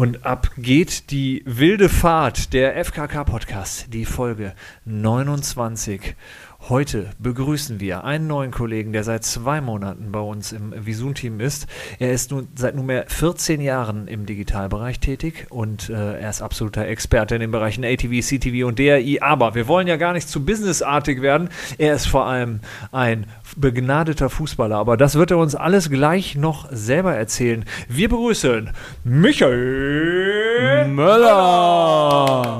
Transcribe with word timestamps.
Und 0.00 0.24
ab 0.24 0.52
geht 0.56 1.10
die 1.10 1.42
wilde 1.44 1.88
Fahrt 1.88 2.52
der 2.52 2.76
FKK-Podcast, 2.84 3.92
die 3.92 4.04
Folge 4.04 4.54
29. 4.84 6.14
Heute 6.60 7.10
begrüßen 7.18 7.80
wir 7.80 8.04
einen 8.04 8.26
neuen 8.26 8.50
Kollegen, 8.50 8.92
der 8.92 9.02
seit 9.02 9.24
zwei 9.24 9.62
Monaten 9.62 10.12
bei 10.12 10.18
uns 10.18 10.52
im 10.52 10.74
Visun-Team 10.76 11.40
ist. 11.40 11.66
Er 11.98 12.12
ist 12.12 12.30
nun 12.30 12.48
seit 12.56 12.74
nunmehr 12.74 13.06
14 13.06 13.62
Jahren 13.62 14.06
im 14.06 14.26
Digitalbereich 14.26 15.00
tätig 15.00 15.46
und 15.48 15.88
äh, 15.88 16.18
er 16.20 16.28
ist 16.28 16.42
absoluter 16.42 16.86
Experte 16.86 17.36
in 17.36 17.40
den 17.40 17.52
Bereichen 17.52 17.84
ATV, 17.84 18.20
CTV 18.20 18.66
und 18.66 18.78
DRI. 18.78 19.20
Aber 19.22 19.54
wir 19.54 19.66
wollen 19.66 19.86
ja 19.86 19.96
gar 19.96 20.12
nicht 20.12 20.28
zu 20.28 20.44
businessartig 20.44 21.22
werden. 21.22 21.48
Er 21.78 21.94
ist 21.94 22.06
vor 22.06 22.26
allem 22.26 22.60
ein 22.92 23.28
begnadeter 23.56 24.28
Fußballer, 24.28 24.76
aber 24.76 24.98
das 24.98 25.14
wird 25.14 25.30
er 25.30 25.38
uns 25.38 25.54
alles 25.54 25.88
gleich 25.88 26.34
noch 26.34 26.68
selber 26.70 27.14
erzählen. 27.14 27.64
Wir 27.88 28.10
begrüßen 28.10 28.70
Michael 29.04 30.88
Möller. 30.88 32.58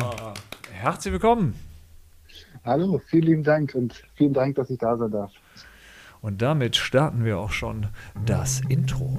Herzlich 0.72 1.12
willkommen. 1.12 1.67
Hallo, 2.64 3.00
vielen 3.06 3.24
lieben 3.24 3.42
Dank 3.44 3.74
und 3.74 4.02
vielen 4.14 4.32
Dank, 4.32 4.56
dass 4.56 4.68
ich 4.70 4.78
da 4.78 4.96
sein 4.96 5.10
darf. 5.10 5.30
Und 6.20 6.42
damit 6.42 6.76
starten 6.76 7.24
wir 7.24 7.38
auch 7.38 7.52
schon 7.52 7.86
das 8.26 8.60
Intro. 8.68 9.16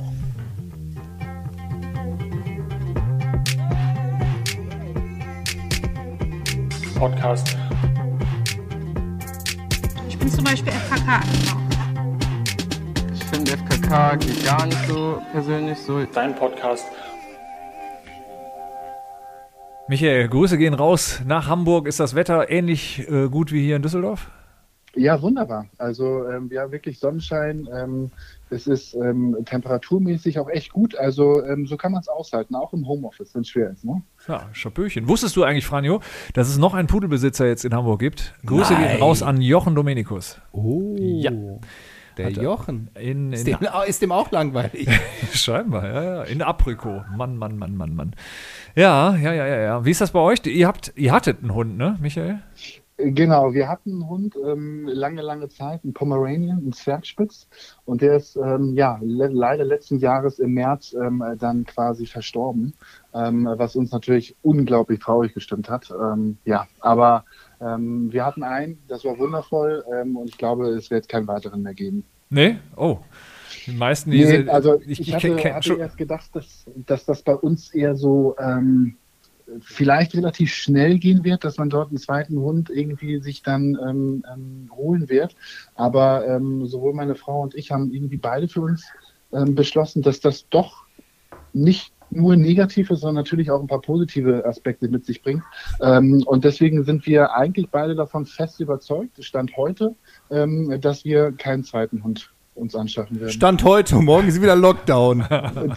Podcast. 6.96 7.56
Ich 10.10 10.20
bin 10.20 10.30
zum 10.30 10.44
Beispiel 10.44 10.74
FKK. 10.74 11.22
Ich 13.14 13.24
finde 13.24 13.52
FKK 13.54 14.16
geht 14.18 14.46
gar 14.46 14.66
nicht 14.66 14.86
so 14.88 15.22
persönlich 15.32 15.78
so. 15.78 16.04
Dein 16.04 16.36
Podcast. 16.36 16.86
Michael, 19.90 20.28
Grüße 20.28 20.60
gehen 20.60 20.76
raus 20.76 21.20
nach 21.26 21.48
Hamburg. 21.48 21.88
Ist 21.88 22.00
das 22.00 22.14
Wetter 22.14 22.52
ähnlich 22.52 23.10
äh, 23.10 23.28
gut 23.28 23.52
wie 23.52 23.64
hier 23.66 23.76
in 23.76 23.82
Düsseldorf? 23.82 24.30
Ja, 24.96 25.20
wunderbar. 25.20 25.66
Also 25.80 26.28
ähm, 26.30 26.52
ja, 26.54 26.72
wirklich 26.72 27.00
Sonnenschein. 27.00 27.68
Ähm, 27.76 28.12
es 28.52 28.68
ist 28.68 28.94
ähm, 28.94 29.36
temperaturmäßig 29.46 30.38
auch 30.38 30.48
echt 30.48 30.74
gut. 30.74 30.96
Also 30.96 31.44
ähm, 31.44 31.66
so 31.66 31.76
kann 31.76 31.92
man 31.92 32.02
es 32.02 32.08
aushalten, 32.08 32.54
auch 32.54 32.72
im 32.72 32.88
Homeoffice, 32.88 33.34
wenn 33.34 33.42
es 33.42 33.50
schwer 33.50 33.72
ist. 33.72 33.84
Ne? 33.84 34.04
Ja, 34.28 34.48
Schapöchen. 34.52 35.08
Wusstest 35.08 35.36
du 35.36 35.44
eigentlich, 35.44 35.66
Franjo, 35.66 36.02
dass 36.34 36.50
es 36.50 36.60
noch 36.60 36.76
einen 36.76 36.88
Pudelbesitzer 36.88 37.48
jetzt 37.48 37.66
in 37.66 37.74
Hamburg 37.74 38.00
gibt? 38.00 38.36
Grüße 38.46 38.74
Nein. 38.74 38.90
gehen 38.92 39.02
raus 39.02 39.24
an 39.24 39.42
Jochen 39.42 39.74
Domenikus. 39.74 40.40
Oh. 40.52 40.96
Ja. 41.00 41.32
Der 42.18 42.26
Hat 42.28 42.38
er- 42.38 42.44
Jochen. 42.44 42.90
In, 43.00 43.32
Ist 43.32 43.48
in 43.48 43.58
dem, 43.58 43.68
ist 43.88 44.02
dem 44.02 44.12
auch 44.12 44.30
langweilig. 44.32 44.90
Scheinbar, 45.34 45.88
ja, 45.88 46.04
ja. 46.04 46.24
In 46.24 46.42
Apriko. 46.42 47.02
Mann, 47.16 47.38
Mann, 47.38 47.58
Mann, 47.58 47.78
Mann, 47.78 47.96
Mann. 47.96 48.14
Ja, 48.76 49.16
ja, 49.16 49.34
ja, 49.34 49.48
ja, 49.48 49.60
ja. 49.62 49.86
Wie 49.86 49.92
ist 49.92 50.02
das 50.02 50.12
bei 50.12 50.20
euch? 50.20 50.46
Ihr 50.46 50.68
habt, 50.68 50.94
ihr 50.96 51.12
hattet 51.12 51.42
einen 51.42 51.54
Hund, 51.54 51.78
ne, 51.78 51.98
Michael? 52.02 52.40
Genau, 53.02 53.54
wir 53.54 53.70
hatten 53.70 53.92
einen 53.92 54.10
Hund 54.10 54.36
ähm, 54.46 54.86
lange, 54.86 55.22
lange 55.22 55.48
Zeit, 55.48 55.86
einen 55.86 55.94
Pomeranian, 55.94 56.58
einen 56.58 56.74
Zwergspitz. 56.74 57.48
Und 57.86 58.02
der 58.02 58.18
ist 58.18 58.36
ähm, 58.36 58.76
ja 58.76 59.00
le 59.02 59.28
leider 59.28 59.64
letzten 59.64 60.00
Jahres 60.00 60.38
im 60.38 60.54
März 60.54 60.94
ähm, 60.94 61.24
dann 61.40 61.64
quasi 61.64 62.06
verstorben, 62.06 62.74
ähm, 63.14 63.48
was 63.50 63.78
uns 63.78 63.94
natürlich 63.94 64.36
unglaublich 64.42 65.00
traurig 65.00 65.34
gestimmt 65.34 65.70
hat. 65.70 65.90
Ähm, 65.92 66.40
ja, 66.44 66.68
aber 66.82 67.24
ähm, 67.62 68.12
wir 68.12 68.26
hatten 68.26 68.44
einen, 68.44 68.80
das 68.90 69.06
war 69.06 69.18
wundervoll 69.18 69.86
ähm, 69.94 70.18
und 70.18 70.30
ich 70.30 70.38
glaube, 70.38 70.68
es 70.68 70.92
wird 70.92 71.08
keinen 71.08 71.28
weiteren 71.28 71.62
mehr 71.62 71.74
geben. 71.74 72.04
Nee? 72.30 72.58
Oh. 72.76 73.00
Die 73.66 73.72
meisten, 73.72 74.12
diese, 74.12 74.40
Nee, 74.40 74.50
also 74.50 74.82
ich, 74.86 75.02
ich, 75.02 75.14
hatte, 75.14 75.54
hatte 75.54 75.74
erst 75.76 75.98
gedacht, 75.98 76.30
dass, 76.34 76.66
dass 76.86 77.06
das 77.06 77.22
bei 77.22 77.36
uns 77.36 77.74
eher 77.74 77.96
so 77.96 78.36
ähm, 78.40 78.96
vielleicht 79.62 80.16
relativ 80.16 80.54
schnell 80.54 81.00
gehen 81.00 81.24
wird, 81.24 81.44
dass 81.44 81.58
man 81.58 81.70
dort 81.70 81.90
einen 81.90 81.98
zweiten 81.98 82.38
Hund 82.40 82.70
irgendwie 82.70 83.20
sich 83.20 83.42
dann 83.42 83.78
ähm, 83.88 84.24
ähm, 84.32 84.70
holen 84.76 85.10
wird. 85.10 85.36
Aber 85.76 86.28
ähm, 86.28 86.66
sowohl 86.68 86.94
meine 86.94 87.16
Frau 87.16 87.42
und 87.42 87.56
ich 87.56 87.72
haben 87.72 87.92
irgendwie 87.92 88.18
beide 88.18 88.48
für 88.48 88.62
uns 88.62 88.86
ähm, 89.32 89.56
beschlossen, 89.56 90.02
dass 90.02 90.20
das 90.20 90.48
doch 90.50 90.86
nicht 91.54 91.94
nur 92.12 92.36
negative, 92.36 92.96
sondern 92.96 93.24
natürlich 93.24 93.52
auch 93.52 93.62
ein 93.62 93.68
paar 93.68 93.82
positive 93.82 94.44
Aspekte 94.46 94.88
mit 94.88 95.06
sich 95.06 95.22
bringt. 95.22 95.44
Ähm, 95.82 96.24
und 96.26 96.44
deswegen 96.44 96.84
sind 96.84 97.06
wir 97.06 97.36
eigentlich 97.36 97.70
beide 97.70 97.96
davon 97.96 98.26
fest 98.26 98.60
überzeugt, 98.60 99.24
Stand 99.24 99.56
heute, 99.58 99.96
ähm, 100.32 100.80
dass 100.82 101.06
wir 101.06 101.32
keinen 101.32 101.64
zweiten 101.64 102.04
Hund 102.04 102.32
uns 102.60 102.76
anschaffen 102.76 103.20
werden. 103.20 103.32
Stand 103.32 103.64
heute, 103.64 103.96
morgen 103.96 104.28
ist 104.28 104.42
wieder 104.42 104.56
Lockdown. 104.56 105.26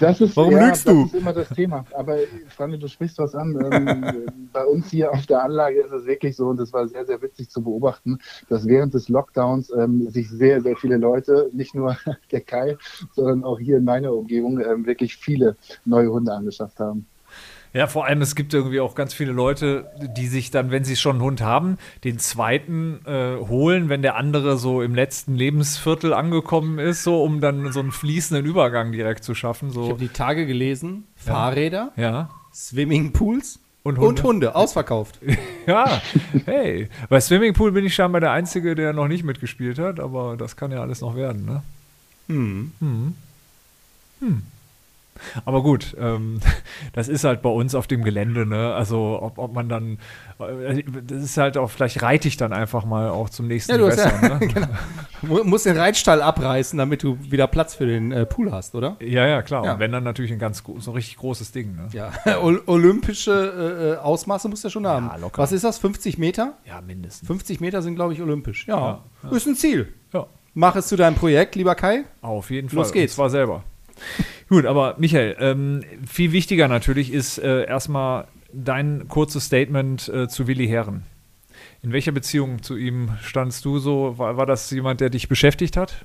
Das 0.00 0.20
ist, 0.20 0.37
Warum 0.37 0.53
ja, 0.53 0.66
lügst 0.66 0.87
das 0.87 0.94
du? 0.94 1.04
ist 1.04 1.15
immer 1.15 1.32
das 1.32 1.48
Thema. 1.50 1.84
Aber 1.94 2.16
Franny, 2.48 2.78
du 2.78 2.88
sprichst 2.88 3.19
was 3.19 3.34
an. 3.34 3.56
Ähm, 3.72 4.04
bei 4.53 4.65
uns 4.65 4.91
hier 4.91 5.12
auf 5.12 5.26
der 5.26 5.42
Anlage 5.42 5.81
ist 5.81 5.92
es 5.92 6.06
wirklich 6.06 6.37
so, 6.37 6.47
und 6.48 6.59
das 6.59 6.72
war 6.72 6.87
sehr, 6.88 7.06
sehr 7.06 7.22
witzig 7.22 7.50
zu 7.50 7.62
beobachten, 7.62 8.19
dass 8.48 8.66
während 8.66 8.94
des 8.94 9.09
Lockdowns 9.09 9.72
ähm, 9.76 10.09
sich 10.10 10.28
sehr, 10.28 10.60
sehr 10.60 10.76
viele 10.76 10.97
Leute, 10.97 11.50
nicht 11.53 11.75
nur 11.75 11.97
der 12.32 12.41
Kai, 12.41 12.76
sondern 13.12 13.44
auch 13.44 13.59
hier 13.59 13.78
in 13.78 13.84
meiner 13.84 14.12
Umgebung, 14.12 14.60
ähm, 14.60 14.87
wirklich 14.87 15.16
viele 15.16 15.56
neue 15.84 16.10
Hunde 16.10 16.32
angeschafft 16.32 16.81
haben. 16.81 17.06
Ja, 17.75 17.87
vor 17.87 18.05
allem, 18.06 18.21
es 18.21 18.34
gibt 18.34 18.53
irgendwie 18.53 18.81
auch 18.81 18.94
ganz 18.94 19.15
viele 19.15 19.33
Leute, 19.33 19.91
die 20.16 20.27
sich 20.27 20.50
dann, 20.50 20.71
wenn 20.71 20.84
sie 20.84 20.94
schon 20.97 21.16
einen 21.16 21.25
Hund 21.25 21.41
haben, 21.41 21.78
den 22.05 22.19
zweiten 22.19 23.00
äh, 23.06 23.37
holen, 23.38 23.88
wenn 23.88 24.03
der 24.03 24.16
andere 24.16 24.59
so 24.59 24.83
im 24.83 24.94
letzten 24.94 25.34
Lebensviertel 25.37 26.12
angekommen 26.12 26.78
ist, 26.78 27.03
so 27.03 27.22
um 27.22 27.41
dann 27.41 27.72
so 27.72 27.81
einen 27.81 27.91
fließenden 27.93 28.44
Übergang 28.44 28.93
direkt 28.93 29.25
zu 29.25 29.34
schaffen. 29.34 29.69
Ich 29.69 29.75
So. 29.75 29.88
habe 29.88 29.99
die 29.99 30.09
Tage 30.09 30.47
gelesen. 30.47 31.05
Fahrräder, 31.16 31.93
Ja. 31.97 32.28
Swimmingpools 32.55 33.59
Und 33.84 33.99
und 33.99 34.04
Hunde. 34.06 34.22
Hunde. 34.22 34.54
ausverkauft. 34.54 35.19
Ja, 35.66 36.03
hey. 36.44 36.89
Bei 37.09 37.21
Swimmingpool 37.21 37.71
bin 37.71 37.84
ich 37.87 37.94
scheinbar 37.94 38.21
der 38.21 38.33
Einzige, 38.33 38.75
der 38.75 38.93
noch 38.93 39.06
nicht 39.06 39.22
mitgespielt 39.22 39.78
hat, 39.78 40.00
aber 40.00 40.37
das 40.37 40.56
kann 40.56 40.72
ja 40.72 40.81
alles 40.81 41.00
noch 41.00 41.15
werden, 41.15 41.44
ne? 41.47 41.62
Hm. 42.28 42.72
Hm. 42.81 43.15
Hm. 44.19 44.43
Aber 45.44 45.62
gut, 45.62 45.97
ähm, 46.00 46.41
das 46.93 47.09
ist 47.09 47.25
halt 47.25 47.43
bei 47.43 47.50
uns 47.50 47.75
auf 47.75 47.87
dem 47.87 48.03
Gelände, 48.05 48.47
ne? 48.47 48.75
Also 48.75 49.19
ob, 49.22 49.38
ob 49.38 49.53
man 49.55 49.69
dann, 49.69 49.99
äh, 50.41 50.83
das 51.06 51.22
ist 51.22 51.37
halt 51.37 51.56
auch, 51.56 51.71
vielleicht 51.71 52.03
reite 52.03 52.28
ich 52.28 52.37
dann 52.37 52.53
einfach 52.53 52.84
mal 52.84 53.10
auch 53.10 53.31
zum 53.31 53.47
nächsten 53.49 53.72
Ja, 53.72 53.78
du 53.78 53.87
hast 53.87 53.99
ja, 53.99 54.10
Gewässer, 54.10 54.38
ne? 54.38 54.47
genau. 54.53 54.66
Mu- 55.22 55.44
musst 55.44 55.66
den 55.66 55.77
Reitstall 55.77 56.22
abreißen, 56.22 56.78
damit 56.78 57.03
du 57.03 57.19
wieder 57.21 57.47
Platz 57.47 57.75
für 57.75 57.87
den 57.87 58.12
äh, 58.12 58.27
Pool 58.27 58.50
hast, 58.53 58.75
oder? 58.75 58.97
Ja, 59.00 59.27
ja, 59.27 59.43
klar. 59.43 59.65
Ja. 59.65 59.75
Und 59.75 59.78
wenn 59.81 59.93
dann 59.93 60.05
natürlich 60.05 60.33
ein 60.33 60.38
ganz 60.38 60.62
so 60.78 60.91
ein 60.91 60.94
richtig 60.94 61.16
großes 61.16 61.53
Ding, 61.53 61.75
ne? 61.77 61.89
Ja. 61.93 62.10
Ol- 62.43 62.62
Olympische 62.66 63.99
äh, 63.99 64.03
Ausmaße 64.03 64.49
musst 64.49 64.65
du 64.65 64.69
schon 64.71 64.87
haben. 64.87 65.10
locker. 65.21 65.41
Was 65.43 65.53
ist 65.53 65.65
das? 65.65 65.78
50 65.78 66.19
Meter? 66.19 66.54
Ja, 66.66 66.81
mindestens. 66.81 67.27
50 67.27 67.60
Meter 67.60 67.83
sind, 67.83 67.94
glaube 67.94 68.12
ich, 68.12 68.21
olympisch. 68.22 68.66
Ja. 68.66 69.00
Ja, 69.22 69.31
Ist 69.31 69.47
ein 69.47 69.56
Ziel. 69.56 69.93
Ja, 70.12 70.27
Mach 70.54 70.77
es 70.77 70.89
zu 70.89 70.97
deinem 70.97 71.15
Projekt, 71.15 71.54
lieber 71.54 71.75
Kai. 71.75 72.04
auf 72.21 72.50
jeden 72.50 72.69
Fall. 72.69 72.77
Los 72.78 72.93
geht's. 72.93 73.12
Und 73.15 73.16
zwar 73.16 73.31
selber. 73.31 73.62
Gut, 74.52 74.66
aber 74.66 74.96
Michael, 74.98 75.34
ähm, 75.38 75.80
viel 76.06 76.32
wichtiger 76.32 76.68
natürlich 76.68 77.10
ist 77.10 77.38
äh, 77.38 77.64
erstmal 77.64 78.26
dein 78.52 79.08
kurzes 79.08 79.46
Statement 79.46 80.10
äh, 80.10 80.28
zu 80.28 80.46
Willi 80.46 80.68
Herren. 80.68 81.04
In 81.80 81.94
welcher 81.94 82.12
Beziehung 82.12 82.62
zu 82.62 82.76
ihm 82.76 83.12
standst 83.22 83.64
du 83.64 83.78
so? 83.78 84.18
War, 84.18 84.36
war 84.36 84.44
das 84.44 84.70
jemand, 84.70 85.00
der 85.00 85.08
dich 85.08 85.26
beschäftigt 85.26 85.78
hat? 85.78 86.04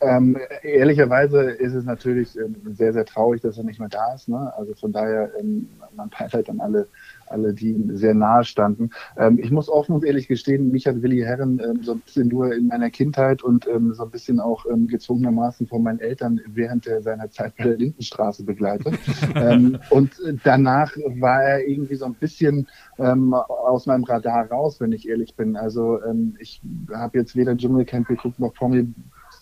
Ähm, 0.00 0.36
ehrlicherweise 0.64 1.42
ist 1.42 1.74
es 1.74 1.84
natürlich 1.84 2.36
ähm, 2.36 2.56
sehr, 2.74 2.92
sehr 2.92 3.04
traurig, 3.04 3.40
dass 3.40 3.56
er 3.56 3.62
nicht 3.62 3.78
mehr 3.78 3.88
da 3.88 4.14
ist. 4.14 4.28
Ne? 4.28 4.52
Also 4.56 4.74
von 4.74 4.90
daher, 4.90 5.30
ähm, 5.38 5.68
man 5.94 6.10
beileid 6.10 6.50
an 6.50 6.58
alle, 6.58 6.88
alle, 7.32 7.54
die 7.54 7.70
ihm 7.70 7.96
sehr 7.96 8.14
nahe 8.14 8.44
standen. 8.44 8.90
Ähm, 9.16 9.38
ich 9.42 9.50
muss 9.50 9.68
offen 9.68 9.94
und 9.94 10.04
ehrlich 10.04 10.28
gestehen, 10.28 10.70
mich 10.70 10.86
hat 10.86 11.02
Willi 11.02 11.20
Herren 11.20 11.60
ähm, 11.64 11.82
so 11.82 11.92
ein 11.92 12.00
bisschen 12.00 12.28
nur 12.28 12.54
in 12.54 12.68
meiner 12.68 12.90
Kindheit 12.90 13.42
und 13.42 13.66
ähm, 13.66 13.92
so 13.94 14.04
ein 14.04 14.10
bisschen 14.10 14.40
auch 14.40 14.64
ähm, 14.66 14.86
gezwungenermaßen 14.86 15.66
von 15.66 15.82
meinen 15.82 16.00
Eltern 16.00 16.40
während 16.46 16.86
der, 16.86 17.02
seiner 17.02 17.30
Zeit 17.30 17.56
bei 17.56 17.64
der 17.64 17.76
Lindenstraße 17.76 18.44
begleitet. 18.44 18.98
ähm, 19.34 19.78
und 19.90 20.12
danach 20.44 20.94
war 21.16 21.42
er 21.42 21.66
irgendwie 21.66 21.96
so 21.96 22.04
ein 22.04 22.14
bisschen 22.14 22.68
ähm, 22.98 23.34
aus 23.34 23.86
meinem 23.86 24.04
Radar 24.04 24.46
raus, 24.50 24.80
wenn 24.80 24.92
ich 24.92 25.08
ehrlich 25.08 25.34
bin. 25.36 25.56
Also 25.56 25.98
ich 26.38 26.60
habe 26.92 27.18
jetzt 27.18 27.36
weder 27.36 27.56
Dschungelcamp 27.56 28.08
geguckt 28.08 28.38
noch 28.38 28.54
Promi 28.54 28.92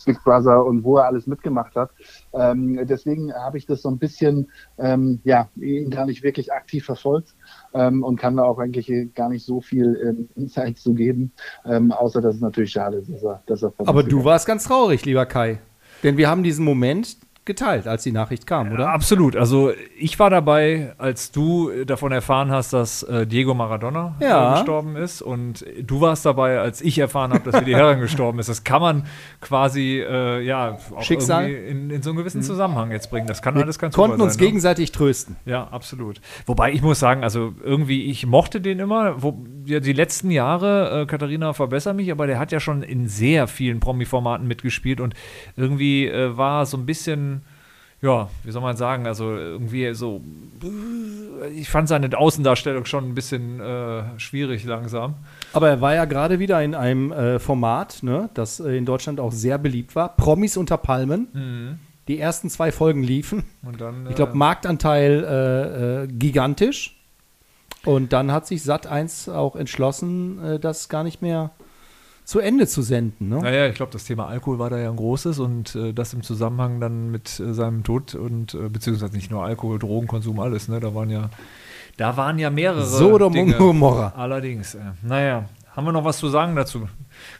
Big 0.04 0.22
Brother 0.24 0.64
und 0.64 0.84
wo 0.84 0.98
er 0.98 1.06
alles 1.06 1.26
mitgemacht 1.26 1.74
hat. 1.76 1.90
Ähm, 2.32 2.86
deswegen 2.86 3.32
habe 3.32 3.58
ich 3.58 3.66
das 3.66 3.82
so 3.82 3.90
ein 3.90 3.98
bisschen, 3.98 4.50
ähm, 4.78 5.20
ja, 5.24 5.48
ihn 5.56 5.90
gar 5.90 6.06
nicht 6.06 6.22
wirklich 6.22 6.52
aktiv 6.52 6.84
verfolgt 6.84 7.34
ähm, 7.74 8.02
und 8.02 8.16
kann 8.16 8.36
da 8.36 8.44
auch 8.44 8.58
eigentlich 8.58 8.90
gar 9.14 9.28
nicht 9.28 9.44
so 9.44 9.60
viel 9.60 9.98
ähm, 10.02 10.28
Insight 10.36 10.78
zu 10.78 10.94
geben, 10.94 11.32
ähm, 11.64 11.92
außer 11.92 12.20
dass 12.20 12.36
es 12.36 12.40
natürlich 12.40 12.72
schade 12.72 12.98
ist, 12.98 13.10
dass 13.10 13.22
er, 13.22 13.42
dass 13.46 13.62
er 13.62 13.72
Aber 13.78 14.02
du 14.02 14.24
warst 14.24 14.46
ganz 14.46 14.64
traurig, 14.64 15.04
lieber 15.04 15.26
Kai. 15.26 15.58
Denn 16.02 16.16
wir 16.16 16.30
haben 16.30 16.42
diesen 16.42 16.64
Moment 16.64 17.16
geteilt, 17.46 17.88
als 17.88 18.02
die 18.04 18.12
Nachricht 18.12 18.46
kam, 18.46 18.70
oder? 18.70 18.90
Absolut. 18.90 19.34
Also 19.34 19.72
ich 19.98 20.18
war 20.18 20.30
dabei, 20.30 20.92
als 20.98 21.32
du 21.32 21.84
davon 21.84 22.12
erfahren 22.12 22.50
hast, 22.50 22.72
dass 22.72 23.02
äh, 23.02 23.26
Diego 23.26 23.54
Maradona 23.54 24.14
Ja. 24.20 24.52
äh, 24.52 24.58
gestorben 24.58 24.94
ist. 24.96 25.22
Und 25.22 25.64
du 25.82 26.00
warst 26.00 26.24
dabei, 26.26 26.60
als 26.60 26.80
ich 26.82 26.98
erfahren 26.98 27.32
habe, 27.32 27.50
dass 27.50 27.60
Willi 27.62 27.72
Herren 27.72 27.98
gestorben 28.00 28.38
ist. 28.38 28.48
Das 28.48 28.62
kann 28.62 28.80
man 28.82 29.04
quasi 29.40 30.00
äh, 30.00 30.40
ja 30.42 30.76
auch 30.94 31.02
Schicksal. 31.02 31.48
irgendwie 31.48 31.70
in, 31.70 31.90
in 31.90 32.02
so 32.02 32.10
einen 32.10 32.18
gewissen 32.18 32.42
Zusammenhang 32.42 32.90
jetzt 32.92 33.10
bringen. 33.10 33.26
Das 33.26 33.42
kann 33.42 33.54
Wir 33.56 33.62
alles 33.62 33.78
ganz 33.78 33.94
konnten 33.94 34.18
super 34.18 34.24
uns 34.24 34.34
sein, 34.34 34.40
ne? 34.42 34.46
gegenseitig 34.46 34.92
trösten. 34.92 35.36
Ja, 35.46 35.66
absolut. 35.72 36.20
Wobei 36.46 36.72
ich 36.72 36.82
muss 36.82 37.00
sagen, 37.00 37.24
also 37.24 37.54
irgendwie, 37.64 38.04
ich 38.10 38.26
mochte 38.26 38.60
den 38.60 38.78
immer. 38.78 39.22
Wo, 39.22 39.44
ja, 39.64 39.80
die 39.80 39.92
letzten 39.94 40.30
Jahre, 40.30 41.02
äh, 41.02 41.06
Katharina, 41.06 41.52
verbessere 41.52 41.94
mich, 41.94 42.12
aber 42.12 42.26
der 42.26 42.38
hat 42.38 42.52
ja 42.52 42.60
schon 42.60 42.82
in 42.82 43.08
sehr 43.08 43.46
vielen 43.48 43.80
Promi-Formaten 43.80 44.46
mitgespielt 44.46 45.00
und 45.00 45.14
irgendwie 45.56 46.06
äh, 46.06 46.36
war 46.36 46.66
so 46.66 46.76
ein 46.76 46.86
bisschen, 46.86 47.39
ja, 48.02 48.28
wie 48.44 48.50
soll 48.50 48.62
man 48.62 48.76
sagen, 48.76 49.06
also 49.06 49.34
irgendwie 49.34 49.92
so, 49.94 50.22
ich 51.54 51.68
fand 51.68 51.88
seine 51.88 52.16
Außendarstellung 52.16 52.86
schon 52.86 53.10
ein 53.10 53.14
bisschen 53.14 53.60
äh, 53.60 54.18
schwierig 54.18 54.64
langsam. 54.64 55.14
Aber 55.52 55.68
er 55.68 55.80
war 55.80 55.94
ja 55.94 56.06
gerade 56.06 56.38
wieder 56.38 56.62
in 56.62 56.74
einem 56.74 57.12
äh, 57.12 57.38
Format, 57.38 58.02
ne, 58.02 58.30
das 58.34 58.58
äh, 58.60 58.76
in 58.76 58.86
Deutschland 58.86 59.20
auch 59.20 59.32
sehr 59.32 59.58
beliebt 59.58 59.94
war. 59.94 60.16
Promis 60.16 60.56
unter 60.56 60.78
Palmen. 60.78 61.78
Die 62.08 62.18
ersten 62.18 62.48
zwei 62.48 62.72
Folgen 62.72 63.02
liefen. 63.02 63.44
Und 63.62 63.80
dann, 63.80 64.06
Ich 64.08 64.16
glaube, 64.16 64.32
äh, 64.32 64.36
Marktanteil 64.36 65.24
äh, 65.24 66.02
äh, 66.04 66.06
gigantisch. 66.06 66.96
Und 67.84 68.12
dann 68.12 68.32
hat 68.32 68.46
sich 68.46 68.62
Sat 68.62 68.86
1 68.86 69.28
auch 69.28 69.56
entschlossen, 69.56 70.42
äh, 70.44 70.58
das 70.58 70.88
gar 70.88 71.04
nicht 71.04 71.22
mehr 71.22 71.50
zu 72.30 72.38
Ende 72.38 72.68
zu 72.68 72.82
senden. 72.82 73.28
Ne? 73.28 73.38
Naja, 73.42 73.66
ich 73.66 73.74
glaube, 73.74 73.90
das 73.90 74.04
Thema 74.04 74.28
Alkohol 74.28 74.60
war 74.60 74.70
da 74.70 74.78
ja 74.78 74.88
ein 74.88 74.94
großes 74.94 75.40
und 75.40 75.74
äh, 75.74 75.92
das 75.92 76.14
im 76.14 76.22
Zusammenhang 76.22 76.78
dann 76.78 77.10
mit 77.10 77.40
äh, 77.40 77.52
seinem 77.54 77.82
Tod 77.82 78.14
und 78.14 78.54
äh, 78.54 78.68
beziehungsweise 78.68 79.16
nicht 79.16 79.32
nur 79.32 79.42
Alkohol, 79.42 79.80
Drogenkonsum, 79.80 80.38
alles, 80.38 80.68
ne? 80.68 80.78
Da 80.78 80.94
waren 80.94 81.10
ja, 81.10 81.28
da 81.96 82.16
waren 82.16 82.38
ja 82.38 82.48
mehrere 82.48 83.24
und 83.26 83.34
Dinge. 83.34 83.54
Gomorra. 83.54 84.12
Allerdings, 84.16 84.76
äh, 84.76 84.92
naja, 85.02 85.48
haben 85.74 85.84
wir 85.84 85.90
noch 85.90 86.04
was 86.04 86.18
zu 86.18 86.28
sagen 86.28 86.54
dazu? 86.54 86.88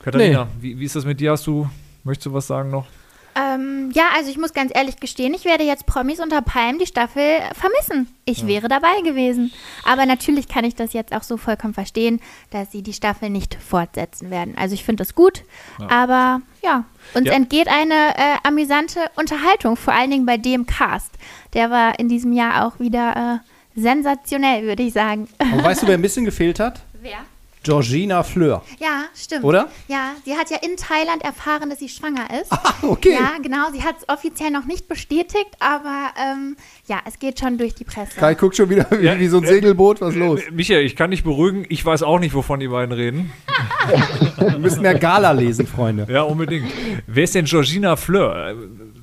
Katharina, 0.03 0.49
wie, 0.61 0.77
wie 0.77 0.85
ist 0.85 0.97
das 0.97 1.05
mit 1.05 1.21
dir? 1.21 1.31
Hast 1.31 1.47
du, 1.47 1.71
möchtest 2.03 2.27
du 2.27 2.33
was 2.33 2.49
sagen 2.49 2.71
noch? 2.71 2.89
Ähm, 3.37 3.91
ja, 3.94 4.05
also 4.17 4.31
ich 4.31 4.38
muss 4.38 4.53
ganz 4.53 4.73
ehrlich 4.75 4.97
gestehen, 4.99 5.35
ich 5.35 5.44
werde 5.44 5.65
jetzt 5.65 5.87
Promis 5.87 6.21
unter 6.21 6.43
Palmen 6.43 6.79
die 6.79 6.87
Staffel 6.87 7.38
vermissen. 7.55 8.12
Ich 8.25 8.47
wäre 8.47 8.69
dabei 8.69 9.00
gewesen. 9.05 9.53
Aber 9.85 10.05
natürlich 10.06 10.49
kann 10.49 10.65
ich 10.65 10.75
das 10.75 10.93
jetzt 10.93 11.15
auch 11.15 11.23
so 11.23 11.37
vollkommen 11.37 11.75
verstehen, 11.75 12.21
dass 12.50 12.73
sie 12.73 12.82
die 12.82 12.93
Staffel 12.93 13.31
nicht 13.31 13.55
fortsetzen 13.55 14.31
werden. 14.31 14.55
Also 14.59 14.75
ich 14.75 14.85
finde 14.85 15.03
das 15.05 15.15
gut, 15.15 15.43
aber 15.88 16.41
ja, 16.62 16.85
uns 17.15 17.27
Ja. 17.27 17.32
entgeht 17.35 17.69
eine 17.69 17.94
äh, 18.17 18.37
amüsante 18.43 19.00
Unterhaltung, 19.17 19.77
vor 19.77 19.94
allen 19.94 20.11
Dingen 20.11 20.27
bei 20.27 20.37
dem 20.37 20.67
Cast. 20.67 21.11
Der 21.55 21.71
war 21.71 21.99
in 21.99 22.09
diesem 22.09 22.32
Jahr 22.32 22.67
auch 22.67 22.79
wieder 22.81 23.41
äh, 23.77 23.81
sensationell, 23.81 24.65
würde 24.65 24.82
ich 24.82 24.93
sagen. 24.93 25.29
Und 25.38 25.62
weißt 25.65 25.82
du, 25.82 25.87
wer 25.87 25.94
ein 25.94 26.03
bisschen 26.09 26.25
gefehlt 26.25 26.61
hat? 26.61 26.81
Wer? 27.00 27.19
Georgina 27.62 28.23
Fleur. 28.23 28.62
Ja, 28.79 29.05
stimmt. 29.15 29.45
Oder? 29.45 29.69
Ja, 29.89 30.12
sie 30.25 30.35
hat 30.35 30.51
ja 30.51 30.57
in 30.62 30.77
Thailand 30.77 31.23
erfahren, 31.23 31.69
dass 31.71 31.79
sie 31.79 31.89
schwanger 31.89 32.27
ist. 32.41 32.51
Okay. 32.83 33.12
Ja, 33.12 33.33
genau. 33.43 33.71
Sie 33.73 33.83
hat 33.83 33.97
es 34.01 34.09
offiziell 34.09 34.51
noch 34.51 34.65
nicht 34.65 34.89
bestätigt, 34.89 35.51
aber 35.61 36.09
ähm, 36.19 36.57
ja, 36.89 36.99
es 37.07 37.19
geht 37.19 37.39
schon 37.39 37.59
durch 37.59 37.75
die 37.75 37.85
Presse. 37.85 38.19
Kai 38.19 38.35
guckt 38.35 38.57
schon 38.57 38.71
wieder 38.71 38.87
wie, 38.91 39.05
Ja, 39.05 39.19
wie 39.19 39.27
so 39.29 39.37
ein 39.39 39.45
äh, 39.45 39.49
Segelboot. 39.49 40.01
Was 40.01 40.11
ist 40.11 40.17
los? 40.17 40.41
Äh, 40.41 40.51
Michael, 40.51 40.85
ich 40.87 40.97
kann 40.97 41.11
dich 41.11 41.23
beruhigen, 41.23 41.67
ich 41.69 41.85
weiß 41.85 42.03
auch 42.03 42.19
nicht, 42.19 42.35
wovon 42.35 42.59
die 42.61 42.69
beiden 42.69 42.93
reden. 42.93 43.33
Wir 44.39 44.59
müssen 44.59 44.81
mehr 44.83 44.95
Gala 44.99 45.33
lesen, 45.33 45.67
Freunde. 45.67 46.06
Ja, 46.11 46.23
unbedingt. 46.23 46.67
Wer 47.06 47.25
ist 47.25 47.35
denn 47.35 47.45
Georgina 47.45 47.97
Fleur? 47.97 48.49
Äh, 48.49 48.55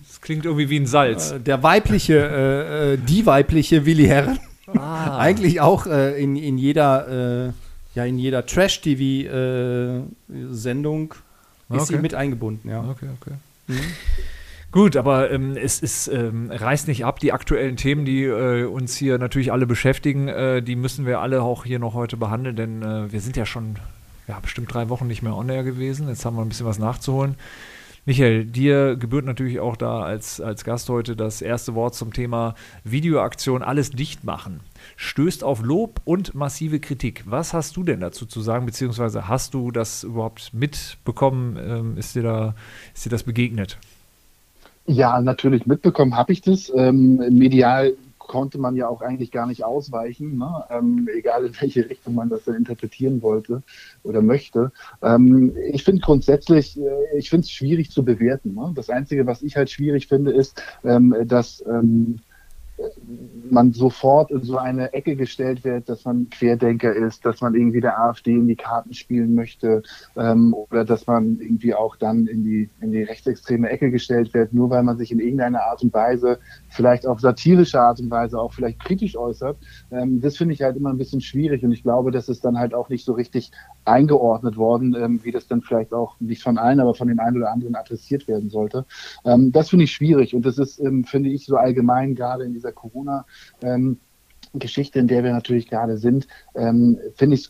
Das 0.07 0.19
klingt 0.21 0.45
irgendwie 0.45 0.69
wie 0.69 0.79
ein 0.79 0.87
Salz. 0.87 1.31
Äh, 1.31 1.39
Der 1.39 1.61
weibliche, 1.61 2.15
äh, 2.17 2.93
äh, 2.93 2.97
die 2.97 3.25
weibliche 3.25 3.85
Willi 3.85 4.05
Herren. 4.07 4.39
Ah. 4.75 5.17
Eigentlich 5.19 5.61
auch 5.61 5.85
äh, 5.87 6.21
in, 6.21 6.35
in 6.35 6.57
jeder, 6.57 7.47
äh, 7.47 7.53
ja, 7.97 8.05
in 8.05 8.19
jeder 8.19 8.45
Trash-TV-Sendung 8.45 11.15
ist 11.73 11.87
sie 11.87 11.95
Okay. 11.95 12.01
mit 12.01 12.13
eingebunden, 12.13 12.69
ja. 12.69 12.87
Okay, 12.87 13.07
okay. 13.19 13.31
Gut, 14.71 14.95
aber 14.95 15.31
ähm, 15.31 15.57
es 15.57 15.79
ist, 15.79 16.07
ähm, 16.07 16.51
reißt 16.51 16.87
nicht 16.89 17.05
ab. 17.05 17.19
Die 17.19 17.33
aktuellen 17.33 17.75
Themen, 17.75 18.05
die 18.05 18.23
äh, 18.25 18.65
uns 18.65 18.95
hier 18.95 19.17
natürlich 19.17 19.51
alle 19.51 19.65
beschäftigen, 19.65 20.27
äh, 20.27 20.61
die 20.61 20.75
müssen 20.75 21.07
wir 21.07 21.21
alle 21.21 21.41
auch 21.41 21.65
hier 21.65 21.79
noch 21.79 21.95
heute 21.95 22.17
behandeln, 22.17 22.55
denn 22.55 22.83
äh, 22.83 23.11
wir 23.11 23.19
sind 23.19 23.35
ja 23.35 23.47
schon 23.47 23.77
ja, 24.27 24.39
bestimmt 24.39 24.71
drei 24.71 24.89
Wochen 24.89 25.07
nicht 25.07 25.23
mehr 25.23 25.35
on 25.35 25.49
air 25.49 25.63
gewesen. 25.63 26.07
Jetzt 26.07 26.23
haben 26.23 26.35
wir 26.35 26.43
ein 26.43 26.49
bisschen 26.49 26.67
was 26.67 26.77
nachzuholen. 26.77 27.33
Michael, 28.07 28.45
dir 28.45 28.95
gebührt 28.95 29.25
natürlich 29.25 29.59
auch 29.59 29.75
da 29.75 30.01
als, 30.01 30.39
als 30.39 30.63
Gast 30.63 30.87
heute 30.87 31.17
das 31.17 31.41
erste 31.41 31.75
Wort 31.75 31.93
zum 31.93 32.13
Thema 32.13 32.55
Videoaktion 32.85 33.61
Alles 33.61 33.91
dicht 33.91 34.23
machen. 34.23 34.61
Stößt 34.95 35.43
auf 35.43 35.61
Lob 35.61 35.99
und 36.05 36.33
massive 36.33 36.79
Kritik. 36.79 37.25
Was 37.25 37.53
hast 37.53 37.75
du 37.75 37.83
denn 37.83 37.99
dazu 37.99 38.25
zu 38.25 38.39
sagen, 38.39 38.65
beziehungsweise 38.65 39.27
hast 39.27 39.53
du 39.53 39.71
das 39.71 40.05
überhaupt 40.05 40.53
mitbekommen? 40.53 41.57
Ähm, 41.61 41.97
ist, 41.97 42.15
dir 42.15 42.23
da, 42.23 42.55
ist 42.95 43.05
dir 43.05 43.09
das 43.09 43.23
begegnet? 43.23 43.77
Ja, 44.85 45.19
natürlich 45.19 45.65
mitbekommen 45.65 46.15
habe 46.15 46.31
ich 46.31 46.39
das. 46.39 46.71
Ähm, 46.73 47.17
medial 47.37 47.91
konnte 48.27 48.57
man 48.57 48.75
ja 48.75 48.87
auch 48.87 49.01
eigentlich 49.01 49.31
gar 49.31 49.47
nicht 49.47 49.63
ausweichen, 49.63 50.37
ne? 50.37 50.65
ähm, 50.69 51.07
egal 51.15 51.45
in 51.45 51.53
welche 51.59 51.89
Richtung 51.89 52.15
man 52.15 52.29
das 52.29 52.43
dann 52.45 52.55
interpretieren 52.55 53.21
wollte 53.21 53.63
oder 54.03 54.21
möchte. 54.21 54.71
Ähm, 55.01 55.55
ich 55.71 55.83
finde 55.83 56.01
grundsätzlich, 56.01 56.79
äh, 56.79 57.17
ich 57.17 57.29
finde 57.29 57.45
es 57.45 57.51
schwierig 57.51 57.91
zu 57.91 58.03
bewerten. 58.03 58.53
Ne? 58.53 58.71
Das 58.75 58.89
Einzige, 58.89 59.25
was 59.25 59.41
ich 59.41 59.55
halt 59.55 59.69
schwierig 59.69 60.07
finde, 60.07 60.31
ist, 60.31 60.61
ähm, 60.83 61.15
dass 61.25 61.63
ähm, 61.67 62.19
man 63.49 63.73
sofort 63.73 64.29
in 64.29 64.43
so 64.43 64.57
eine 64.57 64.93
Ecke 64.93 65.15
gestellt 65.15 65.63
wird, 65.63 65.89
dass 65.89 66.05
man 66.05 66.29
Querdenker 66.29 66.93
ist, 66.93 67.25
dass 67.25 67.41
man 67.41 67.55
irgendwie 67.55 67.81
der 67.81 67.99
AfD 67.99 68.33
in 68.33 68.47
die 68.47 68.55
Karten 68.55 68.93
spielen 68.93 69.33
möchte 69.33 69.81
ähm, 70.15 70.53
oder 70.53 70.85
dass 70.85 71.07
man 71.07 71.39
irgendwie 71.39 71.73
auch 71.73 71.95
dann 71.95 72.27
in 72.27 72.43
die, 72.43 72.69
in 72.81 72.91
die 72.91 73.03
rechtsextreme 73.03 73.69
Ecke 73.69 73.89
gestellt 73.89 74.33
wird, 74.33 74.53
nur 74.53 74.69
weil 74.69 74.83
man 74.83 74.97
sich 74.97 75.11
in 75.11 75.19
irgendeiner 75.19 75.63
Art 75.63 75.81
und 75.81 75.93
Weise, 75.93 76.39
vielleicht 76.77 77.05
auf 77.07 77.19
satirische 77.19 77.81
Art 77.81 77.99
und 77.99 78.09
Weise, 78.09 78.39
auch 78.39 78.53
vielleicht 78.53 78.79
kritisch 78.79 79.17
äußert. 79.17 79.57
Ähm, 79.91 80.21
das 80.21 80.37
finde 80.37 80.53
ich 80.53 80.61
halt 80.61 80.77
immer 80.77 80.91
ein 80.91 80.97
bisschen 80.97 81.21
schwierig 81.21 81.63
und 81.63 81.71
ich 81.71 81.83
glaube, 81.83 82.11
das 82.11 82.29
ist 82.29 82.45
dann 82.45 82.57
halt 82.57 82.73
auch 82.73 82.87
nicht 82.87 83.03
so 83.03 83.13
richtig 83.13 83.51
eingeordnet 83.83 84.55
worden, 84.57 84.95
ähm, 84.95 85.19
wie 85.23 85.31
das 85.31 85.47
dann 85.47 85.61
vielleicht 85.61 85.93
auch 85.93 86.19
nicht 86.19 86.43
von 86.43 86.57
allen, 86.57 86.79
aber 86.79 86.93
von 86.93 87.07
dem 87.07 87.19
einen 87.19 87.37
oder 87.37 87.51
anderen 87.51 87.75
adressiert 87.75 88.27
werden 88.27 88.49
sollte. 88.49 88.85
Ähm, 89.25 89.51
das 89.51 89.69
finde 89.69 89.85
ich 89.85 89.91
schwierig 89.91 90.35
und 90.35 90.45
das 90.45 90.57
ist, 90.59 90.79
ähm, 90.79 91.03
finde 91.03 91.29
ich, 91.29 91.45
so 91.45 91.57
allgemein 91.57 92.15
gerade 92.15 92.43
in 92.45 92.53
dieser 92.53 92.71
Corona- 92.71 93.25
ähm, 93.61 93.99
Geschichte, 94.53 94.99
in 94.99 95.07
der 95.07 95.23
wir 95.23 95.31
natürlich 95.31 95.67
gerade 95.69 95.97
sind, 95.97 96.27
ähm, 96.55 96.97
finde 97.15 97.35
ich 97.35 97.49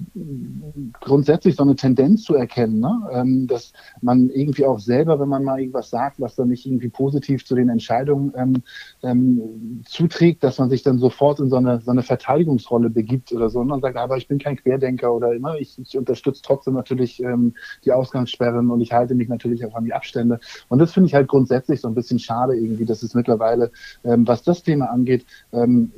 grundsätzlich 1.00 1.56
so 1.56 1.64
eine 1.64 1.76
Tendenz 1.76 2.24
zu 2.24 2.36
erkennen, 2.36 2.80
ne? 2.80 3.10
ähm, 3.12 3.48
dass 3.48 3.74
man 4.02 4.30
irgendwie 4.30 4.66
auch 4.66 4.80
selber, 4.80 5.20
wenn 5.20 5.30
man 5.30 5.44
mal 5.44 5.60
irgendwas 5.60 5.90
sagt, 5.90 6.20
was 6.20 6.36
dann 6.36 6.50
nicht 6.50 6.66
irgendwie 6.66 6.90
positiv 6.90 7.46
zu 7.46 7.56
den 7.56 7.70
Entscheidungen 7.70 8.34
ähm, 8.36 8.64
ähm, 9.04 9.84
zuträgt, 9.88 10.44
dass 10.44 10.60
man 10.60 10.70
sich 10.70 10.84
dann 10.84 11.00
sofort 11.00 11.40
in 11.40 11.50
so 11.50 11.58
eine, 11.58 11.82
so 11.82 11.92
eine 11.92 12.04
Verteidigungsrolle 12.04 12.90
begibt 12.90 13.32
oder 13.32 13.50
so 13.50 13.60
und 13.60 13.70
dann 13.70 13.82
sagt, 13.82 13.98
aber 13.98 14.18
ich 14.18 14.28
bin 14.28 14.40
kein 14.40 14.58
Querdenker 14.58 15.14
oder 15.14 15.34
immer, 15.34 15.56
ich, 15.58 15.78
ich 15.80 15.98
unterstütze 15.98 16.42
trotzdem 16.42 16.74
natürlich 16.74 17.22
ähm, 17.22 17.54
die 17.86 17.92
Ausgangssperren 17.92 18.70
und 18.70 18.82
ich 18.82 18.92
halte 18.92 19.16
mich 19.16 19.30
natürlich 19.30 19.66
auch 19.66 19.76
an 19.76 19.86
die 19.86 19.94
Abstände. 19.94 20.40
Und 20.70 20.80
das 20.80 20.94
finde 20.94 21.08
ich 21.08 21.14
halt 21.14 21.28
grundsätzlich 21.28 21.82
so 21.82 21.88
ein 21.88 21.96
bisschen 21.96 22.20
schade 22.20 22.56
irgendwie, 22.56 22.86
dass 22.86 23.04
es 23.04 23.14
mittlerweile, 23.14 23.72
ähm, 24.04 24.28
was 24.28 24.44
das 24.44 24.64
Thema 24.64 24.90
angeht, 24.90 25.26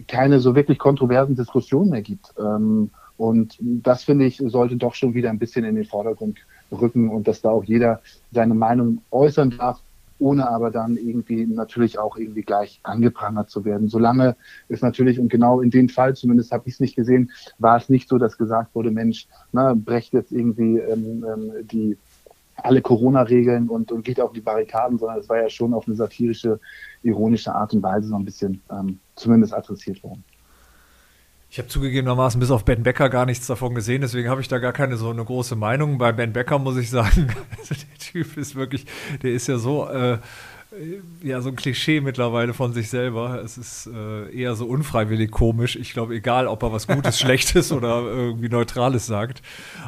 keine 0.07 0.39
so 0.39 0.55
wirklich 0.55 0.77
kontroversen 0.99 1.35
Diskussionen 1.35 1.91
mehr 1.91 2.01
gibt. 2.01 2.33
Ähm, 2.37 2.91
und 3.17 3.57
das 3.59 4.03
finde 4.03 4.25
ich, 4.25 4.41
sollte 4.45 4.75
doch 4.77 4.95
schon 4.95 5.13
wieder 5.13 5.29
ein 5.29 5.39
bisschen 5.39 5.65
in 5.65 5.75
den 5.75 5.85
Vordergrund 5.85 6.39
rücken 6.71 7.09
und 7.09 7.27
dass 7.27 7.41
da 7.41 7.49
auch 7.49 7.63
jeder 7.63 8.01
seine 8.31 8.53
Meinung 8.53 9.01
äußern 9.11 9.51
darf, 9.57 9.81
ohne 10.19 10.49
aber 10.49 10.71
dann 10.71 10.97
irgendwie 10.97 11.45
natürlich 11.45 11.97
auch 11.99 12.17
irgendwie 12.17 12.41
gleich 12.41 12.79
angeprangert 12.83 13.49
zu 13.49 13.65
werden. 13.65 13.87
Solange 13.87 14.35
ist 14.67 14.83
natürlich, 14.83 15.19
und 15.19 15.29
genau 15.29 15.61
in 15.61 15.69
dem 15.69 15.89
Fall, 15.89 16.15
zumindest 16.15 16.51
habe 16.51 16.63
ich 16.67 16.75
es 16.75 16.79
nicht 16.79 16.95
gesehen, 16.95 17.31
war 17.57 17.77
es 17.77 17.89
nicht 17.89 18.09
so, 18.09 18.17
dass 18.17 18.37
gesagt 18.37 18.75
wurde, 18.75 18.91
Mensch, 18.91 19.27
na, 19.51 19.73
brecht 19.73 20.13
jetzt 20.13 20.31
irgendwie 20.31 20.77
ähm, 20.77 21.25
ähm, 21.27 21.51
die 21.71 21.97
alle 22.63 22.81
Corona-Regeln 22.81 23.69
und, 23.69 23.91
und 23.91 24.03
geht 24.03 24.19
auf 24.19 24.33
die 24.33 24.41
Barrikaden, 24.41 24.97
sondern 24.97 25.19
es 25.19 25.29
war 25.29 25.41
ja 25.41 25.49
schon 25.49 25.73
auf 25.73 25.87
eine 25.87 25.95
satirische, 25.95 26.59
ironische 27.03 27.55
Art 27.55 27.73
und 27.73 27.83
Weise 27.83 28.09
so 28.09 28.15
ein 28.15 28.25
bisschen 28.25 28.61
ähm, 28.69 28.99
zumindest 29.15 29.53
adressiert 29.53 30.03
worden. 30.03 30.23
Ich 31.51 31.57
habe 31.57 31.67
zugegebenermaßen 31.67 32.39
bis 32.39 32.51
auf 32.51 32.63
Ben 32.63 32.83
Becker 32.83 33.09
gar 33.09 33.25
nichts 33.25 33.47
davon 33.47 33.73
gesehen, 33.73 34.01
deswegen 34.01 34.29
habe 34.29 34.39
ich 34.39 34.47
da 34.47 34.59
gar 34.59 34.73
keine 34.73 34.97
so 34.97 35.09
eine 35.09 35.25
große 35.25 35.55
Meinung. 35.55 35.97
Bei 35.97 36.11
Ben 36.11 36.31
Becker 36.31 36.59
muss 36.59 36.77
ich 36.77 36.91
sagen, 36.91 37.27
also 37.57 37.73
der 37.73 37.97
Typ 37.97 38.37
ist 38.37 38.55
wirklich, 38.55 38.85
der 39.23 39.31
ist 39.31 39.47
ja 39.47 39.57
so, 39.57 39.89
äh, 39.89 40.19
ja 41.23 41.41
so 41.41 41.49
ein 41.49 41.55
Klischee 41.55 42.01
mittlerweile 42.01 42.53
von 42.53 42.73
sich 42.73 42.89
selber. 42.89 43.41
Es 43.43 43.57
ist 43.57 43.87
äh, 43.87 44.31
eher 44.31 44.53
so 44.53 44.67
unfreiwillig 44.67 45.31
komisch. 45.31 45.75
Ich 45.75 45.93
glaube, 45.93 46.13
egal, 46.13 46.45
ob 46.45 46.61
er 46.61 46.71
was 46.71 46.85
Gutes, 46.85 47.19
Schlechtes 47.19 47.71
oder 47.71 48.03
irgendwie 48.03 48.49
Neutrales 48.49 49.07
sagt. 49.07 49.41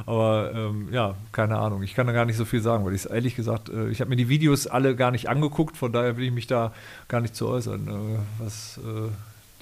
Aber 0.07 0.51
ähm, 0.55 0.89
ja, 0.91 1.15
keine 1.31 1.57
Ahnung. 1.57 1.83
Ich 1.83 1.93
kann 1.93 2.07
da 2.07 2.13
gar 2.13 2.25
nicht 2.25 2.37
so 2.37 2.45
viel 2.45 2.61
sagen, 2.61 2.83
weil 2.85 2.95
ich 2.95 3.05
es 3.05 3.11
ehrlich 3.11 3.35
gesagt, 3.35 3.69
äh, 3.69 3.89
ich 3.89 4.01
habe 4.01 4.09
mir 4.09 4.15
die 4.15 4.29
Videos 4.29 4.65
alle 4.65 4.95
gar 4.95 5.11
nicht 5.11 5.29
angeguckt. 5.29 5.77
Von 5.77 5.93
daher 5.93 6.17
will 6.17 6.25
ich 6.25 6.33
mich 6.33 6.47
da 6.47 6.73
gar 7.07 7.21
nicht 7.21 7.35
zu 7.35 7.47
äußern, 7.47 7.87
äh, 7.87 8.43
was 8.43 8.79
äh, 8.83 9.11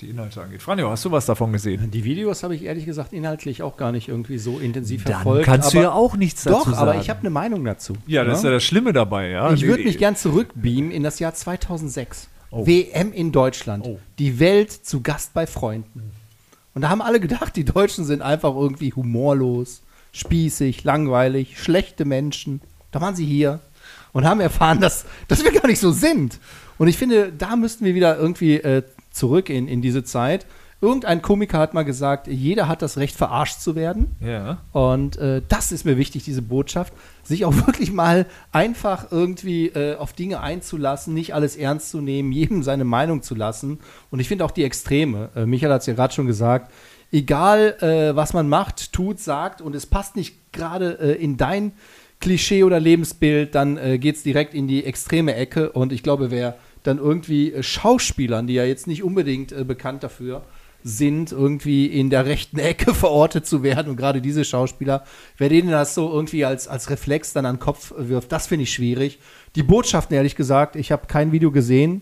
die 0.01 0.09
Inhalte 0.09 0.41
angeht. 0.41 0.61
Franjo, 0.61 0.89
hast 0.89 1.05
du 1.05 1.11
was 1.11 1.25
davon 1.25 1.51
gesehen? 1.53 1.91
Die 1.91 2.03
Videos 2.03 2.43
habe 2.43 2.55
ich 2.55 2.63
ehrlich 2.63 2.85
gesagt 2.85 3.13
inhaltlich 3.13 3.61
auch 3.63 3.77
gar 3.77 3.91
nicht 3.91 4.07
irgendwie 4.07 4.37
so 4.37 4.59
intensiv 4.59 5.03
Dann 5.03 5.15
verfolgt. 5.15 5.45
kannst 5.45 5.73
du 5.73 5.79
ja 5.79 5.91
auch 5.91 6.15
nichts 6.15 6.43
Doch, 6.43 6.59
dazu 6.59 6.71
sagen. 6.71 6.81
aber 6.89 6.99
ich 7.01 7.09
habe 7.09 7.19
eine 7.19 7.29
Meinung 7.29 7.63
dazu. 7.65 7.93
ja, 8.07 8.23
das 8.23 8.39
ist 8.39 8.43
ja 8.45 8.51
das 8.51 8.63
Schlimme 8.63 8.93
dabei, 8.93 9.29
ja. 9.29 9.51
Ich 9.53 9.65
würde 9.65 9.83
mich 9.83 9.97
gern 9.97 10.15
zurückbeamen 10.15 10.91
in 10.91 11.03
das 11.03 11.19
Jahr 11.19 11.33
2006. 11.33 12.29
Oh. 12.51 12.65
WM 12.65 13.13
in 13.13 13.31
Deutschland. 13.31 13.85
Oh. 13.85 13.99
Die 14.17 14.39
Welt 14.39 14.71
zu 14.71 15.01
Gast 15.01 15.33
bei 15.33 15.45
Freunden. 15.45 16.11
Und 16.73 16.81
da 16.81 16.89
haben 16.89 17.01
alle 17.01 17.19
gedacht, 17.19 17.55
die 17.55 17.65
Deutschen 17.65 18.05
sind 18.05 18.21
einfach 18.21 18.55
irgendwie 18.55 18.93
humorlos, 18.93 19.81
spießig, 20.13 20.83
langweilig, 20.83 21.61
schlechte 21.61 22.05
Menschen. 22.05 22.61
Da 22.91 23.01
waren 23.01 23.15
sie 23.15 23.25
hier 23.25 23.59
und 24.13 24.25
haben 24.25 24.39
erfahren, 24.39 24.79
dass, 24.79 25.05
dass 25.27 25.43
wir 25.43 25.51
gar 25.51 25.67
nicht 25.67 25.79
so 25.79 25.91
sind. 25.91 26.39
Und 26.77 26.87
ich 26.87 26.97
finde, 26.97 27.31
da 27.37 27.55
müssten 27.55 27.85
wir 27.85 27.93
wieder 27.93 28.17
irgendwie 28.17 28.55
äh, 28.55 28.83
zurück 29.19 29.49
in, 29.49 29.67
in 29.67 29.81
diese 29.81 30.03
Zeit. 30.03 30.45
Irgendein 30.81 31.21
Komiker 31.21 31.59
hat 31.59 31.73
mal 31.73 31.83
gesagt, 31.83 32.27
jeder 32.27 32.69
hat 32.69 32.81
das 32.81 32.97
Recht, 32.97 33.17
verarscht 33.17 33.59
zu 33.59 33.75
werden. 33.75 34.15
Ja. 34.21 34.59
Und 34.71 35.17
äh, 35.17 35.41
das 35.49 35.73
ist 35.73 35.83
mir 35.83 35.97
wichtig, 35.97 36.23
diese 36.23 36.41
Botschaft, 36.41 36.93
sich 37.21 37.43
auch 37.43 37.53
wirklich 37.67 37.91
mal 37.91 38.25
einfach 38.53 39.11
irgendwie 39.11 39.67
äh, 39.67 39.97
auf 39.97 40.13
Dinge 40.13 40.39
einzulassen, 40.39 41.13
nicht 41.13 41.33
alles 41.33 41.57
ernst 41.57 41.89
zu 41.89 41.99
nehmen, 41.99 42.31
jedem 42.31 42.63
seine 42.63 42.85
Meinung 42.85 43.21
zu 43.21 43.35
lassen. 43.35 43.79
Und 44.09 44.21
ich 44.21 44.29
finde 44.29 44.45
auch 44.45 44.51
die 44.51 44.63
Extreme, 44.63 45.29
äh, 45.35 45.45
Michael 45.45 45.73
hat 45.73 45.81
es 45.81 45.87
ja 45.87 45.95
gerade 45.95 46.13
schon 46.13 46.27
gesagt, 46.27 46.71
egal 47.11 47.75
äh, 47.81 48.15
was 48.15 48.33
man 48.33 48.47
macht, 48.47 48.93
tut, 48.93 49.19
sagt 49.19 49.61
und 49.61 49.75
es 49.75 49.85
passt 49.85 50.15
nicht 50.15 50.53
gerade 50.53 50.97
äh, 51.01 51.21
in 51.21 51.35
dein 51.35 51.73
Klischee 52.21 52.63
oder 52.63 52.79
Lebensbild, 52.79 53.55
dann 53.55 53.77
äh, 53.77 53.97
geht 53.97 54.17
es 54.17 54.23
direkt 54.23 54.53
in 54.53 54.67
die 54.67 54.83
extreme 54.85 55.35
Ecke. 55.35 55.71
Und 55.71 55.93
ich 55.93 56.03
glaube, 56.03 56.31
wer 56.31 56.57
dann 56.83 56.97
irgendwie 56.97 57.53
äh, 57.53 57.63
Schauspielern, 57.63 58.47
die 58.47 58.53
ja 58.53 58.63
jetzt 58.63 58.87
nicht 58.87 59.03
unbedingt 59.03 59.51
äh, 59.51 59.63
bekannt 59.63 60.03
dafür 60.03 60.41
sind, 60.83 61.31
irgendwie 61.31 61.87
in 61.87 62.09
der 62.09 62.25
rechten 62.25 62.57
Ecke 62.57 62.93
verortet 62.93 63.45
zu 63.45 63.63
werden. 63.63 63.89
Und 63.89 63.97
gerade 63.97 64.21
diese 64.21 64.45
Schauspieler, 64.45 65.03
wer 65.37 65.49
denen 65.49 65.69
das 65.69 65.93
so 65.93 66.11
irgendwie 66.11 66.45
als, 66.45 66.67
als 66.67 66.89
Reflex 66.89 67.33
dann 67.33 67.45
an 67.45 67.55
den 67.55 67.61
Kopf 67.61 67.93
wirft, 67.97 68.31
das 68.31 68.47
finde 68.47 68.63
ich 68.63 68.73
schwierig. 68.73 69.19
Die 69.55 69.63
Botschaften, 69.63 70.15
ehrlich 70.15 70.35
gesagt, 70.35 70.75
ich 70.75 70.91
habe 70.91 71.07
kein 71.07 71.31
Video 71.31 71.51
gesehen, 71.51 72.01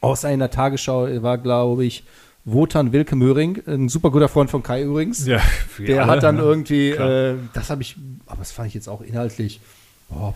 außer 0.00 0.30
in 0.30 0.38
der 0.38 0.50
Tagesschau 0.50 1.22
war, 1.22 1.38
glaube 1.38 1.84
ich, 1.84 2.04
Wotan 2.44 2.92
Wilke 2.92 3.16
Möhring, 3.16 3.60
ein 3.66 3.88
super 3.88 4.12
guter 4.12 4.28
Freund 4.28 4.50
von 4.50 4.62
Kai 4.62 4.82
übrigens. 4.82 5.26
ja 5.26 5.40
Der 5.78 6.02
alle, 6.02 6.12
hat 6.12 6.22
dann 6.22 6.36
ne? 6.36 6.42
irgendwie, 6.42 6.90
äh, 6.90 7.34
das 7.54 7.70
habe 7.70 7.82
ich, 7.82 7.96
aber 8.26 8.38
das 8.38 8.52
fand 8.52 8.68
ich 8.68 8.74
jetzt 8.74 8.88
auch 8.88 9.00
inhaltlich, 9.00 9.60
boah, 10.08 10.32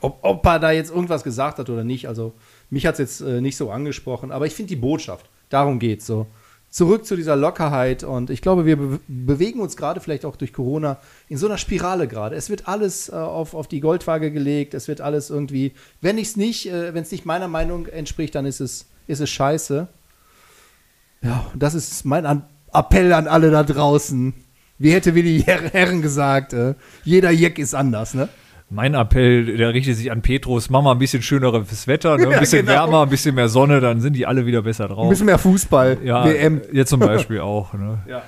ob, 0.00 0.18
ob 0.22 0.46
er 0.46 0.60
da 0.60 0.70
jetzt 0.70 0.90
irgendwas 0.90 1.24
gesagt 1.24 1.58
hat 1.58 1.68
oder 1.68 1.82
nicht. 1.82 2.06
Also 2.06 2.32
mich 2.70 2.86
hat 2.86 2.94
es 2.94 2.98
jetzt 2.98 3.20
äh, 3.20 3.40
nicht 3.40 3.56
so 3.56 3.70
angesprochen, 3.70 4.32
aber 4.32 4.46
ich 4.46 4.54
finde 4.54 4.68
die 4.68 4.76
Botschaft, 4.76 5.28
darum 5.48 5.78
geht 5.78 6.02
so. 6.02 6.26
Zurück 6.70 7.04
zu 7.04 7.16
dieser 7.16 7.34
Lockerheit 7.34 8.04
und 8.04 8.30
ich 8.30 8.42
glaube, 8.42 8.64
wir 8.64 8.76
be 8.76 9.00
bewegen 9.08 9.58
uns 9.58 9.76
gerade 9.76 10.00
vielleicht 10.00 10.24
auch 10.24 10.36
durch 10.36 10.52
Corona 10.52 10.98
in 11.28 11.36
so 11.36 11.46
einer 11.46 11.58
Spirale 11.58 12.06
gerade. 12.06 12.36
Es 12.36 12.48
wird 12.48 12.68
alles 12.68 13.08
äh, 13.08 13.12
auf, 13.12 13.54
auf 13.54 13.66
die 13.66 13.80
Goldwaage 13.80 14.30
gelegt, 14.30 14.74
es 14.74 14.86
wird 14.86 15.00
alles 15.00 15.30
irgendwie, 15.30 15.72
wenn 16.00 16.16
ich 16.16 16.28
es 16.28 16.36
nicht, 16.36 16.68
äh, 16.70 16.94
wenn 16.94 17.02
es 17.02 17.10
nicht 17.10 17.26
meiner 17.26 17.48
Meinung 17.48 17.86
entspricht, 17.86 18.36
dann 18.36 18.46
ist 18.46 18.60
es, 18.60 18.86
ist 19.08 19.20
es 19.20 19.28
scheiße. 19.30 19.88
Ja, 21.22 21.50
das 21.56 21.74
ist 21.74 22.04
mein 22.04 22.24
an 22.24 22.44
Appell 22.72 23.12
an 23.12 23.26
alle 23.26 23.50
da 23.50 23.64
draußen. 23.64 24.32
Wie 24.78 24.92
hätte 24.92 25.16
Willi 25.16 25.42
Her 25.42 25.60
Herren 25.72 26.02
gesagt, 26.02 26.52
äh, 26.52 26.74
jeder 27.02 27.32
Jeck 27.32 27.58
ist 27.58 27.74
anders, 27.74 28.14
ne? 28.14 28.28
Mein 28.72 28.94
Appell, 28.94 29.56
der 29.56 29.74
richtet 29.74 29.96
sich 29.96 30.12
an 30.12 30.22
Petrus, 30.22 30.70
mach 30.70 30.80
mal 30.82 30.92
ein 30.92 30.98
bisschen 30.98 31.22
schöneres 31.22 31.86
Wetter, 31.88 32.16
ne? 32.16 32.24
ein 32.26 32.30
Ja, 32.32 32.38
bisschen 32.40 32.66
genau. 32.66 32.72
wärmer, 32.78 33.02
ein 33.02 33.08
bisschen 33.08 33.34
mehr 33.34 33.48
Sonne, 33.48 33.80
dann 33.80 34.00
sind 34.00 34.14
die 34.14 34.26
alle 34.26 34.46
wieder 34.46 34.62
besser 34.62 34.84
Ein 34.84 34.90
drauf. 34.90 35.08
bisschen 35.08 35.26
mehr 35.26 35.38
Fußball, 35.38 35.98
ja, 36.04 36.24
WM. 36.24 36.60
jetzt 36.72 36.90
zum 36.90 37.00
Beispiel 37.00 37.40
auch. 37.40 37.72
Ne? 37.74 37.98
Ja. 38.08 38.22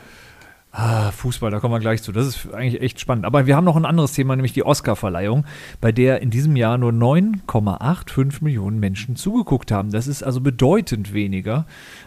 Ah, 0.75 1.11
Fußball, 1.12 1.50
da 1.50 1.61
kommen 1.61 1.75
wir 1.75 1.80
gleich 1.80 2.02
zu. 2.02 2.12
Das 2.12 2.26
ist 2.26 2.52
eigentlich 2.54 2.80
echt 2.80 2.99
spannend. 2.99 3.26
Aber 3.26 3.46
wir 3.46 3.56
haben 3.56 3.64
noch 3.66 3.76
ein 3.76 3.84
anderes 3.84 4.12
Thema, 4.14 4.34
nämlich 4.34 4.54
die 4.54 4.64
Oscar-Verleihung, 4.64 5.44
bei 5.82 5.92
der 5.92 6.22
in 6.22 6.30
diesem 6.30 6.56
Jahr 6.56 6.78
nur 6.78 6.92
9,85 6.92 8.42
Millionen 8.42 8.80
Menschen 8.80 9.14
zugeguckt 9.14 9.70
haben. 9.70 9.90
Das 9.90 10.06
ist 10.06 10.22
also 10.22 10.40
bedeutend 10.40 11.12
weniger 11.12 11.66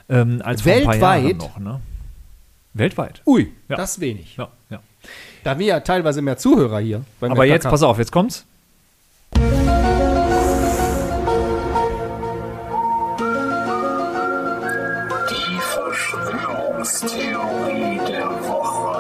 ähm, 0.10 0.42
als 0.44 0.64
vor 0.64 0.74
ein 0.74 0.84
paar 0.84 0.96
Jahren 0.96 1.24
Weltweit? 1.26 1.38
noch. 1.38 1.60
Ne? 1.60 1.80
Weltweit. 2.74 3.22
Ui, 3.28 3.52
Ja. 3.70 3.78
das 3.78 3.92
ist 3.92 4.02
wenig. 4.02 4.36
Ja, 4.36 4.48
ja. 4.72 4.80
Da 5.44 5.52
haben 5.52 5.60
wir 5.60 5.68
ja 5.68 5.80
teilweise 5.80 6.22
mehr 6.22 6.38
Zuhörer 6.38 6.80
hier. 6.80 7.02
beim 7.20 7.32
Aber 7.32 7.46
jetzt, 7.46 7.64
pass 7.64 7.84
auf, 7.84 7.98
jetzt 8.00 8.12
kommt's. 8.12 8.46
Die 15.30 15.60
Verschwörungstheorie 15.60 18.00
der 18.08 18.30
Woche. 18.48 18.96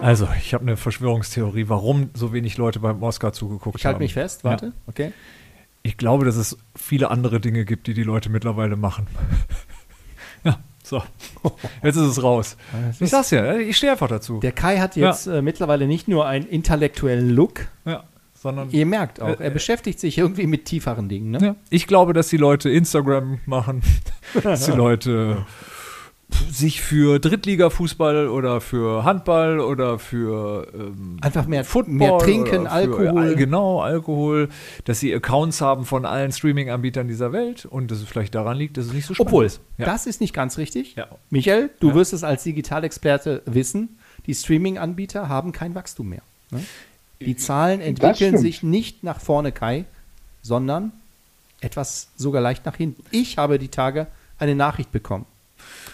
Also, 0.00 0.28
ich 0.38 0.54
habe 0.54 0.62
eine 0.62 0.76
Verschwörungstheorie, 0.76 1.68
warum 1.68 2.10
so 2.14 2.32
wenig 2.32 2.56
Leute 2.58 2.78
beim 2.80 3.02
Oscar 3.02 3.32
zugeguckt 3.32 3.78
Ich 3.78 3.86
halte 3.86 3.96
haben. 3.96 4.02
mich 4.02 4.14
fest, 4.14 4.44
warte. 4.44 4.66
Ja. 4.66 4.72
Okay. 4.86 5.12
Ich 5.84 5.96
glaube, 5.96 6.24
dass 6.24 6.36
es 6.36 6.56
viele 6.76 7.10
andere 7.10 7.40
Dinge 7.40 7.64
gibt, 7.64 7.88
die 7.88 7.94
die 7.94 8.04
Leute 8.04 8.30
mittlerweile 8.30 8.76
machen. 8.76 9.08
Ja, 10.92 11.04
so. 11.42 11.52
Jetzt 11.82 11.96
ist 11.96 12.02
es 12.02 12.22
raus. 12.22 12.56
Ich 13.00 13.10
sag's 13.10 13.30
ja, 13.30 13.56
ich 13.56 13.76
stehe 13.76 13.92
einfach 13.92 14.08
dazu. 14.08 14.40
Der 14.40 14.52
Kai 14.52 14.78
hat 14.78 14.96
jetzt 14.96 15.26
äh, 15.26 15.42
mittlerweile 15.42 15.86
nicht 15.86 16.08
nur 16.08 16.26
einen 16.26 16.46
intellektuellen 16.46 17.30
Look, 17.30 17.66
ja, 17.84 18.04
sondern 18.34 18.70
ihr 18.70 18.86
merkt 18.86 19.20
auch, 19.20 19.28
Äh, 19.28 19.44
er 19.44 19.46
äh, 19.46 19.50
beschäftigt 19.50 20.00
sich 20.00 20.18
irgendwie 20.18 20.46
mit 20.46 20.64
tieferen 20.64 21.08
Dingen, 21.08 21.30
ne? 21.30 21.38
ja, 21.40 21.56
ich 21.70 21.86
glaube, 21.86 22.12
dass 22.12 22.28
die 22.28 22.36
Leute 22.36 22.70
Instagram 22.70 23.40
machen, 23.46 23.82
dass 24.42 24.66
die 24.66 24.72
Leute 24.72 25.44
sich 26.50 26.80
für 26.82 27.18
Drittliga-Fußball 27.18 28.28
oder 28.28 28.60
für 28.60 29.04
Handball 29.04 29.60
oder 29.60 29.98
für 29.98 30.66
ähm, 30.74 31.18
Einfach 31.20 31.46
mehr, 31.46 31.64
Football 31.64 31.94
mehr 31.94 32.18
trinken, 32.18 32.66
Alkohol. 32.66 33.08
Al- 33.18 33.34
genau, 33.36 33.80
Alkohol, 33.80 34.48
dass 34.84 35.00
sie 35.00 35.14
Accounts 35.14 35.60
haben 35.60 35.84
von 35.84 36.04
allen 36.04 36.32
Streaming-Anbietern 36.32 37.08
dieser 37.08 37.32
Welt 37.32 37.64
und 37.66 37.90
dass 37.90 37.98
es 37.98 38.04
vielleicht 38.08 38.34
daran 38.34 38.56
liegt, 38.56 38.76
dass 38.76 38.86
es 38.86 38.92
nicht 38.92 39.06
so 39.06 39.14
spannend 39.14 39.28
Obwohl, 39.30 39.44
ist. 39.46 39.60
Ja. 39.78 39.86
das 39.86 40.06
ist 40.06 40.20
nicht 40.20 40.34
ganz 40.34 40.58
richtig. 40.58 40.94
Ja. 40.96 41.06
Michael, 41.30 41.70
du 41.80 41.88
Ja. 41.90 41.94
wirst 41.94 42.12
es 42.12 42.24
als 42.24 42.42
Digitalexperte 42.44 43.42
wissen, 43.46 43.98
die 44.26 44.34
Streaming-Anbieter 44.34 45.28
haben 45.28 45.52
kein 45.52 45.74
Wachstum 45.74 46.08
mehr. 46.10 46.22
Ne? 46.50 46.62
Die 47.20 47.36
Zahlen 47.36 47.80
entwickeln 47.80 48.36
sich 48.38 48.62
nicht 48.62 49.04
nach 49.04 49.20
vorne, 49.20 49.52
Kai, 49.52 49.84
sondern 50.42 50.92
etwas 51.60 52.08
sogar 52.16 52.42
leicht 52.42 52.66
nach 52.66 52.76
hinten. 52.76 53.04
Ich 53.10 53.38
habe 53.38 53.58
die 53.58 53.68
Tage 53.68 54.08
eine 54.38 54.54
Nachricht 54.56 54.90
bekommen 54.90 55.26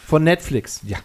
von 0.09 0.25
Netflix. 0.25 0.81
Ja. 0.87 0.97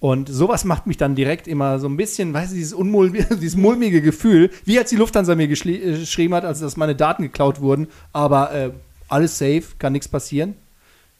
Und 0.00 0.28
sowas 0.28 0.64
macht 0.64 0.88
mich 0.88 0.96
dann 0.96 1.14
direkt 1.14 1.46
immer 1.46 1.78
so 1.78 1.88
ein 1.88 1.96
bisschen, 1.96 2.34
weißt 2.34 2.50
du, 2.50 2.56
dieses, 2.56 2.72
unmul 2.72 3.12
dieses 3.40 3.56
mulmige 3.56 4.02
Gefühl, 4.02 4.50
wie 4.64 4.76
als 4.76 4.90
die 4.90 4.96
Lufthansa 4.96 5.36
mir 5.36 5.44
äh, 5.44 5.46
geschrieben 5.46 6.34
hat, 6.34 6.44
als 6.44 6.58
dass 6.58 6.76
meine 6.76 6.96
Daten 6.96 7.22
geklaut 7.22 7.60
wurden, 7.60 7.86
aber 8.12 8.52
äh, 8.52 8.70
alles 9.06 9.38
safe, 9.38 9.62
kann 9.78 9.92
nichts 9.92 10.08
passieren. 10.08 10.56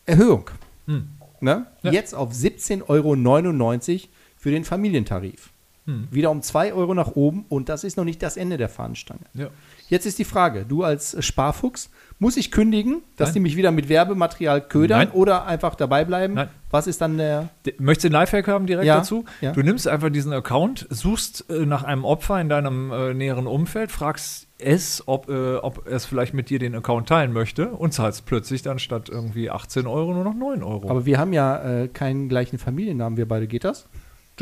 Erhöhung. 0.07 0.51
Hm. 0.87 1.07
Ne? 1.41 1.67
Ja. 1.83 1.93
Jetzt 1.93 2.17
auf 2.17 2.33
17,99 2.33 2.89
Euro 2.89 4.09
für 4.37 4.51
den 4.51 4.65
Familientarif. 4.65 5.52
Hm. 5.87 6.07
Wieder 6.13 6.31
um 6.31 6.43
2 6.43 6.75
Euro 6.75 6.95
nach 6.95 7.09
oben 7.17 7.45
und 7.49 7.69
das 7.69 7.83
ist 7.83 7.97
noch 7.97 8.05
nicht 8.05 8.23
das 8.23 8.37
Ende 8.37 8.57
der 8.57 8.69
Fahnenstange. 8.69 9.23
Ja. 9.35 9.49
Jetzt 9.89 10.07
ist 10.07 10.19
die 10.19 10.25
Frage, 10.25 10.65
du 10.65 10.85
als 10.85 11.17
Sparfuchs, 11.25 11.91
muss 12.21 12.37
ich 12.37 12.53
kündigen, 12.53 13.03
dass 13.17 13.31
Nein. 13.31 13.35
die 13.35 13.41
mich 13.41 13.57
wieder 13.57 13.73
mit 13.73 13.89
Werbematerial 13.89 14.61
ködern 14.61 14.99
Nein. 14.99 15.11
oder 15.11 15.45
einfach 15.45 15.75
dabei 15.75 16.05
bleiben? 16.05 16.35
Nein. 16.35 16.49
Was 16.71 16.87
ist 16.87 17.01
dann 17.01 17.19
der 17.19 17.51
Möchtest 17.79 18.05
du 18.05 18.09
einen 18.09 18.13
Lifehack 18.13 18.47
haben 18.49 18.67
direkt 18.67 18.87
Ja, 18.87 18.99
dazu? 18.99 19.25
ja. 19.41 19.51
Du 19.53 19.63
nimmst 19.63 19.89
einfach 19.89 20.09
diesen 20.11 20.33
Account, 20.33 20.87
suchst 20.89 21.51
äh, 21.51 21.67
nach 21.67 21.83
einem 21.83 22.05
Opfer 22.05 22.41
in 22.41 22.49
deinem 22.49 22.93
äh, 22.93 23.13
näheren 23.13 23.49
Umfeld, 23.49 23.91
fragst 23.91 24.47
es, 24.59 25.03
ob, 25.07 25.29
äh, 25.29 25.57
ob 25.57 25.87
es 25.89 26.07
vielleicht 26.07 26.33
mit 26.33 26.49
dir 26.49 26.61
den 26.61 26.77
Account 26.77 27.09
teilen 27.09 27.33
möchte 27.33 27.71
und 27.73 27.93
zahlst 27.93 28.25
plötzlich 28.25 28.63
dann 28.63 28.79
statt 28.79 29.09
irgendwie 29.09 29.51
18 29.51 29.89
Euro 29.89 30.15
nur 30.15 30.23
noch 30.25 30.35
9 30.35 30.63
Euro. 30.63 30.89
Aber 30.89 31.05
wir 31.05 31.19
haben 31.19 31.33
ja 31.33 31.83
äh, 31.83 31.89
keinen 31.89 32.29
gleichen 32.29 32.59
Familiennamen, 32.59 33.17
wir 33.17 33.27
beide. 33.27 33.49
Geht 33.49 33.65
das? 33.65 33.89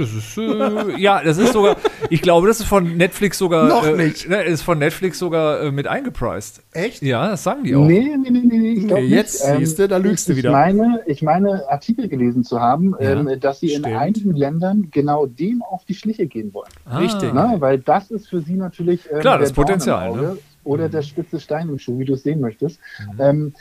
Das 0.00 0.14
ist, 0.14 0.38
äh, 0.38 0.98
ja, 0.98 1.22
das 1.22 1.36
ist 1.36 1.52
sogar, 1.52 1.76
ich 2.08 2.22
glaube, 2.22 2.48
das 2.48 2.60
ist 2.60 2.66
von 2.66 2.96
Netflix 2.96 3.36
sogar. 3.36 3.68
Noch 3.68 3.86
äh, 3.86 3.92
nicht. 3.92 4.28
Ne, 4.28 4.42
ist 4.44 4.62
von 4.62 4.78
Netflix 4.78 5.18
sogar 5.18 5.60
äh, 5.60 5.70
mit 5.70 5.86
eingepreist. 5.86 6.62
Echt? 6.72 7.02
Ja, 7.02 7.28
das 7.28 7.42
sagen 7.42 7.64
die 7.64 7.76
auch. 7.76 7.84
Nee, 7.84 8.16
nee, 8.16 8.30
nee, 8.30 8.40
nee, 8.42 8.58
nee 8.58 8.72
ich 8.72 8.86
glaub 8.86 8.98
Nee, 8.98 9.06
jetzt 9.06 9.44
nicht. 9.44 9.54
Ähm, 9.54 9.58
siehste, 9.58 9.88
da 9.88 9.98
lügst 9.98 10.26
du 10.28 10.32
ich, 10.32 10.38
wieder. 10.38 10.50
Ich 10.50 10.54
meine, 10.54 11.00
ich 11.06 11.22
meine, 11.22 11.68
Artikel 11.68 12.08
gelesen 12.08 12.44
zu 12.44 12.60
haben, 12.60 12.94
Ja, 12.98 13.12
ähm, 13.12 13.38
dass 13.40 13.60
sie 13.60 13.70
stimmt. 13.70 13.88
in 13.88 13.94
einigen 13.94 14.34
Ländern 14.34 14.88
genau 14.90 15.26
dem 15.26 15.62
auf 15.62 15.84
die 15.84 15.94
Schliche 15.94 16.26
gehen 16.26 16.54
wollen. 16.54 16.70
Ah. 16.86 16.98
Richtig. 16.98 17.34
Ne? 17.34 17.56
Weil 17.58 17.78
das 17.78 18.10
ist 18.10 18.28
für 18.28 18.40
sie 18.40 18.54
natürlich 18.54 19.02
ähm, 19.12 19.20
Klar, 19.20 19.36
der 19.38 19.48
das 19.48 19.52
Potenzial, 19.52 20.08
im 20.08 20.12
Auge 20.14 20.22
ne? 20.22 20.38
Oder 20.64 20.88
der 20.88 21.02
spitze 21.02 21.40
Stein 21.40 21.68
im 21.68 21.78
Schuh, 21.78 21.98
wie 21.98 22.04
du 22.04 22.14
es 22.14 22.22
sehen 22.22 22.40
möchtest. 22.40 22.80
Ähm, 23.18 23.54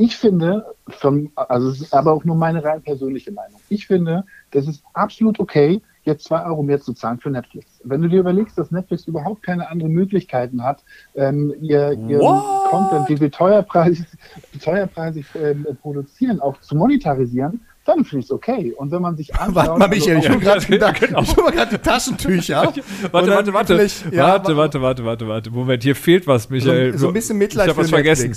ich 0.00 0.16
finde, 0.16 0.64
von, 0.88 1.30
also 1.34 1.68
es 1.68 1.82
ist 1.82 1.94
aber 1.94 2.12
auch 2.12 2.24
nur 2.24 2.36
meine 2.36 2.64
rein 2.64 2.80
persönliche 2.82 3.32
Meinung, 3.32 3.60
ich 3.68 3.86
finde, 3.86 4.24
das 4.50 4.66
ist 4.66 4.82
absolut 4.94 5.38
okay, 5.38 5.82
jetzt 6.04 6.24
zwei 6.24 6.42
Euro 6.44 6.62
mehr 6.62 6.80
zu 6.80 6.94
zahlen 6.94 7.18
für 7.18 7.30
Netflix. 7.30 7.66
Wenn 7.84 8.00
du 8.00 8.08
dir 8.08 8.20
überlegst, 8.20 8.56
dass 8.56 8.70
Netflix 8.70 9.06
überhaupt 9.06 9.42
keine 9.42 9.68
anderen 9.68 9.92
Möglichkeiten 9.92 10.64
hat, 10.64 10.82
ähm, 11.14 11.54
ihr, 11.60 11.92
ihren 11.92 12.20
What? 12.20 12.70
Content, 12.70 13.08
den 13.10 13.20
wir 13.20 13.30
teuerpreisig, 13.30 14.06
teuerpreisig 14.62 15.26
ähm, 15.34 15.66
produzieren, 15.82 16.40
auch 16.40 16.58
zu 16.60 16.76
monetarisieren, 16.76 17.60
dann 17.84 18.04
finde 18.04 18.20
ich 18.20 18.26
es 18.26 18.32
okay. 18.32 18.72
Und 18.72 18.90
wenn 18.92 19.02
man 19.02 19.16
sich 19.16 19.34
anschaut... 19.38 19.54
Warte 19.54 19.78
mal, 19.78 19.88
Michael, 19.88 20.18
ich 20.18 20.30
also 20.30 20.30
hole 20.30 20.40
gerade 20.40 20.76
Ja, 20.78 20.90
genau. 20.92 21.22
ich 21.22 21.36
gerade 21.36 21.76
die 21.76 21.82
Taschentücher. 21.82 22.62
Warte, 23.12 23.30
warte, 23.30 23.52
warte. 23.52 23.88
ja, 24.10 24.28
warte, 24.28 24.56
warte, 24.56 24.80
warte, 24.80 25.04
warte, 25.04 25.28
warte. 25.28 25.50
Moment, 25.50 25.82
hier 25.82 25.94
fehlt 25.94 26.26
was, 26.26 26.48
Michael. 26.48 26.92
So, 26.92 26.98
so 26.98 27.08
ein 27.08 27.14
bisschen 27.14 27.36
Mitleid 27.36 27.66
ich 27.66 27.70
hab 27.72 27.76
was 27.76 27.90
für 27.90 27.96
vergessen. 27.96 28.34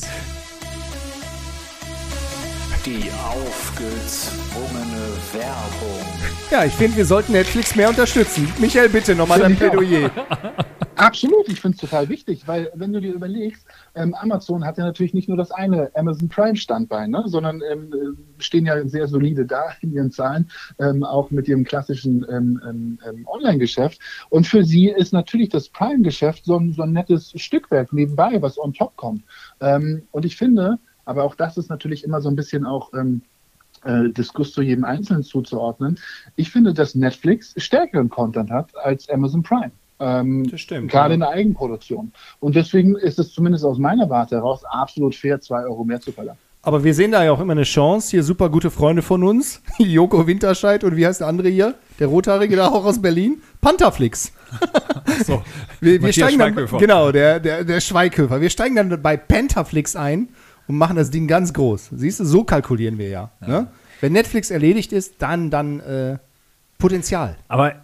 Ja, 6.53 6.63
ich 6.65 6.74
finde, 6.74 6.98
wir 6.98 7.05
sollten 7.05 7.31
Netflix 7.31 7.75
mehr 7.75 7.89
unterstützen. 7.89 8.48
Michael, 8.60 8.88
bitte 8.88 9.15
nochmal 9.15 9.39
dein. 9.39 9.55
Plädoyer. 9.55 10.12
Absolut, 10.95 11.50
ich 11.50 11.60
finde 11.60 11.74
es 11.77 11.81
total 11.81 12.07
wichtig, 12.10 12.43
weil 12.48 12.69
wenn 12.75 12.93
du 12.93 13.01
dir 13.01 13.12
überlegst, 13.12 13.65
ähm, 13.95 14.13
Amazon 14.13 14.63
hat 14.63 14.77
ja 14.77 14.83
natürlich 14.86 15.15
nicht 15.15 15.27
nur 15.27 15.36
das 15.36 15.50
eine 15.50 15.89
Amazon 15.95 16.29
Prime 16.29 16.55
Standbein, 16.55 17.10
ne, 17.10 17.24
sondern 17.25 17.63
ähm, 17.72 17.91
äh, 17.91 18.43
stehen 18.43 18.67
ja 18.67 18.88
sehr 18.88 19.07
solide 19.07 19.48
da 19.48 19.63
in 19.81 19.93
ihren 19.93 20.12
Zahlen, 20.12 20.48
ähm, 20.77 21.03
auch 21.03 21.31
mit 21.31 21.48
ihrem 21.48 21.63
klassischen 21.63 22.24
ähm, 22.29 22.62
ähm, 22.69 23.00
ähm, 23.10 23.27
Online-Geschäft. 23.27 24.00
Und 24.29 24.45
für 24.45 24.63
sie 24.63 24.89
ist 24.89 25.12
natürlich 25.12 25.50
das 25.50 25.69
Prime-Geschäft 25.69 26.45
so, 26.45 26.55
ein- 26.60 26.74
so 26.74 26.83
ein 26.83 26.91
nettes 26.93 27.33
Stückwerk 27.36 27.91
nebenbei, 27.93 28.39
was 28.43 28.60
on 28.60 28.74
top 28.75 28.95
kommt. 28.95 29.24
Und 30.12 30.24
ich 30.25 30.38
finde, 30.38 30.77
aber 31.05 31.24
auch 31.24 31.33
das 31.33 31.57
ist 31.57 31.72
natürlich 31.72 32.03
immer 32.03 32.22
so 32.22 32.29
ein 32.29 32.36
bisschen 32.36 32.63
auch 32.63 32.91
äh, 33.86 34.10
Diskurs 34.10 34.52
zu 34.52 34.62
jedem 34.62 34.86
Einzelnen 34.86 35.24
zuzuordnen. 35.24 36.00
Ich 36.36 36.52
finde, 36.52 36.74
dass 36.74 36.96
Netflix 36.96 37.54
stärkeren 37.58 38.10
Content 38.10 38.50
hat 38.52 38.75
als 38.78 39.10
Amazon 39.10 39.44
Prime. 39.44 39.72
Ähm, 40.00 40.50
Das 40.50 40.62
stimmt, 40.62 40.92
Gerade 40.92 41.12
ja. 41.12 41.13
in 41.16 41.20
der 41.22 41.30
Eigenproduktion. 41.30 42.12
Und 42.40 42.56
deswegen 42.56 42.96
ist 42.96 43.20
es 43.20 43.32
zumindest 43.32 43.63
aus 43.66 43.78
meiner 43.78 44.10
Warte 44.10 44.36
heraus 44.36 44.63
absolut 44.66 45.16
fair, 45.16 45.40
zwei 45.42 45.63
Euro 45.63 45.84
mehr 45.84 46.02
zu 46.02 46.12
verlangen. 46.12 46.40
Aber 46.66 46.86
wir 46.86 46.94
sehen 46.94 47.12
da 47.12 47.24
ja 47.25 47.34
auch 47.34 47.42
immer 47.42 47.52
eine 47.52 47.63
Chance. 47.63 48.12
Hier 48.12 48.24
super 48.24 48.50
gute 48.50 48.72
Freunde 48.72 49.02
von 49.02 49.22
uns. 49.24 49.62
Joko 49.78 50.28
Winterscheid 50.28 50.86
und 50.86 50.96
wie 50.96 51.06
heißt 51.06 51.20
der 51.20 51.28
andere 51.28 51.50
hier? 51.50 51.75
Der 52.00 52.08
Rothaarige 52.08 52.56
da 52.56 52.70
auch 52.70 52.86
aus 52.86 53.02
Berlin. 53.02 53.42
Pantherflix. 53.60 54.32
So. 55.25 55.42
Wir, 55.82 56.02
wir 56.02 56.13
steigen 56.13 56.40
dann, 56.40 56.54
Schweighöfer. 56.54 56.78
genau, 56.78 57.12
der, 57.12 57.40
der, 57.40 57.63
der 57.66 57.82
Schweighöfer. 57.82 58.40
Wir 58.40 58.50
steigen 58.50 58.75
dann 58.75 59.02
bei 59.02 59.18
Pentaflix 59.18 59.96
ein 59.96 60.30
und 60.67 60.77
machen 60.77 60.96
das 60.96 61.10
Ding 61.10 61.27
ganz 61.27 61.53
groß. 61.53 61.91
Siehst 61.96 62.20
du, 62.20 62.25
so 62.25 62.43
kalkulieren 62.43 62.98
wir 62.98 63.10
ja. 63.10 63.32
Ne? 63.41 63.67
Wenn 64.01 64.13
Netflix 64.13 64.51
erledigt 64.51 64.91
ist, 64.93 65.15
dann, 65.20 65.50
dann 65.50 65.79
äh, 65.79 66.17
Potenzial. 66.77 67.38
Aber 67.48 67.75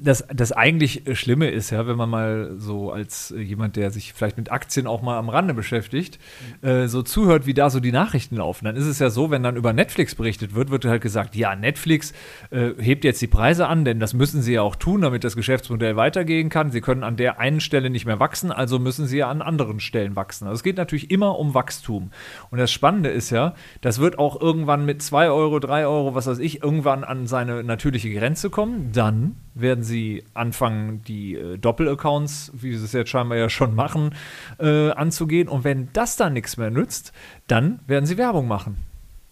das, 0.00 0.24
das 0.32 0.52
eigentlich 0.52 1.02
Schlimme 1.12 1.50
ist 1.50 1.70
ja, 1.70 1.86
wenn 1.86 1.96
man 1.96 2.10
mal 2.10 2.52
so 2.58 2.92
als 2.92 3.30
äh, 3.30 3.40
jemand, 3.40 3.76
der 3.76 3.90
sich 3.90 4.12
vielleicht 4.12 4.36
mit 4.36 4.52
Aktien 4.52 4.86
auch 4.86 5.00
mal 5.00 5.18
am 5.18 5.30
Rande 5.30 5.54
beschäftigt, 5.54 6.18
äh, 6.60 6.86
so 6.86 7.02
zuhört, 7.02 7.46
wie 7.46 7.54
da 7.54 7.70
so 7.70 7.80
die 7.80 7.92
Nachrichten 7.92 8.36
laufen. 8.36 8.66
Dann 8.66 8.76
ist 8.76 8.86
es 8.86 8.98
ja 8.98 9.08
so, 9.08 9.30
wenn 9.30 9.42
dann 9.42 9.56
über 9.56 9.72
Netflix 9.72 10.14
berichtet 10.14 10.54
wird, 10.54 10.70
wird 10.70 10.84
halt 10.84 11.00
gesagt, 11.02 11.34
ja, 11.34 11.56
Netflix 11.56 12.12
äh, 12.50 12.70
hebt 12.78 13.04
jetzt 13.04 13.22
die 13.22 13.26
Preise 13.26 13.68
an, 13.68 13.84
denn 13.86 14.00
das 14.00 14.12
müssen 14.12 14.42
sie 14.42 14.54
ja 14.54 14.62
auch 14.62 14.76
tun, 14.76 15.00
damit 15.00 15.24
das 15.24 15.34
Geschäftsmodell 15.34 15.96
weitergehen 15.96 16.50
kann. 16.50 16.70
Sie 16.70 16.82
können 16.82 17.02
an 17.02 17.16
der 17.16 17.40
einen 17.40 17.60
Stelle 17.60 17.88
nicht 17.88 18.04
mehr 18.04 18.20
wachsen, 18.20 18.52
also 18.52 18.78
müssen 18.78 19.06
sie 19.06 19.18
ja 19.18 19.30
an 19.30 19.40
anderen 19.40 19.80
Stellen 19.80 20.14
wachsen. 20.14 20.46
Also 20.46 20.56
es 20.56 20.62
geht 20.62 20.76
natürlich 20.76 21.10
immer 21.10 21.38
um 21.38 21.54
Wachstum. 21.54 22.10
Und 22.50 22.58
das 22.58 22.70
Spannende 22.70 23.08
ist 23.08 23.30
ja, 23.30 23.54
das 23.80 23.98
wird 23.98 24.18
auch 24.18 24.40
irgendwann 24.40 24.84
mit 24.84 25.00
2 25.02 25.30
Euro, 25.30 25.58
3 25.58 25.86
Euro, 25.86 26.14
was 26.14 26.26
weiß 26.26 26.38
ich, 26.38 26.62
irgendwann 26.62 27.02
an 27.02 27.26
seine 27.26 27.64
natürliche 27.64 28.12
Grenze 28.12 28.50
kommen. 28.50 28.90
Dann 28.92 29.36
werden 29.54 29.84
sie 29.84 30.24
anfangen, 30.34 31.02
die 31.04 31.34
äh, 31.34 31.58
Doppelaccounts, 31.58 32.52
wie 32.54 32.76
sie 32.76 32.84
es 32.84 32.92
jetzt 32.92 33.10
scheinbar 33.10 33.38
ja 33.38 33.48
schon 33.48 33.74
machen, 33.74 34.14
äh, 34.58 34.90
anzugehen. 34.90 35.48
Und 35.48 35.64
wenn 35.64 35.88
das 35.92 36.16
dann 36.16 36.32
nichts 36.32 36.56
mehr 36.56 36.70
nützt, 36.70 37.12
dann 37.46 37.80
werden 37.86 38.06
sie 38.06 38.16
Werbung 38.18 38.48
machen. 38.48 38.76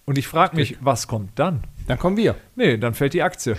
Und 0.04 0.18
ich 0.18 0.26
frage 0.26 0.56
mich, 0.56 0.78
was 0.80 1.06
kommt 1.06 1.38
dann? 1.38 1.62
Dann 1.86 1.98
kommen 1.98 2.16
wir. 2.16 2.34
Nee, 2.56 2.78
dann 2.78 2.94
fällt 2.94 3.14
die 3.14 3.22
Aktie. 3.22 3.56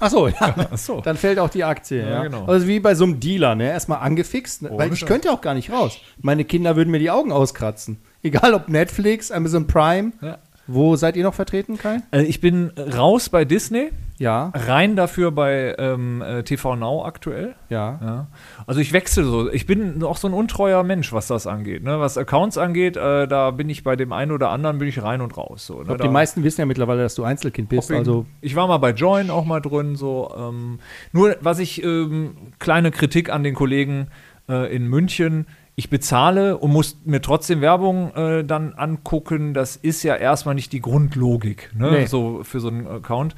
Ach 0.00 0.10
so, 0.10 0.28
ja. 0.28 0.54
Ach 0.72 0.78
so. 0.78 1.00
Dann 1.00 1.16
fällt 1.16 1.38
auch 1.38 1.50
die 1.50 1.64
Aktie. 1.64 2.02
Ja, 2.02 2.10
Ja, 2.10 2.22
genau. 2.24 2.46
Also 2.46 2.66
wie 2.66 2.80
bei 2.80 2.94
so 2.94 3.04
einem 3.04 3.20
Dealer, 3.20 3.54
ne? 3.54 3.70
Erstmal 3.70 3.98
angefixt, 4.00 4.62
ne? 4.62 4.70
Weil 4.72 4.92
ich 4.92 5.06
könnte 5.06 5.30
auch 5.30 5.40
gar 5.40 5.54
nicht 5.54 5.70
raus. 5.70 5.98
Meine 6.20 6.44
Kinder 6.44 6.76
würden 6.76 6.90
mir 6.90 6.98
die 6.98 7.10
Augen 7.10 7.32
auskratzen. 7.32 7.98
Egal 8.22 8.54
ob 8.54 8.68
Netflix, 8.68 9.30
Amazon 9.30 9.66
Prime. 9.66 10.12
Ja. 10.20 10.38
Wo 10.66 10.96
seid 10.96 11.16
ihr 11.16 11.22
noch 11.22 11.34
vertreten, 11.34 11.78
Kai? 11.78 12.02
Äh, 12.10 12.22
ich 12.22 12.40
bin 12.40 12.72
raus 12.76 13.28
bei 13.28 13.44
Disney, 13.44 13.90
Ja, 14.18 14.50
rein 14.54 14.96
dafür 14.96 15.30
bei 15.30 15.74
ähm, 15.78 16.22
äh, 16.22 16.42
TV 16.42 16.74
Now 16.76 17.04
aktuell. 17.04 17.54
ja. 17.68 17.98
Ja. 18.02 18.26
Also 18.66 18.80
ich 18.80 18.92
wechsle 18.92 19.24
so. 19.24 19.50
Ich 19.50 19.66
bin 19.66 20.02
auch 20.02 20.16
so 20.16 20.26
ein 20.26 20.32
untreuer 20.32 20.82
Mensch, 20.82 21.12
was 21.12 21.26
das 21.26 21.46
angeht. 21.46 21.82
Ne? 21.82 22.00
Was 22.00 22.16
Accounts 22.16 22.56
angeht, 22.56 22.96
äh, 22.96 23.28
da 23.28 23.50
bin 23.50 23.68
ich 23.68 23.84
bei 23.84 23.94
dem 23.94 24.12
einen 24.12 24.32
oder 24.32 24.48
anderen 24.50 24.78
bin 24.78 24.88
ich 24.88 25.02
rein 25.02 25.20
und 25.20 25.36
raus. 25.36 25.66
So, 25.66 25.82
ne? 25.82 25.96
Da- 25.96 26.04
die 26.04 26.08
meisten 26.08 26.42
wissen 26.44 26.60
ja 26.62 26.66
mittlerweile, 26.66 27.02
dass 27.02 27.14
du 27.14 27.24
Einzelkind 27.24 27.68
bist. 27.68 27.90
Also 27.92 28.24
ich 28.40 28.56
war 28.56 28.66
mal 28.68 28.78
bei 28.78 28.90
Join 28.92 29.28
auch 29.30 29.44
mal 29.44 29.60
drin. 29.60 29.96
So, 29.96 30.32
ähm, 30.36 30.78
nur 31.12 31.36
was 31.40 31.58
ich 31.58 31.82
ähm, 31.84 32.36
kleine 32.58 32.90
Kritik 32.90 33.30
an 33.30 33.42
den 33.42 33.54
Kollegen 33.54 34.08
äh, 34.48 34.74
in 34.74 34.86
München. 34.88 35.46
Ich 35.78 35.90
bezahle 35.90 36.56
und 36.56 36.72
muss 36.72 36.96
mir 37.04 37.20
trotzdem 37.20 37.60
Werbung 37.60 38.14
äh, 38.14 38.44
dann 38.44 38.72
angucken. 38.72 39.52
Das 39.52 39.76
ist 39.76 40.02
ja 40.04 40.14
erstmal 40.16 40.54
nicht 40.54 40.72
die 40.72 40.80
Grundlogik, 40.80 41.70
ne? 41.76 41.90
Nee. 41.90 42.06
so 42.06 42.40
für 42.44 42.60
so 42.60 42.68
einen 42.68 42.86
Account. 42.86 43.34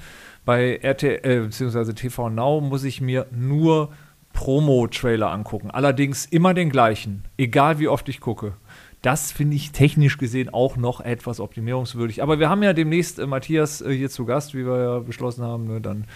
Bei 0.48 0.76
RTL 0.76 1.20
äh, 1.24 1.40
bzw. 1.40 1.92
TV 1.92 2.30
Now 2.30 2.62
muss 2.62 2.82
ich 2.82 3.02
mir 3.02 3.26
nur 3.30 3.90
Promo-Trailer 4.32 5.30
angucken. 5.30 5.70
Allerdings 5.70 6.24
immer 6.24 6.54
den 6.54 6.70
gleichen, 6.70 7.22
egal 7.36 7.78
wie 7.80 7.88
oft 7.88 8.08
ich 8.08 8.18
gucke. 8.18 8.54
Das 9.02 9.30
finde 9.30 9.56
ich 9.56 9.72
technisch 9.72 10.16
gesehen 10.16 10.48
auch 10.48 10.78
noch 10.78 11.02
etwas 11.02 11.38
optimierungswürdig. 11.38 12.22
Aber 12.22 12.38
wir 12.38 12.48
haben 12.48 12.62
ja 12.62 12.72
demnächst 12.72 13.18
äh, 13.18 13.26
Matthias 13.26 13.82
äh, 13.82 13.94
hier 13.94 14.08
zu 14.08 14.24
Gast, 14.24 14.54
wie 14.54 14.64
wir 14.64 14.80
ja 14.80 14.98
beschlossen 15.00 15.44
haben. 15.44 15.66
Ne? 15.66 15.82
Dann 15.82 16.06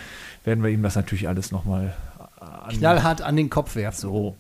werden 0.45 0.65
wir 0.65 0.71
ihm 0.71 0.83
das 0.83 0.97
natürlich 0.97 1.29
alles 1.29 1.53
nochmal 1.53 1.95
an. 2.41 2.71
knallhart 2.71 3.21
an 3.21 3.37
den 3.37 3.51
Kopf 3.51 3.77
werfen. 3.77 4.01
So. 4.01 4.37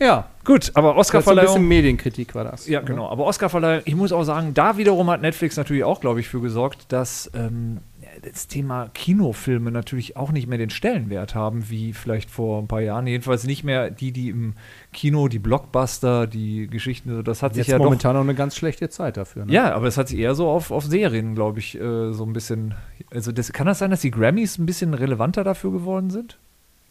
Ja, 0.00 0.26
Gut, 0.44 0.72
aber 0.74 0.94
das 0.94 1.06
ist 1.06 1.12
so 1.12 1.18
ein 1.18 1.20
Oscarverleihung. 1.20 1.54
bisschen 1.54 1.68
Medienkritik 1.68 2.34
war 2.34 2.44
das. 2.44 2.68
Ja, 2.68 2.80
genau. 2.80 3.08
Aber 3.08 3.24
Oscarverleihung, 3.24 3.82
ich 3.86 3.94
muss 3.94 4.12
auch 4.12 4.24
sagen, 4.24 4.52
da 4.52 4.76
wiederum 4.76 5.08
hat 5.08 5.22
Netflix 5.22 5.56
natürlich 5.56 5.84
auch, 5.84 6.00
glaube 6.00 6.20
ich, 6.20 6.28
für 6.28 6.40
gesorgt, 6.40 6.92
dass 6.92 7.30
ähm, 7.34 7.78
das 8.22 8.46
Thema 8.46 8.88
Kinofilme 8.94 9.70
natürlich 9.70 10.16
auch 10.16 10.32
nicht 10.32 10.46
mehr 10.46 10.58
den 10.58 10.70
Stellenwert 10.70 11.34
haben, 11.34 11.68
wie 11.70 11.92
vielleicht 11.92 12.30
vor 12.30 12.60
ein 12.62 12.68
paar 12.68 12.80
Jahren. 12.80 13.06
Jedenfalls 13.06 13.44
nicht 13.44 13.64
mehr 13.64 13.90
die, 13.90 14.12
die 14.12 14.28
im 14.30 14.54
Kino, 14.92 15.28
die 15.28 15.38
Blockbuster, 15.38 16.26
die 16.26 16.66
Geschichten, 16.68 17.24
das 17.24 17.42
hat 17.42 17.56
Jetzt 17.56 17.66
sich 17.66 17.72
ja 17.72 17.78
doch. 17.78 17.84
momentan 17.84 18.14
noch 18.14 18.22
eine 18.22 18.34
ganz 18.34 18.56
schlechte 18.56 18.88
Zeit 18.88 19.16
dafür. 19.16 19.46
Ne? 19.46 19.52
Ja, 19.52 19.74
aber 19.74 19.86
es 19.86 19.96
hat 19.96 20.08
sich 20.08 20.18
eher 20.18 20.34
so 20.34 20.48
auf, 20.48 20.70
auf 20.70 20.84
Serien, 20.84 21.34
glaube 21.34 21.58
ich, 21.58 21.78
äh, 21.78 22.12
so 22.12 22.24
ein 22.24 22.32
bisschen. 22.32 22.74
Also 23.10 23.32
das, 23.32 23.52
kann 23.52 23.66
das 23.66 23.78
sein, 23.78 23.90
dass 23.90 24.00
die 24.00 24.10
Grammys 24.10 24.58
ein 24.58 24.66
bisschen 24.66 24.94
relevanter 24.94 25.44
dafür 25.44 25.72
geworden 25.72 26.10
sind? 26.10 26.38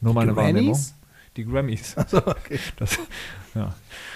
Nur 0.02 0.14
meine 0.14 0.34
Grammys? 0.34 0.56
Wahrnehmung. 0.56 0.80
Die 1.38 1.46
Grammys. 1.46 1.96
Das, 2.78 2.98
ja. 3.56 3.74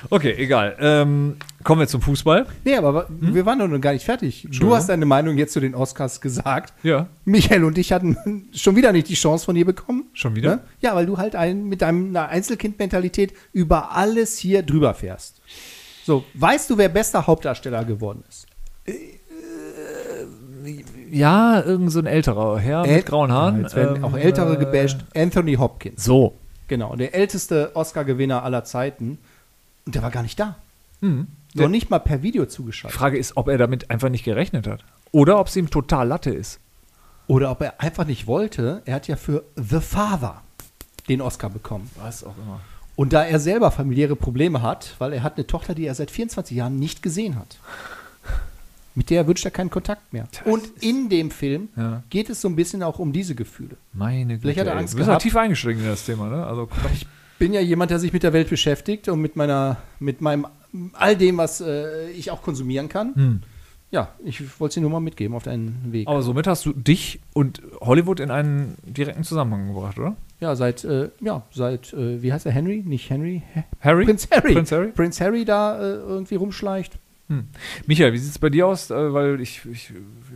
Okay, 0.09 0.33
egal. 0.37 0.75
Ähm, 0.79 1.37
kommen 1.63 1.81
wir 1.81 1.87
zum 1.87 2.01
Fußball. 2.01 2.47
Nee, 2.65 2.75
aber 2.75 3.07
wir 3.09 3.45
waren 3.45 3.59
doch 3.59 3.67
noch 3.67 3.79
gar 3.79 3.93
nicht 3.93 4.03
fertig. 4.05 4.47
Du 4.59 4.75
hast 4.75 4.89
deine 4.89 5.05
Meinung 5.05 5.37
jetzt 5.37 5.53
zu 5.53 5.59
den 5.59 5.75
Oscars 5.75 6.21
gesagt. 6.21 6.73
Ja. 6.83 7.07
Michael 7.25 7.63
und 7.63 7.77
ich 7.77 7.91
hatten 7.93 8.49
schon 8.53 8.75
wieder 8.75 8.91
nicht 8.91 9.09
die 9.09 9.13
Chance 9.15 9.45
von 9.45 9.53
dir 9.55 9.65
bekommen. 9.65 10.05
Schon 10.13 10.35
wieder? 10.35 10.55
Ne? 10.57 10.61
Ja, 10.81 10.95
weil 10.95 11.05
du 11.05 11.17
halt 11.17 11.35
ein, 11.35 11.65
mit 11.65 11.81
deiner 11.83 12.29
Einzelkind-Mentalität 12.29 13.33
über 13.53 13.91
alles 13.95 14.37
hier 14.39 14.63
drüber 14.63 14.93
fährst. 14.95 15.41
So, 16.03 16.23
weißt 16.35 16.69
du, 16.71 16.77
wer 16.77 16.89
bester 16.89 17.27
Hauptdarsteller 17.27 17.85
geworden 17.85 18.23
ist? 18.27 18.47
Ja, 21.11 21.61
irgend 21.63 21.91
so 21.91 21.99
ein 21.99 22.05
älterer 22.05 22.59
Herr 22.59 22.83
Äl- 22.83 22.95
mit 22.97 23.05
grauen 23.05 23.31
Haaren. 23.31 23.57
Ja, 23.57 23.61
jetzt 23.63 23.75
werden 23.75 23.97
Ähm, 23.97 24.03
auch 24.03 24.15
ältere 24.17 24.55
äh, 24.55 24.57
gebasht. 24.57 24.99
Anthony 25.15 25.55
Hopkins. 25.55 26.03
So. 26.03 26.37
Genau, 26.67 26.95
der 26.95 27.13
älteste 27.15 27.75
Oscar-Gewinner 27.75 28.43
aller 28.43 28.63
Zeiten. 28.63 29.17
Und 29.85 29.95
der 29.95 30.01
war 30.03 30.11
gar 30.11 30.23
nicht 30.23 30.39
da. 30.39 30.55
Mhm. 31.01 31.27
Noch 31.53 31.69
nicht 31.69 31.89
mal 31.89 31.99
per 31.99 32.21
Video 32.23 32.43
Die 32.43 32.49
zugeschaltet. 32.49 32.97
Frage 32.97 33.17
ist, 33.17 33.37
ob 33.37 33.47
er 33.47 33.57
damit 33.57 33.89
einfach 33.89 34.09
nicht 34.09 34.23
gerechnet 34.23 34.67
hat. 34.67 34.83
Oder 35.11 35.39
ob 35.39 35.47
es 35.47 35.55
ihm 35.55 35.69
total 35.69 36.07
Latte 36.07 36.29
ist. 36.31 36.59
oder 37.27 37.51
ob 37.51 37.61
er 37.61 37.81
einfach 37.81 38.05
nicht 38.05 38.27
wollte. 38.27 38.81
Er 38.85 38.95
hat 38.95 39.07
ja 39.07 39.15
für 39.15 39.43
The 39.55 39.79
Father 39.79 40.41
den 41.09 41.21
Oscar 41.21 41.49
bekommen. 41.49 41.89
Was 42.01 42.23
auch 42.23 42.35
immer. 42.37 42.59
Und 42.95 43.13
da 43.13 43.23
er 43.23 43.39
selber 43.39 43.71
familiäre 43.71 44.15
Probleme 44.15 44.61
hat, 44.61 44.95
weil 44.99 45.13
er 45.13 45.23
hat 45.23 45.35
eine 45.37 45.45
Tochter, 45.47 45.73
die 45.75 45.85
er 45.85 45.93
seit 45.95 46.09
24 46.11 46.55
Jahren 46.57 46.79
nicht 46.79 47.01
gesehen 47.01 47.35
hat. 47.37 47.57
Mit 48.97 49.11
der 49.11 49.27
wünscht 49.27 49.45
er 49.45 49.51
keinen 49.51 49.69
Kontakt 49.69 50.11
mehr. 50.11 50.27
Und 50.45 50.67
in 50.81 51.07
dem 51.07 51.29
Film 51.29 51.69
Ja. 51.77 52.01
geht 52.09 52.31
es 52.31 52.41
so 52.41 52.47
ein 52.47 52.55
bisschen 52.55 52.81
auch 52.81 52.97
um 52.97 53.13
diese 53.13 53.35
Gefühle. 53.35 53.77
Meine 53.93 54.33
Güte. 54.33 54.41
Vielleicht 54.41 54.59
hat 54.61 54.65
er 54.67 54.73
ey. 54.73 54.79
Angst 54.79 54.93
Du 54.93 54.97
bist 54.97 55.07
gehabt. 55.07 55.21
tief 55.21 55.35
eingestiegen 55.35 55.81
in 55.81 55.85
das 55.85 56.03
Thema, 56.03 56.29
ne? 56.29 56.43
Also, 56.47 56.67
bin 57.37 57.53
ja 57.53 57.61
jemand, 57.61 57.91
der 57.91 57.99
sich 57.99 58.11
mit 58.11 58.23
der 58.23 58.33
Welt 58.33 58.49
beschäftigt 58.49 59.07
und 59.07 59.21
mit 59.21 59.35
meiner, 59.35 59.77
mit 59.99 60.21
meinem, 60.21 60.47
all 60.93 61.15
dem, 61.15 61.37
was 61.37 61.61
äh, 61.61 62.09
ich 62.09 62.31
auch 62.31 62.41
konsumieren 62.41 62.89
kann. 62.89 63.13
Hm. 63.13 63.41
Ja, 63.91 64.09
ich 64.25 64.59
wollte 64.59 64.73
sie 64.73 64.81
nur 64.81 64.89
mal 64.89 64.99
mitgeben 64.99 65.35
auf 65.37 65.43
deinen 65.43 65.93
Weg. 65.93 66.07
aber 66.07 66.23
somit 66.23 66.47
hast 66.47 66.65
du 66.65 66.73
dich 66.73 67.19
und 67.33 67.61
Hollywood 67.79 68.19
in 68.19 68.31
einen 68.31 68.75
direkten 68.83 69.23
Zusammenhang 69.23 69.67
gebracht, 69.67 69.99
oder? 69.99 70.15
Ja, 70.39 70.55
seit, 70.55 70.83
äh, 70.83 71.09
ja, 71.21 71.43
seit, 71.51 71.93
äh, 71.93 72.21
wie 72.23 72.33
heißt 72.33 72.47
er, 72.47 72.51
Henry? 72.51 72.83
Nicht 72.83 73.11
Henry? 73.11 73.43
Harry? 73.79 74.05
Prinz 74.05 74.27
Harry. 74.31 74.53
Prinz 74.53 74.71
Harry? 74.71 74.87
Prinz 74.87 75.21
Harry 75.21 75.45
da 75.45 75.77
äh, 75.79 75.93
irgendwie 75.97 76.35
rumschleicht. 76.35 76.97
Michael, 77.87 78.13
wie 78.13 78.17
sieht 78.17 78.31
es 78.31 78.39
bei 78.39 78.49
dir 78.49 78.67
aus? 78.67 78.89
Äh, 78.89 79.13
weil 79.13 79.41
ich, 79.41 79.65
ich 79.65 79.91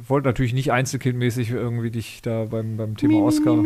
wollte 0.07 0.27
natürlich 0.27 0.53
nicht 0.53 0.73
einzelkindmäßig 0.73 1.51
irgendwie 1.51 1.89
dich 1.89 2.21
da 2.21 2.45
beim, 2.45 2.75
beim 2.75 2.97
Thema 2.97 3.23
Oscar. 3.23 3.57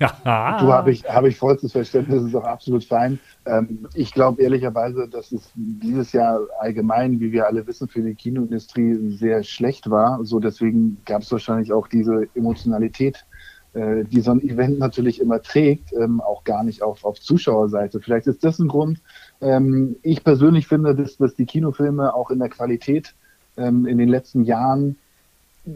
Ja. 0.00 0.58
Du 0.58 0.72
habe 0.72 0.92
ich, 0.92 1.04
habe 1.04 1.28
ich 1.28 1.36
vollstes 1.36 1.72
Verständnis, 1.72 2.22
ist 2.22 2.34
auch 2.34 2.44
absolut 2.44 2.82
fein. 2.84 3.18
Ähm, 3.44 3.86
ich 3.92 4.14
glaube 4.14 4.40
ehrlicherweise, 4.40 5.06
dass 5.06 5.30
es 5.30 5.52
dieses 5.54 6.12
Jahr 6.12 6.40
allgemein, 6.58 7.20
wie 7.20 7.32
wir 7.32 7.46
alle 7.46 7.66
wissen, 7.66 7.86
für 7.86 8.00
die 8.00 8.14
Kinoindustrie 8.14 9.14
sehr 9.18 9.42
schlecht 9.42 9.90
war. 9.90 10.24
So 10.24 10.40
deswegen 10.40 10.96
gab 11.04 11.20
es 11.20 11.30
wahrscheinlich 11.30 11.70
auch 11.74 11.86
diese 11.86 12.28
Emotionalität, 12.34 13.26
äh, 13.74 14.04
die 14.04 14.22
so 14.22 14.30
ein 14.30 14.40
Event 14.40 14.78
natürlich 14.78 15.20
immer 15.20 15.42
trägt, 15.42 15.92
ähm, 15.92 16.22
auch 16.22 16.44
gar 16.44 16.64
nicht 16.64 16.82
auf, 16.82 17.04
auf 17.04 17.20
Zuschauerseite. 17.20 18.00
Vielleicht 18.00 18.26
ist 18.26 18.42
das 18.42 18.58
ein 18.58 18.68
Grund. 18.68 19.02
Ähm, 19.40 19.96
ich 20.02 20.22
persönlich 20.24 20.66
finde, 20.66 20.94
dass, 20.94 21.16
dass 21.16 21.34
die 21.34 21.46
Kinofilme 21.46 22.14
auch 22.14 22.30
in 22.30 22.38
der 22.38 22.48
Qualität 22.48 23.14
ähm, 23.56 23.86
in 23.86 23.98
den 23.98 24.08
letzten 24.08 24.44
Jahren 24.44 24.96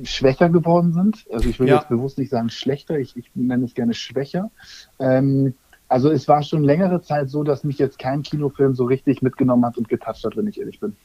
schwächer 0.03 0.49
geworden 0.49 0.93
sind. 0.93 1.27
Also 1.33 1.49
ich 1.49 1.61
will 1.61 1.69
Ja. 1.69 1.77
jetzt 1.77 1.89
bewusst 1.89 2.19
nicht 2.19 2.31
sagen 2.31 2.51
schlechter, 2.51 2.99
ich, 2.99 3.17
ich 3.17 3.31
nenne 3.35 3.65
es 3.65 3.75
gerne 3.75 3.95
schwächer. 3.95 4.51
Ähm, 4.99 5.55
also 5.89 6.11
es 6.11 6.27
war 6.29 6.43
schon 6.43 6.65
längere 6.65 7.03
Zeit 7.03 7.29
so, 7.29 7.45
dass 7.45 7.65
mich 7.65 7.79
jetzt 7.79 7.99
kein 7.99 8.23
Kinofilm 8.23 8.75
so 8.75 8.85
richtig 8.85 9.23
mitgenommen 9.23 9.65
hat 9.65 9.77
und 9.77 9.89
getoucht 9.89 10.25
hat, 10.25 10.37
wenn 10.37 10.47
ich 10.47 10.59
ehrlich 10.59 10.81
bin. 10.81 10.97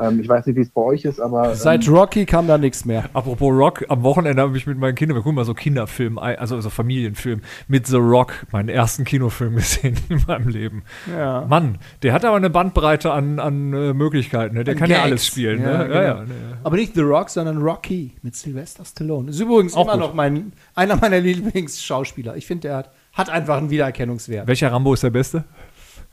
Ähm, 0.00 0.20
ich 0.20 0.28
weiß 0.28 0.46
nicht, 0.46 0.56
wie 0.56 0.60
es 0.60 0.70
bei 0.70 0.80
euch 0.80 1.04
ist, 1.04 1.20
aber 1.20 1.54
Seit 1.54 1.86
ähm, 1.86 1.94
Rocky 1.94 2.26
kam 2.26 2.46
da 2.46 2.58
nichts 2.58 2.84
mehr. 2.84 3.08
Apropos 3.12 3.52
Rock, 3.52 3.84
am 3.88 4.02
Wochenende 4.02 4.42
habe 4.42 4.56
ich 4.56 4.66
mit 4.66 4.78
meinen 4.78 4.94
Kindern, 4.94 5.16
wir 5.16 5.22
gucken 5.22 5.36
mal 5.36 5.44
so 5.44 5.54
Kinderfilm, 5.54 6.18
also 6.18 6.60
so 6.60 6.70
Familienfilm, 6.70 7.40
mit 7.68 7.86
The 7.86 7.96
Rock, 7.96 8.46
meinen 8.52 8.68
ersten 8.68 9.04
Kinofilm 9.04 9.56
gesehen 9.56 9.96
in 10.08 10.22
meinem 10.26 10.48
Leben. 10.48 10.82
Ja. 11.10 11.44
Mann, 11.48 11.78
der 12.02 12.12
hat 12.12 12.24
aber 12.24 12.36
eine 12.36 12.50
Bandbreite 12.50 13.12
an, 13.12 13.38
an 13.38 13.72
äh, 13.72 13.92
Möglichkeiten, 13.92 14.54
ne? 14.56 14.64
der 14.64 14.74
An 14.74 14.78
kann 14.78 14.90
ja 14.90 14.96
Gags. 14.96 15.06
alles 15.06 15.26
spielen. 15.26 15.62
Ja, 15.62 15.78
ne? 15.78 15.84
genau. 15.84 15.94
ja, 15.94 16.02
ja, 16.02 16.14
ne. 16.14 16.58
Aber 16.64 16.76
nicht 16.76 16.94
The 16.94 17.00
Rock, 17.02 17.30
sondern 17.30 17.58
Rocky 17.58 18.12
mit 18.22 18.36
Sylvester 18.36 18.84
Stallone. 18.84 19.30
Ist 19.30 19.40
übrigens 19.40 19.74
Auch 19.74 19.84
immer 19.84 19.92
gut. 19.92 20.00
noch 20.00 20.14
mein, 20.14 20.52
einer 20.74 20.96
meiner 20.96 21.20
Lieblingsschauspieler. 21.20 22.36
Ich 22.36 22.46
finde, 22.46 22.68
der 22.68 22.76
hat, 22.78 22.90
hat 23.12 23.30
einfach 23.30 23.56
einen 23.56 23.70
Wiedererkennungswert. 23.70 24.46
Welcher 24.46 24.72
Rambo 24.72 24.94
ist 24.94 25.02
der 25.02 25.10
Beste? 25.10 25.44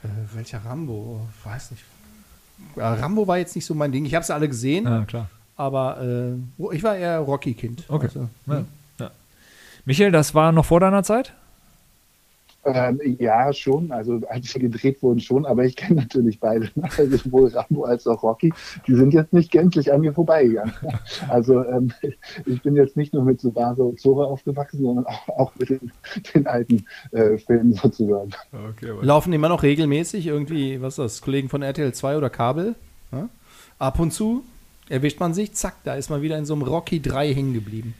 Äh, 0.03 0.07
welcher 0.35 0.59
Rambo? 0.65 1.21
Oh, 1.21 1.47
weiß 1.49 1.71
nicht. 1.71 1.83
Rambo 2.75 3.27
war 3.27 3.37
jetzt 3.37 3.55
nicht 3.55 3.65
so 3.65 3.73
mein 3.75 3.91
Ding. 3.91 4.05
Ich 4.05 4.15
habe 4.15 4.25
sie 4.25 4.33
alle 4.33 4.47
gesehen, 4.49 4.85
Ja, 4.85 5.05
klar. 5.05 5.29
aber 5.55 5.97
äh, 6.01 6.75
ich 6.75 6.83
war 6.83 6.95
eher 6.95 7.19
Rocky-Kind. 7.19 7.83
Okay. 7.87 8.07
Also, 8.07 8.29
Ja. 8.47 8.63
Ja. 8.99 9.11
Michael, 9.85 10.11
das 10.11 10.33
war 10.33 10.51
noch 10.51 10.65
vor 10.65 10.79
deiner 10.79 11.03
Zeit? 11.03 11.33
Ähm, 12.65 12.99
ja, 13.19 13.51
schon, 13.51 13.91
also 13.91 14.21
als 14.29 14.51
sie 14.51 14.59
gedreht 14.59 15.01
wurden 15.01 15.19
schon, 15.19 15.45
aber 15.45 15.65
ich 15.65 15.75
kenne 15.75 16.01
natürlich 16.01 16.39
beide, 16.39 16.69
ne? 16.75 16.89
also 16.97 17.17
sowohl 17.17 17.49
Rambo 17.49 17.83
als 17.83 18.07
auch 18.07 18.23
Rocky, 18.23 18.53
die 18.87 18.95
sind 18.95 19.13
jetzt 19.13 19.33
nicht 19.33 19.51
gänzlich 19.51 19.91
an 19.91 20.01
mir 20.01 20.13
vorbeigegangen. 20.13 20.73
Also 21.29 21.63
ähm, 21.65 21.91
ich 22.45 22.61
bin 22.61 22.75
jetzt 22.75 22.95
nicht 22.97 23.13
nur 23.13 23.23
mit 23.23 23.41
Subaru 23.41 23.93
Zora 23.93 24.25
aufgewachsen, 24.25 24.81
sondern 24.81 25.05
auch, 25.05 25.27
auch 25.29 25.51
mit 25.57 25.69
den, 25.69 25.91
den 26.33 26.47
alten 26.47 26.85
äh, 27.11 27.37
Filmen 27.37 27.73
sozusagen. 27.73 28.31
Okay, 28.51 28.93
Laufen 29.01 29.33
immer 29.33 29.49
noch 29.49 29.63
regelmäßig 29.63 30.27
irgendwie, 30.27 30.81
was 30.81 30.93
ist 30.93 30.99
das, 30.99 31.21
Kollegen 31.21 31.49
von 31.49 31.61
RTL 31.61 31.93
2 31.93 32.17
oder 32.17 32.29
Kabel? 32.29 32.75
Ja? 33.11 33.29
Ab 33.79 33.99
und 33.99 34.11
zu 34.11 34.43
erwischt 34.89 35.19
man 35.19 35.33
sich, 35.33 35.53
zack, 35.53 35.75
da 35.83 35.95
ist 35.95 36.09
man 36.09 36.21
wieder 36.21 36.37
in 36.37 36.45
so 36.45 36.53
einem 36.53 36.63
Rocky 36.63 37.01
3 37.01 37.33
hängen 37.33 37.53
geblieben. 37.53 37.93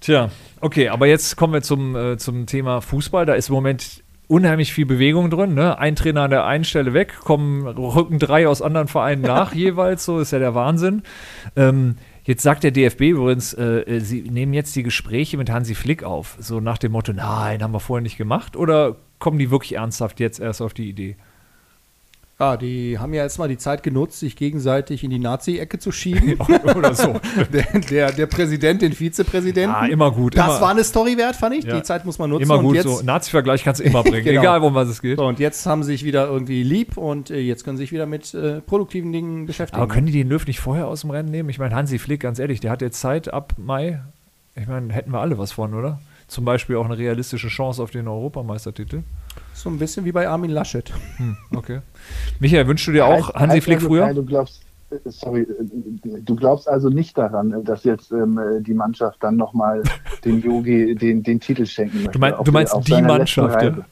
Tja, 0.00 0.30
okay, 0.60 0.88
aber 0.88 1.06
jetzt 1.06 1.36
kommen 1.36 1.52
wir 1.52 1.62
zum, 1.62 1.94
äh, 1.94 2.16
zum 2.16 2.46
Thema 2.46 2.80
Fußball. 2.80 3.26
Da 3.26 3.34
ist 3.34 3.48
im 3.50 3.54
Moment 3.54 4.02
unheimlich 4.28 4.72
viel 4.72 4.86
Bewegung 4.86 5.28
drin. 5.28 5.54
Ne? 5.54 5.78
Ein 5.78 5.96
Trainer 5.96 6.22
an 6.22 6.30
der 6.30 6.46
einen 6.46 6.64
Stelle 6.64 6.94
weg, 6.94 7.18
kommen 7.18 7.66
rücken 7.66 8.18
drei 8.18 8.48
aus 8.48 8.62
anderen 8.62 8.88
Vereinen 8.88 9.22
nach 9.26 9.54
jeweils. 9.54 10.04
So 10.04 10.20
ist 10.20 10.30
ja 10.30 10.38
der 10.38 10.54
Wahnsinn. 10.54 11.02
Ähm, 11.56 11.96
jetzt 12.24 12.42
sagt 12.42 12.64
der 12.64 12.70
DFB 12.70 13.02
übrigens, 13.02 13.52
äh, 13.52 13.80
äh, 13.80 14.00
sie 14.00 14.22
nehmen 14.22 14.54
jetzt 14.54 14.74
die 14.76 14.84
Gespräche 14.84 15.36
mit 15.36 15.50
Hansi 15.50 15.74
Flick 15.74 16.02
auf. 16.04 16.36
So 16.40 16.60
nach 16.60 16.78
dem 16.78 16.92
Motto, 16.92 17.12
nein, 17.12 17.62
haben 17.62 17.72
wir 17.72 17.80
vorher 17.80 18.02
nicht 18.02 18.16
gemacht. 18.16 18.56
Oder 18.56 18.96
kommen 19.18 19.38
die 19.38 19.50
wirklich 19.50 19.74
ernsthaft 19.74 20.20
jetzt 20.20 20.40
erst 20.40 20.62
auf 20.62 20.72
die 20.72 20.88
Idee? 20.88 21.16
Ja, 22.40 22.56
die 22.56 22.98
haben 22.98 23.12
ja 23.12 23.22
jetzt 23.22 23.38
mal 23.38 23.48
die 23.48 23.58
Zeit 23.58 23.82
genutzt, 23.82 24.18
sich 24.18 24.34
gegenseitig 24.34 25.04
in 25.04 25.10
die 25.10 25.18
Nazi-Ecke 25.18 25.78
zu 25.78 25.92
schieben. 25.92 26.38
Oder 26.74 26.94
so. 26.94 27.20
der, 27.52 27.80
der, 27.80 28.12
der 28.12 28.26
Präsident, 28.26 28.80
den 28.80 28.94
Vizepräsidenten. 28.94 29.76
Ja, 29.76 29.84
immer 29.84 30.10
gut. 30.10 30.38
das 30.38 30.46
immer, 30.46 30.60
war 30.62 30.70
eine 30.70 30.82
Story 30.82 31.18
wert, 31.18 31.36
fand 31.36 31.56
ich. 31.56 31.64
Ja. 31.64 31.76
Die 31.76 31.82
Zeit 31.82 32.06
muss 32.06 32.18
man 32.18 32.30
nutzen. 32.30 32.44
immer 32.44 32.58
gut. 32.60 32.76
jetzt, 32.76 32.84
so 32.84 33.02
Nazi-Vergleich 33.04 33.62
kannst 33.62 33.80
du 33.80 33.84
immer 33.84 34.02
bringen, 34.02 34.24
Genau. 34.24 34.40
egal 34.40 34.62
um 34.62 34.74
was 34.74 34.88
es 34.88 35.02
geht. 35.02 35.18
So, 35.18 35.26
und 35.26 35.38
jetzt 35.38 35.66
haben 35.66 35.82
sie 35.82 35.92
sich 35.92 36.04
wieder 36.04 36.28
irgendwie 36.28 36.62
lieb 36.62 36.96
und 36.96 37.30
äh, 37.30 37.40
jetzt 37.40 37.64
können 37.64 37.76
sie 37.76 37.82
sich 37.82 37.92
wieder 37.92 38.06
mit 38.06 38.32
äh, 38.32 38.62
produktiven 38.62 39.12
Dingen 39.12 39.44
beschäftigen. 39.44 39.82
Aber 39.82 39.92
können 39.92 40.06
die 40.06 40.12
den 40.12 40.30
Löw 40.30 40.46
nicht 40.46 40.60
vorher 40.60 40.88
aus 40.88 41.02
dem 41.02 41.10
Rennen 41.10 41.30
nehmen? 41.30 41.50
Ich 41.50 41.58
meine, 41.58 41.74
Hansi 41.74 41.98
Flick, 41.98 42.20
ganz 42.20 42.38
ehrlich, 42.38 42.60
der 42.60 42.70
hat 42.70 42.80
jetzt 42.80 43.00
Zeit 43.00 43.30
ab 43.30 43.52
Mai. 43.58 44.00
Ich 44.56 44.66
meine, 44.66 44.94
hätten 44.94 45.12
wir 45.12 45.20
alle 45.20 45.36
was 45.36 45.52
von, 45.52 45.74
oder? 45.74 46.00
Zum 46.26 46.46
Beispiel 46.46 46.76
auch 46.76 46.86
eine 46.86 46.96
realistische 46.96 47.48
Chance 47.48 47.82
auf 47.82 47.90
den 47.90 48.08
Europameistertitel. 48.08 49.02
So 49.54 49.68
ein 49.68 49.78
bisschen 49.78 50.04
wie 50.04 50.12
bei 50.12 50.28
Armin 50.28 50.50
Laschet. 50.50 50.92
Hm, 51.16 51.36
okay. 51.54 51.80
Michael, 52.38 52.66
wünschst 52.66 52.88
du 52.88 52.92
dir 52.92 53.06
auch 53.06 53.34
Hansi 53.34 53.56
heißt 53.56 53.64
Flick 53.64 53.76
also, 53.76 53.88
früher? 53.88 54.14
Du 54.14 54.24
glaubst, 54.24 54.62
äh, 54.90 54.96
sorry, 55.06 55.42
äh, 55.42 55.46
du 56.22 56.36
glaubst 56.36 56.68
also 56.68 56.88
nicht 56.88 57.16
daran, 57.18 57.64
dass 57.64 57.84
jetzt 57.84 58.10
ähm, 58.12 58.38
äh, 58.38 58.60
die 58.62 58.74
Mannschaft 58.74 59.22
dann 59.22 59.36
nochmal 59.36 59.82
dem 60.24 60.40
Yogi 60.40 60.94
den, 60.94 61.22
den 61.22 61.40
Titel 61.40 61.66
schenken 61.66 61.98
möchte. 61.98 62.12
Du, 62.12 62.18
mein, 62.18 62.34
du 62.42 62.52
meinst 62.52 62.74
die 62.86 62.90
seiner 62.90 63.08
Mannschaft, 63.08 63.62
ja? 63.62 63.74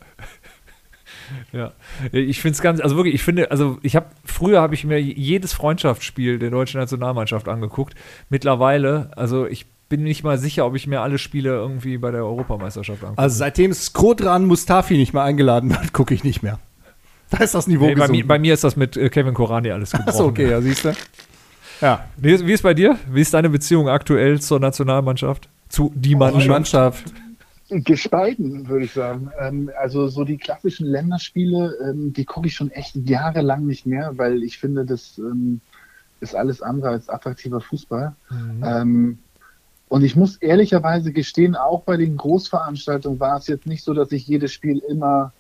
Ja, 1.53 1.73
ich 2.11 2.41
finde 2.41 2.55
es 2.55 2.63
ganz, 2.63 2.81
also 2.81 2.97
wirklich, 2.97 3.15
ich 3.15 3.23
finde, 3.23 3.51
also 3.51 3.79
ich 3.83 3.97
habe, 3.97 4.07
früher 4.25 4.63
habe 4.63 4.75
ich 4.75 4.85
mir 4.85 4.99
jedes 4.99 5.53
Freundschaftsspiel 5.53 6.39
der 6.39 6.49
deutschen 6.49 6.81
Nationalmannschaft 6.81 7.49
angeguckt. 7.49 7.95
Mittlerweile, 8.31 9.11
also 9.15 9.47
ich 9.47 9.67
bin 9.89 10.03
nicht 10.03 10.23
mal 10.23 10.39
sicher, 10.39 10.67
ob 10.67 10.75
ich 10.75 10.87
mir 10.87 11.01
alle 11.01 11.19
Spiele 11.19 11.51
irgendwie 11.51 11.99
bei 11.99 12.11
der 12.11 12.25
Europameisterschaft 12.25 13.03
angucke. 13.03 13.21
Also 13.21 13.37
seitdem 13.37 13.73
Skrodran 13.73 14.45
Mustafi 14.45 14.97
nicht 14.97 15.15
mehr 15.15 15.23
eingeladen 15.23 15.71
wird, 15.71 15.93
gucke 15.93 16.15
ich 16.15 16.25
nicht 16.25 16.43
mehr. 16.43 16.59
Da 17.31 17.45
ist 17.45 17.55
das 17.55 17.67
Niveau 17.67 17.85
nee, 17.85 17.95
bei, 17.95 18.09
mir, 18.09 18.27
bei 18.27 18.39
mir 18.39 18.55
ist 18.55 18.65
das 18.65 18.75
mit 18.75 18.97
äh, 18.97 19.11
Kevin 19.11 19.35
Korani 19.35 19.71
alles 19.71 19.91
gebrochen. 19.91 20.09
Achso, 20.09 20.25
okay, 20.25 20.51
ja, 20.51 20.63
siehst 20.63 20.87
du. 20.87 20.95
Ja, 21.83 22.07
Wie 22.17 22.33
ist, 22.33 22.47
wie 22.47 22.55
ist 22.55 22.63
bei 22.63 22.73
dir? 22.73 22.99
Wie 23.11 23.21
ist 23.21 23.35
deine 23.35 23.51
Beziehung 23.51 23.87
aktuell 23.87 24.41
zur 24.41 24.61
Nationalmannschaft? 24.61 25.47
Zu 25.69 25.93
die 25.95 26.09
die 26.09 26.15
Mannschaft? 26.17 26.49
Mannschaft. 26.49 27.13
Gespalten, 27.69 28.67
würde 28.67 28.87
ich 28.87 28.93
sagen. 28.93 29.31
Ähm, 29.39 29.71
also 29.79 30.09
so 30.09 30.25
die 30.25 30.39
klassischen 30.39 30.87
Länderspiele, 30.87 31.77
ähm, 31.85 32.15
die 32.15 32.25
gucke 32.25 32.47
ich 32.49 32.55
schon 32.55 32.71
echt 32.71 32.97
jahrelang 32.97 33.67
nicht 33.67 33.85
mehr, 33.85 34.13
weil 34.17 34.43
ich 34.43 34.57
finde, 34.57 34.87
das 34.87 35.19
ähm, 35.19 35.61
ist 36.21 36.35
alles 36.35 36.63
andere 36.63 36.89
als 36.89 37.09
attraktiver 37.11 37.61
Fußball. 37.61 38.15
Mhm. 38.31 39.19
Und 39.89 40.05
ich 40.05 40.17
muss 40.17 40.37
ehrlicherweise 40.37 41.13
gestehen, 41.13 41.57
auch 41.57 41.83
bei 41.83 41.97
den 41.97 42.17
Großveranstaltungen 42.17 43.21
war 43.21 43.39
es 43.39 43.47
jetzt 43.47 43.67
nicht 43.67 43.85
so, 43.85 43.95
dass 43.95 44.13
ich 44.13 44.27
jedes 44.27 44.53
Spiel 44.53 44.79
immer 44.89 45.33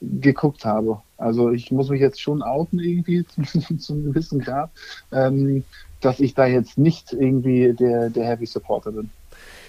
geguckt 0.00 0.64
habe. 0.64 1.00
Also 1.16 1.50
ich 1.50 1.70
muss 1.70 1.88
mich 1.88 2.00
jetzt 2.00 2.20
schon 2.20 2.42
outen 2.42 2.80
irgendwie 2.80 3.24
zu, 3.44 3.76
zu 3.76 3.92
einem 3.92 4.06
gewissen 4.06 4.40
Grad, 4.40 4.70
ähm, 5.12 5.64
dass 6.00 6.18
ich 6.18 6.34
da 6.34 6.46
jetzt 6.46 6.78
nicht 6.78 7.12
irgendwie 7.12 7.72
der, 7.72 8.10
der 8.10 8.24
Heavy 8.24 8.46
Supporter 8.46 8.90
bin. 8.90 9.10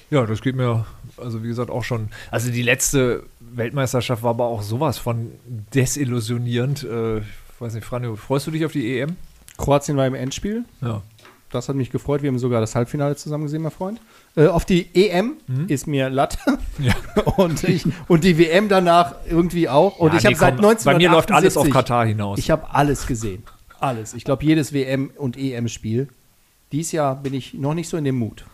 Ja, 0.09 0.25
das 0.25 0.41
geht 0.41 0.55
mir, 0.55 0.85
also 1.17 1.43
wie 1.43 1.47
gesagt, 1.47 1.69
auch 1.69 1.83
schon. 1.83 2.09
Also 2.29 2.51
die 2.51 2.61
letzte 2.61 3.23
Weltmeisterschaft 3.39 4.23
war 4.23 4.31
aber 4.31 4.45
auch 4.45 4.61
sowas 4.61 4.97
von 4.97 5.31
desillusionierend. 5.73 6.83
Äh, 6.83 7.19
ich 7.19 7.23
weiß 7.59 7.75
nicht, 7.75 7.85
Franjo, 7.85 8.15
freust 8.15 8.47
du 8.47 8.51
dich 8.51 8.65
auf 8.65 8.71
die 8.71 8.99
EM? 8.99 9.15
Kroatien 9.57 9.95
war 9.95 10.07
im 10.07 10.15
Endspiel. 10.15 10.65
Ja. 10.81 11.01
Das 11.53 11.69
hat 11.69 11.75
mich 11.75 11.91
gefreut. 11.91 12.21
Wir 12.21 12.29
haben 12.29 12.39
sogar 12.39 12.61
das 12.61 12.75
Halbfinale 12.75 13.15
zusammen 13.15 13.43
gesehen, 13.43 13.61
mein 13.61 13.71
Freund. 13.71 14.01
Äh, 14.35 14.47
auf 14.47 14.65
die 14.65 14.87
EM 14.93 15.37
ist 15.67 15.87
mir 15.87 16.09
Latte. 16.09 16.37
Mhm. 16.77 16.85
Ja. 16.85 16.93
und, 17.37 17.63
ich, 17.63 17.85
und 18.07 18.23
die 18.23 18.37
WM 18.37 18.69
danach 18.69 19.15
irgendwie 19.29 19.69
auch. 19.69 19.99
Und 19.99 20.13
Ja, 20.13 20.19
ich 20.19 20.25
habe 20.25 20.33
nee, 20.33 20.39
seit 20.39 20.55
komm, 20.55 20.65
1978 20.65 20.85
Bei 20.85 20.97
mir 20.97 21.11
läuft 21.11 21.31
alles 21.31 21.57
auf 21.57 21.69
Katar 21.69 22.05
hinaus. 22.05 22.39
Ich 22.39 22.49
habe 22.49 22.73
alles 22.73 23.05
gesehen. 23.05 23.43
Alles. 23.79 24.13
Ich 24.13 24.23
glaube, 24.23 24.43
jedes 24.45 24.73
WM- 24.73 25.11
und 25.15 25.37
EM-Spiel. 25.37 26.07
Dies 26.71 26.91
Jahr 26.91 27.15
bin 27.15 27.33
ich 27.33 27.53
noch 27.53 27.73
nicht 27.73 27.89
so 27.89 27.97
in 27.97 28.03
dem 28.03 28.17
Mut. 28.17 28.45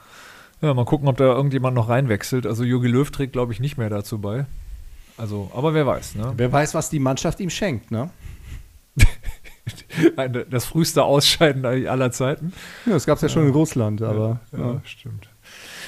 Ja, 0.62 0.74
mal 0.74 0.86
gucken, 0.86 1.08
ob 1.08 1.18
da 1.18 1.24
irgendjemand 1.24 1.76
noch 1.76 1.88
reinwechselt. 1.88 2.46
Also 2.46 2.64
Jogi 2.64 2.88
Löw 2.88 3.10
trägt, 3.10 3.34
glaube 3.34 3.54
ich, 3.54 3.60
nicht 3.60 3.78
mehr 3.78 3.90
dazu 3.90 4.20
bei. 4.20 4.46
Also, 5.18 5.52
aber 5.54 5.74
wer 5.74 5.86
weiß, 5.86 6.16
ne? 6.16 6.34
Wer 6.36 6.52
weiß, 6.52 6.74
was 6.74 6.90
die 6.90 7.00
Mannschaft 7.00 7.40
ihm 7.40 7.50
schenkt, 7.50 7.92
ne? 7.92 8.10
Ein- 10.18 10.46
Das 10.50 10.66
früheste 10.66 11.04
Ausscheiden 11.04 11.66
aller 11.66 12.12
Zeiten. 12.12 12.54
Ja, 12.86 12.94
das 12.94 13.06
gab 13.06 13.18
es 13.18 13.22
ja 13.22 13.30
schon 13.30 13.46
in 13.48 13.52
Russland, 13.54 14.02
aber. 14.02 14.40
Ja, 14.52 14.60
Ja. 14.74 14.82
stimmt. 14.84 15.30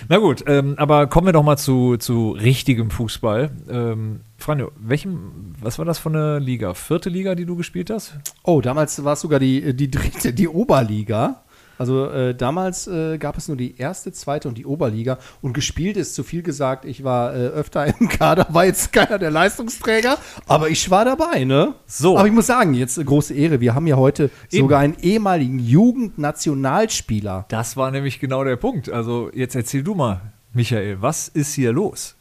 Na 0.10 0.18
gut, 0.18 0.44
ähm, 0.48 0.74
aber 0.78 1.06
kommen 1.06 1.28
wir 1.28 1.34
doch 1.34 1.44
mal 1.44 1.58
zu, 1.58 1.98
zu 1.98 2.32
richtigem 2.32 2.90
Fußball. 2.90 3.52
Ähm, 3.70 4.22
Franjo, 4.38 4.72
welchem, 4.80 5.54
was 5.62 5.78
war 5.78 5.86
das 5.86 6.00
für 6.00 6.10
eine 6.10 6.40
Liga? 6.40 6.74
Vierte 6.74 7.10
Liga, 7.10 7.36
die 7.36 7.46
du 7.46 7.56
gespielt 7.56 7.92
hast? 7.92 8.18
Oh, 8.42 8.62
damals 8.62 9.04
war 9.04 9.14
es 9.14 9.22
sogar 9.22 9.40
die, 9.40 9.76
die 9.76 9.92
dritte, 9.92 10.34
die 10.34 10.48
Oberliga. 10.48 11.44
Also 11.82 12.06
äh, 12.12 12.36
damals 12.36 12.86
äh, 12.86 13.18
gab 13.18 13.40
es 13.40 13.48
nur 13.48 13.58
die 13.58 13.76
erste, 13.76 14.12
zweite 14.12 14.48
und 14.48 14.56
die 14.60 14.68
Oberliga. 14.68 15.18
Und 15.42 15.54
gespielt 15.54 15.98
ist 15.98 16.14
zu 16.14 16.22
viel 16.24 16.44
gesagt, 16.44 16.86
ich 16.86 17.04
war 17.04 17.34
äh, 17.34 17.48
öfter 17.48 17.88
im 18.00 18.08
Kader, 18.08 18.46
war 18.52 18.66
jetzt 18.66 18.94
keiner 18.94 19.18
der 19.18 19.32
Leistungsträger, 19.32 20.20
aber 20.46 20.70
ich 20.70 20.92
war 20.92 21.06
dabei, 21.06 21.44
ne? 21.44 21.74
So. 21.88 22.20
Aber 22.20 22.28
ich 22.28 22.34
muss 22.34 22.46
sagen, 22.46 22.76
jetzt 22.76 23.00
äh, 23.00 23.04
große 23.04 23.34
Ehre, 23.34 23.62
wir 23.62 23.74
haben 23.74 23.88
ja 23.88 23.96
heute 23.96 24.30
Eben. 24.52 24.62
sogar 24.62 24.80
einen 24.80 24.96
ehemaligen 25.02 25.58
Jugendnationalspieler. 25.58 27.46
Das 27.50 27.76
war 27.76 27.90
nämlich 27.90 28.20
genau 28.20 28.44
der 28.44 28.58
Punkt. 28.58 28.92
Also 28.92 29.32
jetzt 29.34 29.56
erzähl 29.56 29.82
du 29.82 29.96
mal, 29.96 30.22
Michael, 30.54 31.02
was 31.02 31.30
ist 31.30 31.56
hier 31.56 31.74
los? 31.74 32.16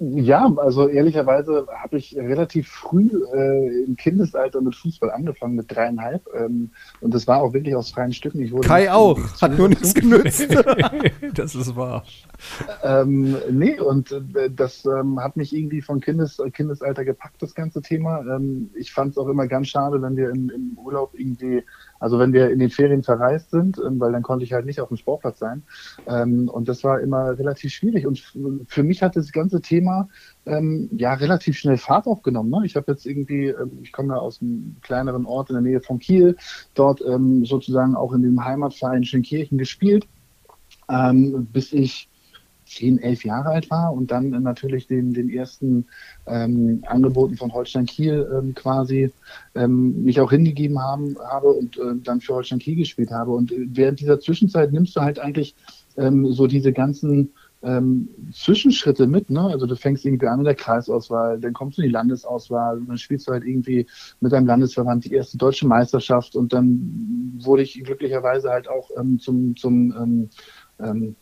Ja, 0.00 0.48
also 0.58 0.86
ehrlicherweise 0.86 1.66
habe 1.82 1.98
ich 1.98 2.16
relativ 2.16 2.68
früh 2.68 3.10
äh, 3.34 3.84
im 3.84 3.96
Kindesalter 3.96 4.60
mit 4.60 4.76
Fußball 4.76 5.10
angefangen, 5.10 5.56
mit 5.56 5.74
dreieinhalb. 5.74 6.22
Ähm, 6.34 6.70
und 7.00 7.14
das 7.14 7.26
war 7.26 7.42
auch 7.42 7.52
wirklich 7.52 7.74
aus 7.74 7.90
freien 7.90 8.12
Stücken. 8.12 8.40
Ich 8.40 8.52
wurde 8.52 8.68
Kai 8.68 8.92
auch, 8.92 9.18
hat 9.42 9.58
nur 9.58 9.68
nichts 9.68 9.94
genützt. 9.94 10.56
das 11.34 11.56
ist 11.56 11.74
wahr. 11.74 12.04
Ähm, 12.84 13.38
nee, 13.50 13.80
und 13.80 14.12
äh, 14.12 14.48
das 14.48 14.84
ähm, 14.84 15.20
hat 15.20 15.36
mich 15.36 15.52
irgendwie 15.52 15.82
von 15.82 16.00
Kindes, 16.00 16.40
Kindesalter 16.52 17.04
gepackt, 17.04 17.42
das 17.42 17.56
ganze 17.56 17.82
Thema. 17.82 18.20
Ähm, 18.20 18.70
ich 18.76 18.92
fand 18.92 19.10
es 19.10 19.18
auch 19.18 19.26
immer 19.26 19.48
ganz 19.48 19.66
schade, 19.66 20.00
wenn 20.00 20.16
wir 20.16 20.30
in, 20.30 20.48
im 20.50 20.78
Urlaub 20.78 21.14
irgendwie, 21.14 21.64
also 22.00 22.18
wenn 22.18 22.32
wir 22.32 22.50
in 22.50 22.58
den 22.58 22.70
Ferien 22.70 23.02
verreist 23.02 23.50
sind, 23.50 23.78
ähm, 23.78 23.98
weil 24.00 24.12
dann 24.12 24.22
konnte 24.22 24.44
ich 24.44 24.52
halt 24.52 24.66
nicht 24.66 24.80
auf 24.80 24.88
dem 24.88 24.96
Sportplatz 24.96 25.38
sein. 25.38 25.62
Ähm, 26.06 26.48
und 26.48 26.68
das 26.68 26.84
war 26.84 27.00
immer 27.00 27.38
relativ 27.38 27.72
schwierig. 27.72 28.06
Und 28.06 28.18
für 28.66 28.82
mich 28.82 29.02
hat 29.02 29.16
das 29.16 29.32
ganze 29.32 29.60
Thema 29.60 30.08
ähm, 30.46 30.88
ja 30.92 31.14
relativ 31.14 31.58
schnell 31.58 31.78
Fahrt 31.78 32.06
aufgenommen. 32.06 32.50
Ne? 32.50 32.62
Ich 32.64 32.76
habe 32.76 32.92
jetzt 32.92 33.06
irgendwie, 33.06 33.54
ich 33.82 33.92
komme 33.92 34.14
da 34.14 34.16
aus 34.16 34.40
einem 34.40 34.76
kleineren 34.82 35.26
Ort 35.26 35.50
in 35.50 35.54
der 35.54 35.62
Nähe 35.62 35.80
von 35.80 35.98
Kiel, 35.98 36.36
dort 36.74 37.00
sozusagen 37.42 37.94
auch 37.94 38.12
in 38.12 38.22
dem 38.22 38.44
Heimatverein 38.44 39.04
Schönkirchen 39.04 39.58
gespielt, 39.58 40.06
bis 41.52 41.72
ich 41.72 42.08
zehn, 42.68 42.98
elf 42.98 43.24
Jahre 43.24 43.50
alt 43.50 43.70
war 43.70 43.92
und 43.92 44.10
dann 44.10 44.30
natürlich 44.42 44.86
den, 44.86 45.14
den 45.14 45.30
ersten 45.30 45.86
ähm, 46.26 46.84
Angeboten 46.86 47.36
von 47.36 47.52
Holstein 47.52 47.86
Kiel 47.86 48.28
ähm, 48.32 48.54
quasi 48.54 49.12
ähm, 49.54 50.04
mich 50.04 50.20
auch 50.20 50.30
hingegeben 50.30 50.80
haben, 50.80 51.16
habe 51.18 51.48
und 51.48 51.78
äh, 51.78 51.94
dann 52.02 52.20
für 52.20 52.34
Holstein 52.34 52.58
Kiel 52.58 52.76
gespielt 52.76 53.10
habe. 53.10 53.32
Und 53.32 53.52
äh, 53.52 53.66
während 53.68 54.00
dieser 54.00 54.20
Zwischenzeit 54.20 54.72
nimmst 54.72 54.96
du 54.96 55.00
halt 55.00 55.18
eigentlich 55.18 55.54
ähm, 55.96 56.32
so 56.32 56.46
diese 56.46 56.72
ganzen 56.72 57.32
ähm, 57.62 58.08
Zwischenschritte 58.32 59.06
mit, 59.06 59.30
ne? 59.30 59.40
Also 59.40 59.66
du 59.66 59.74
fängst 59.74 60.04
irgendwie 60.04 60.28
an 60.28 60.38
in 60.38 60.44
der 60.44 60.54
Kreisauswahl, 60.54 61.40
dann 61.40 61.52
kommst 61.52 61.78
du 61.78 61.82
in 61.82 61.88
die 61.88 61.92
Landesauswahl 61.92 62.80
dann 62.86 62.98
spielst 62.98 63.26
du 63.26 63.32
halt 63.32 63.44
irgendwie 63.44 63.86
mit 64.20 64.32
deinem 64.32 64.46
Landesverband 64.46 65.04
die 65.04 65.14
erste 65.14 65.38
deutsche 65.38 65.66
Meisterschaft 65.66 66.36
und 66.36 66.52
dann 66.52 67.38
wurde 67.40 67.62
ich 67.62 67.82
glücklicherweise 67.82 68.50
halt 68.50 68.68
auch 68.68 68.90
ähm, 68.96 69.18
zum, 69.18 69.56
zum 69.56 69.92
ähm, 69.92 70.30
ähm, 70.78 71.16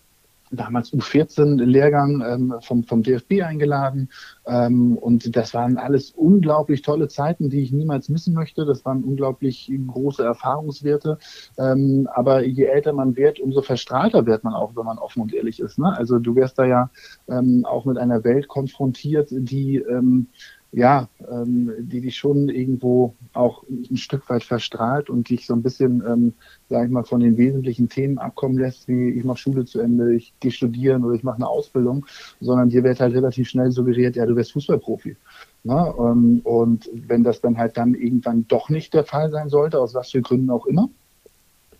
damals 0.50 0.92
U14-Lehrgang 0.92 2.22
ähm, 2.26 2.54
vom, 2.60 2.84
vom 2.84 3.02
DFB 3.02 3.42
eingeladen. 3.42 4.10
Ähm, 4.46 4.96
und 4.96 5.36
das 5.36 5.54
waren 5.54 5.76
alles 5.76 6.10
unglaublich 6.10 6.82
tolle 6.82 7.08
Zeiten, 7.08 7.50
die 7.50 7.60
ich 7.60 7.72
niemals 7.72 8.08
missen 8.08 8.34
möchte. 8.34 8.64
Das 8.64 8.84
waren 8.84 9.04
unglaublich 9.04 9.70
große 9.86 10.22
Erfahrungswerte. 10.22 11.18
Ähm, 11.58 12.08
aber 12.14 12.44
je 12.44 12.64
älter 12.64 12.92
man 12.92 13.16
wird, 13.16 13.40
umso 13.40 13.62
verstrahlter 13.62 14.26
wird 14.26 14.44
man 14.44 14.54
auch, 14.54 14.76
wenn 14.76 14.84
man 14.84 14.98
offen 14.98 15.22
und 15.22 15.34
ehrlich 15.34 15.60
ist. 15.60 15.78
Ne? 15.78 15.96
Also 15.96 16.18
du 16.18 16.36
wirst 16.36 16.58
da 16.58 16.64
ja 16.64 16.90
ähm, 17.28 17.64
auch 17.64 17.84
mit 17.84 17.98
einer 17.98 18.24
Welt 18.24 18.48
konfrontiert, 18.48 19.28
die 19.30 19.76
ähm, 19.76 20.28
ja, 20.76 21.08
ähm, 21.32 21.72
die 21.78 22.02
dich 22.02 22.18
schon 22.18 22.50
irgendwo 22.50 23.14
auch 23.32 23.62
ein 23.66 23.96
Stück 23.96 24.28
weit 24.28 24.44
verstrahlt 24.44 25.08
und 25.08 25.30
dich 25.30 25.46
so 25.46 25.54
ein 25.54 25.62
bisschen, 25.62 26.04
ähm, 26.06 26.34
sage 26.68 26.84
ich 26.84 26.92
mal, 26.92 27.02
von 27.02 27.20
den 27.20 27.38
wesentlichen 27.38 27.88
Themen 27.88 28.18
abkommen 28.18 28.58
lässt, 28.58 28.86
wie 28.86 29.08
ich 29.08 29.24
mache 29.24 29.38
Schule 29.38 29.64
zu 29.64 29.80
Ende, 29.80 30.14
ich 30.14 30.34
gehe 30.38 30.50
studieren 30.50 31.02
oder 31.02 31.14
ich 31.14 31.22
mache 31.22 31.36
eine 31.36 31.48
Ausbildung, 31.48 32.04
sondern 32.42 32.68
dir 32.68 32.84
wird 32.84 33.00
halt 33.00 33.14
relativ 33.14 33.48
schnell 33.48 33.72
suggeriert, 33.72 34.16
ja, 34.16 34.26
du 34.26 34.36
wirst 34.36 34.52
Fußballprofi. 34.52 35.16
Ne? 35.64 35.94
Ähm, 35.98 36.42
und 36.44 36.90
wenn 36.92 37.24
das 37.24 37.40
dann 37.40 37.56
halt 37.56 37.78
dann 37.78 37.94
irgendwann 37.94 38.46
doch 38.46 38.68
nicht 38.68 38.92
der 38.92 39.04
Fall 39.04 39.30
sein 39.30 39.48
sollte, 39.48 39.80
aus 39.80 39.94
was 39.94 40.10
für 40.10 40.20
Gründen 40.20 40.50
auch 40.50 40.66
immer, 40.66 40.90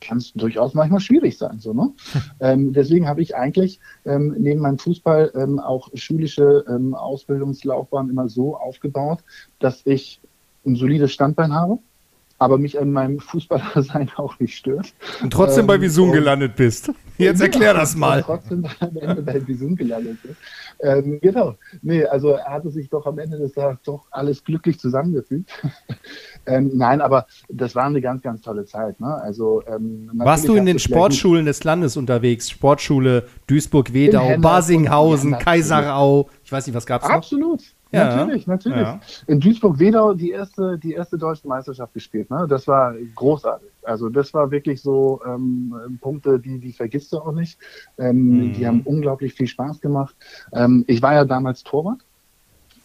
kann 0.00 0.18
es 0.18 0.32
durchaus 0.32 0.74
manchmal 0.74 1.00
schwierig 1.00 1.38
sein. 1.38 1.58
So, 1.58 1.72
ne? 1.72 1.92
ähm, 2.40 2.72
deswegen 2.72 3.08
habe 3.08 3.22
ich 3.22 3.36
eigentlich 3.36 3.80
ähm, 4.04 4.34
neben 4.38 4.60
meinem 4.60 4.78
Fußball 4.78 5.32
ähm, 5.34 5.58
auch 5.58 5.90
schulische 5.94 6.64
ähm, 6.68 6.94
Ausbildungslaufbahn 6.94 8.10
immer 8.10 8.28
so 8.28 8.56
aufgebaut, 8.56 9.20
dass 9.58 9.82
ich 9.84 10.20
ein 10.64 10.76
solides 10.76 11.12
Standbein 11.12 11.54
habe, 11.54 11.78
aber 12.38 12.58
mich 12.58 12.78
an 12.78 12.92
meinem 12.92 13.18
Fußballersein 13.20 14.10
auch 14.16 14.38
nicht 14.38 14.56
stört. 14.56 14.92
Und 15.22 15.32
trotzdem 15.32 15.62
Ähm, 15.62 15.66
bei 15.66 15.80
Visun 15.80 16.08
und- 16.08 16.14
gelandet 16.14 16.56
bist. 16.56 16.90
Jetzt 17.18 17.40
erklär 17.40 17.72
das 17.72 17.94
und 17.94 18.00
mal. 18.00 18.22
trotzdem 18.22 18.66
am 18.80 18.96
Ende 18.98 19.22
bei 19.22 19.46
Visun 19.46 19.74
gelandet 19.74 20.18
ist. 20.24 20.36
Ähm, 20.80 21.18
genau. 21.22 21.54
Nee, 21.80 22.04
also 22.04 22.32
er 22.32 22.50
hatte 22.52 22.68
sich 22.70 22.90
doch 22.90 23.06
am 23.06 23.18
Ende 23.18 23.38
des 23.38 23.54
Tages 23.54 23.78
doch 23.84 24.04
alles 24.10 24.44
glücklich 24.44 24.78
zusammengefügt. 24.78 25.48
ähm, 26.46 26.72
nein, 26.74 27.00
aber 27.00 27.26
das 27.48 27.74
war 27.74 27.84
eine 27.86 28.02
ganz, 28.02 28.20
ganz 28.20 28.42
tolle 28.42 28.66
Zeit. 28.66 29.00
Ne? 29.00 29.14
Also, 29.14 29.62
ähm, 29.66 30.10
Warst 30.12 30.46
du 30.46 30.56
in 30.56 30.66
den 30.66 30.78
Sportschulen 30.78 31.46
des 31.46 31.64
Landes 31.64 31.96
unterwegs? 31.96 32.50
Sportschule 32.50 33.26
Duisburg-Wedau, 33.46 34.36
Basinghausen, 34.38 35.32
und- 35.32 35.38
Kaiserau. 35.40 36.28
Ich 36.44 36.52
weiß 36.52 36.66
nicht, 36.66 36.76
was 36.76 36.84
gab's 36.84 37.08
noch? 37.08 37.14
Absolut. 37.14 37.62
Ja. 37.96 38.16
Natürlich, 38.16 38.46
natürlich. 38.46 38.78
Ja. 38.78 39.00
In 39.26 39.40
Duisburg-Wedau 39.40 40.14
die 40.14 40.30
erste, 40.30 40.78
die 40.78 40.92
erste 40.92 41.18
deutsche 41.18 41.46
Meisterschaft 41.48 41.94
gespielt. 41.94 42.30
Ne? 42.30 42.46
Das 42.48 42.66
war 42.68 42.94
großartig. 43.14 43.68
Also 43.82 44.08
das 44.08 44.32
war 44.34 44.50
wirklich 44.50 44.80
so 44.82 45.20
ähm, 45.26 45.74
Punkte, 46.00 46.38
die, 46.38 46.58
die 46.58 46.72
vergisst 46.72 47.12
du 47.12 47.18
auch 47.18 47.32
nicht. 47.32 47.58
Ähm, 47.98 48.26
Mhm. 48.26 48.52
Die 48.54 48.66
haben 48.66 48.80
unglaublich 48.84 49.34
viel 49.34 49.46
Spaß 49.46 49.80
gemacht. 49.80 50.14
Ähm, 50.52 50.84
ich 50.86 51.00
war 51.02 51.14
ja 51.14 51.24
damals 51.24 51.62
Torwart. 51.62 52.00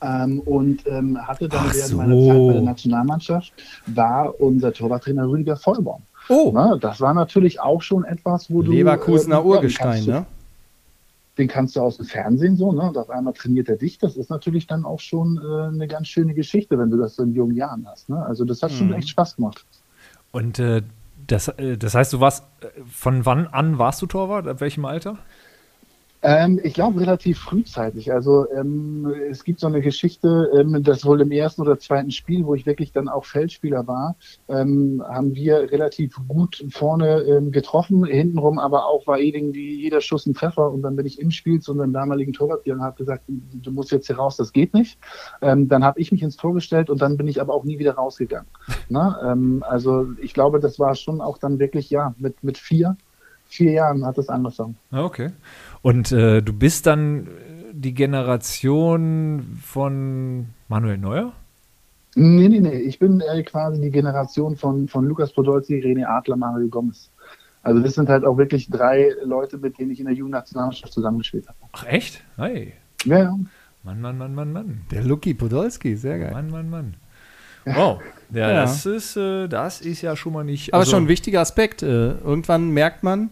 Ähm, 0.04 0.40
und 0.40 0.88
ähm, 0.88 1.16
hatte 1.28 1.48
dann 1.48 1.66
Ach 1.68 1.74
während 1.76 1.90
so. 1.90 1.98
meiner 1.98 2.16
Zeit 2.28 2.48
bei 2.48 2.54
der 2.54 2.62
Nationalmannschaft 2.64 3.54
war 3.86 4.40
unser 4.42 4.74
Torwarttrainer 4.74 5.28
Rüdiger 5.30 5.56
Vollborn. 5.58 6.02
Oh, 6.28 6.52
Ne? 6.52 6.78
Das 6.82 7.02
war 7.02 7.14
natürlich 7.14 7.60
auch 7.60 7.82
schon 7.84 8.04
etwas, 8.06 8.52
wo 8.52 8.62
du 8.64 8.72
Leverkusener 8.72 9.38
den 9.42 9.46
Urgestein, 9.46 10.06
ne? 10.06 10.26
Den 11.42 11.48
kannst 11.48 11.76
du 11.76 11.82
aus 11.82 11.98
dem 11.98 12.06
Fernsehen 12.06 12.56
so, 12.56 12.72
ne? 12.72 12.84
Und 12.84 12.98
auf 12.98 13.10
einmal 13.10 13.34
trainiert 13.34 13.68
er 13.68 13.76
dich. 13.76 13.98
Das 13.98 14.16
ist 14.16 14.30
natürlich 14.30 14.68
dann 14.68 14.86
auch 14.86 15.00
schon 15.00 15.40
äh, 15.44 15.68
eine 15.74 15.88
ganz 15.88 16.08
schöne 16.08 16.36
Geschichte, 16.36 16.78
wenn 16.78 16.92
du 16.92 16.98
das 16.98 17.16
so 17.16 17.24
in 17.24 17.34
jungen 17.34 17.56
Jahren 17.56 17.88
hast. 17.88 18.10
Ne? 18.10 18.24
Also 18.24 18.46
das 18.46 18.62
hat 18.62 18.72
Mhm. 18.72 18.76
schon 18.76 18.94
echt 18.94 19.10
Spaß 19.10 19.38
gemacht. 19.38 19.66
Und 20.32 20.60
äh, 20.60 20.84
das, 21.26 21.48
äh, 21.48 21.78
das 21.78 21.96
heißt, 21.96 22.14
du 22.14 22.20
warst, 22.20 22.44
äh, 22.62 22.68
von 22.88 23.26
wann 23.26 23.48
an 23.48 23.80
warst 23.80 24.02
du 24.04 24.06
Torwart? 24.06 24.48
Ab 24.48 24.62
welchem 24.62 24.86
Alter? 24.86 25.18
Ähm, 26.24 26.60
ich 26.64 26.76
glaube 26.76 27.00
relativ 27.00 27.40
frühzeitig. 27.40 28.12
Also 28.12 28.48
ähm, 28.52 29.12
es 29.30 29.44
gibt 29.44 29.60
so 29.60 29.68
eine 29.68 29.82
Geschichte, 29.82 30.52
ähm, 30.56 30.84
das 30.84 31.04
wohl 31.04 31.20
im 31.22 31.32
ersten 31.32 31.62
oder 31.62 31.80
zweiten 31.80 32.12
Spiel, 32.12 32.46
wo 32.46 32.54
ich 32.54 32.66
wirklich 32.66 32.92
dann 32.92 33.08
auch 33.08 33.26
Feldspieler 33.26 33.88
war, 33.88 34.16
ähm, 34.48 35.04
haben 35.08 35.34
wir 35.34 35.72
relativ 35.72 36.16
gut 36.28 36.64
vorne 36.70 37.22
ähm, 37.22 37.52
getroffen, 37.52 38.06
hintenrum 38.06 38.60
aber 38.60 38.86
auch 38.86 39.08
war 39.08 39.20
irgendwie 39.20 39.82
jeder 39.82 40.02
Schuss 40.02 40.28
ein 40.28 40.36
Treffer 40.36 40.72
und 40.72 40.84
dann 40.84 40.96
bin 40.96 41.08
ich 41.08 41.20
im 41.20 41.32
Spiel 41.32 41.60
zu 41.60 41.72
unserem 41.72 41.94
damaligen 41.94 42.34
Torwart 42.34 42.68
und 42.68 42.82
habe 42.82 42.98
gesagt, 42.98 43.24
du 43.28 43.72
musst 43.72 43.92
jetzt 43.92 44.08
hier 44.08 44.18
raus, 44.18 44.38
das 44.38 44.54
geht 44.54 44.74
nicht. 44.76 45.00
Ähm, 45.42 45.68
dann 45.68 45.84
habe 45.84 46.00
ich 46.00 46.12
mich 46.12 46.22
ins 46.22 46.38
Tor 46.38 46.54
gestellt 46.54 46.90
und 46.92 47.02
dann 47.02 47.18
bin 47.18 47.28
ich 47.28 47.42
aber 47.42 47.54
auch 47.54 47.64
nie 47.64 47.80
wieder 47.80 47.96
rausgegangen. 47.96 48.48
Ne? 48.90 49.16
Ähm, 49.24 49.64
also 49.66 50.08
ich 50.22 50.34
glaube, 50.34 50.60
das 50.60 50.78
war 50.78 50.96
schon 50.96 51.22
auch 51.22 51.38
dann 51.38 51.60
wirklich, 51.60 51.90
ja, 51.90 52.14
mit, 52.18 52.44
mit 52.44 52.58
vier, 52.58 52.98
vier 53.46 53.72
Jahren 53.72 54.06
hat 54.06 54.18
es 54.18 54.28
angefangen. 54.28 54.78
Ah, 54.92 55.04
Okay. 55.04 55.32
Und 55.82 56.12
äh, 56.12 56.42
du 56.42 56.54
bist 56.54 56.86
dann 56.86 57.28
äh, 57.28 57.30
die 57.74 57.94
Generation 57.94 59.60
von 59.64 60.48
Manuel 60.68 60.98
Neuer? 60.98 61.34
Nee, 62.16 62.50
nee, 62.50 62.60
nee. 62.60 62.74
Ich 62.80 63.00
bin 63.00 63.22
äh, 63.22 63.42
quasi 63.44 63.82
die 63.82 63.90
Generation 63.90 64.56
von, 64.58 64.88
von 64.88 65.06
Lukas 65.08 65.32
Podolski, 65.32 65.76
René 65.80 66.06
Adler, 66.06 66.36
Mario 66.36 66.68
Gomez. 66.68 67.10
Also 67.64 67.80
das 67.82 67.94
sind 67.94 68.10
halt 68.10 68.26
auch 68.26 68.38
wirklich 68.38 68.70
drei 68.70 69.12
Leute, 69.24 69.58
mit 69.58 69.78
denen 69.78 69.92
ich 69.92 70.00
in 70.00 70.06
der 70.08 70.16
Jugendnationalmannschaft 70.16 70.92
zusammengespielt 70.94 71.48
habe. 71.48 71.58
Ach, 71.72 71.86
echt? 71.86 72.24
Hey. 72.38 72.74
Ja, 73.06 73.20
ja. 73.20 73.40
Mann, 73.84 74.02
Mann, 74.02 74.18
Mann, 74.18 74.36
Mann, 74.36 74.52
Mann. 74.52 74.82
Der 74.92 75.04
Lucky 75.04 75.34
Podolski, 75.34 75.96
sehr 75.96 76.20
geil. 76.20 76.32
Mann, 76.34 76.50
Mann, 76.50 76.70
Mann. 76.70 76.94
Wow. 77.66 78.02
Ja, 78.32 78.50
Ja. 78.50 78.62
Das, 78.62 78.86
ist, 78.86 79.16
äh, 79.16 79.48
das 79.48 79.82
ist 79.82 80.02
ja 80.02 80.16
schon 80.16 80.34
mal 80.34 80.44
nicht. 80.44 80.74
Aber 80.74 80.82
also- 80.82 80.92
schon 80.92 81.04
ein 81.04 81.08
wichtiger 81.08 81.42
Aspekt. 81.42 81.82
Äh, 81.84 82.12
irgendwann 82.14 82.72
merkt 82.72 83.04
man, 83.04 83.30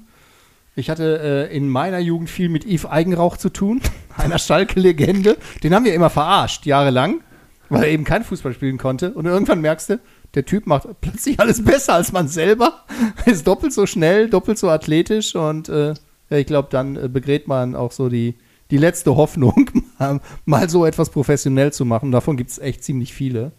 Ich 0.80 0.90
hatte 0.90 1.50
äh, 1.52 1.56
in 1.56 1.68
meiner 1.68 2.00
Jugend 2.00 2.30
viel 2.30 2.48
mit 2.48 2.66
Yves 2.66 2.86
Eigenrauch 2.86 3.36
zu 3.36 3.50
tun, 3.50 3.82
einer 4.18 4.40
Schalke-Legende. 4.40 5.38
Den 5.62 5.76
haben 5.76 5.84
wir 5.84 5.94
immer 5.94 6.10
verarscht, 6.10 6.66
jahrelang, 6.66 7.20
weil 7.68 7.84
er 7.84 7.90
eben 7.90 8.06
kein 8.06 8.24
Fußball 8.24 8.54
spielen 8.54 8.78
konnte. 8.78 9.12
Und 9.12 9.26
irgendwann 9.26 9.60
merkst 9.60 9.90
du, 9.90 10.00
der 10.36 10.46
Typ 10.46 10.68
macht 10.68 10.88
plötzlich 11.02 11.38
alles 11.38 11.66
besser 11.66 11.96
als 11.96 12.14
man 12.14 12.30
selber. 12.30 12.86
Ist 13.26 13.46
doppelt 13.46 13.74
so 13.74 13.86
schnell, 13.86 14.30
doppelt 14.30 14.58
so 14.58 14.70
athletisch 14.70 15.36
und 15.36 15.68
äh, 15.68 15.96
ich 16.30 16.46
glaube, 16.46 16.70
dann 16.72 16.96
äh, 16.96 17.10
begräbt 17.10 17.50
man 17.50 17.76
auch 17.76 17.92
so 17.92 18.08
die, 18.08 18.36
die 18.72 18.78
letzte 18.78 19.18
Hoffnung, 19.18 19.70
mal, 20.00 20.22
mal 20.46 20.70
so 20.70 20.86
etwas 20.86 21.10
professionell 21.10 21.74
zu 21.74 21.84
machen. 21.84 22.14
Davon 22.14 22.38
gibt 22.38 22.52
es 22.52 22.60
echt 22.60 22.86
ziemlich 22.86 23.14
viele. 23.14 23.52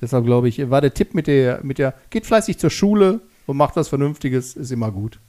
Deshalb 0.00 0.24
glaube 0.24 0.48
ich, 0.48 0.70
war 0.70 0.80
der 0.80 0.92
Tipp 0.92 1.14
mit 1.14 1.28
der, 1.28 1.60
mit 1.62 1.78
der, 1.78 1.94
geht 2.10 2.26
fleißig 2.26 2.58
zur 2.58 2.70
Schule 2.70 3.20
und 3.46 3.56
macht 3.56 3.76
was 3.76 3.86
Vernünftiges, 3.86 4.56
ist 4.56 4.72
immer 4.72 4.90
gut. 4.90 5.20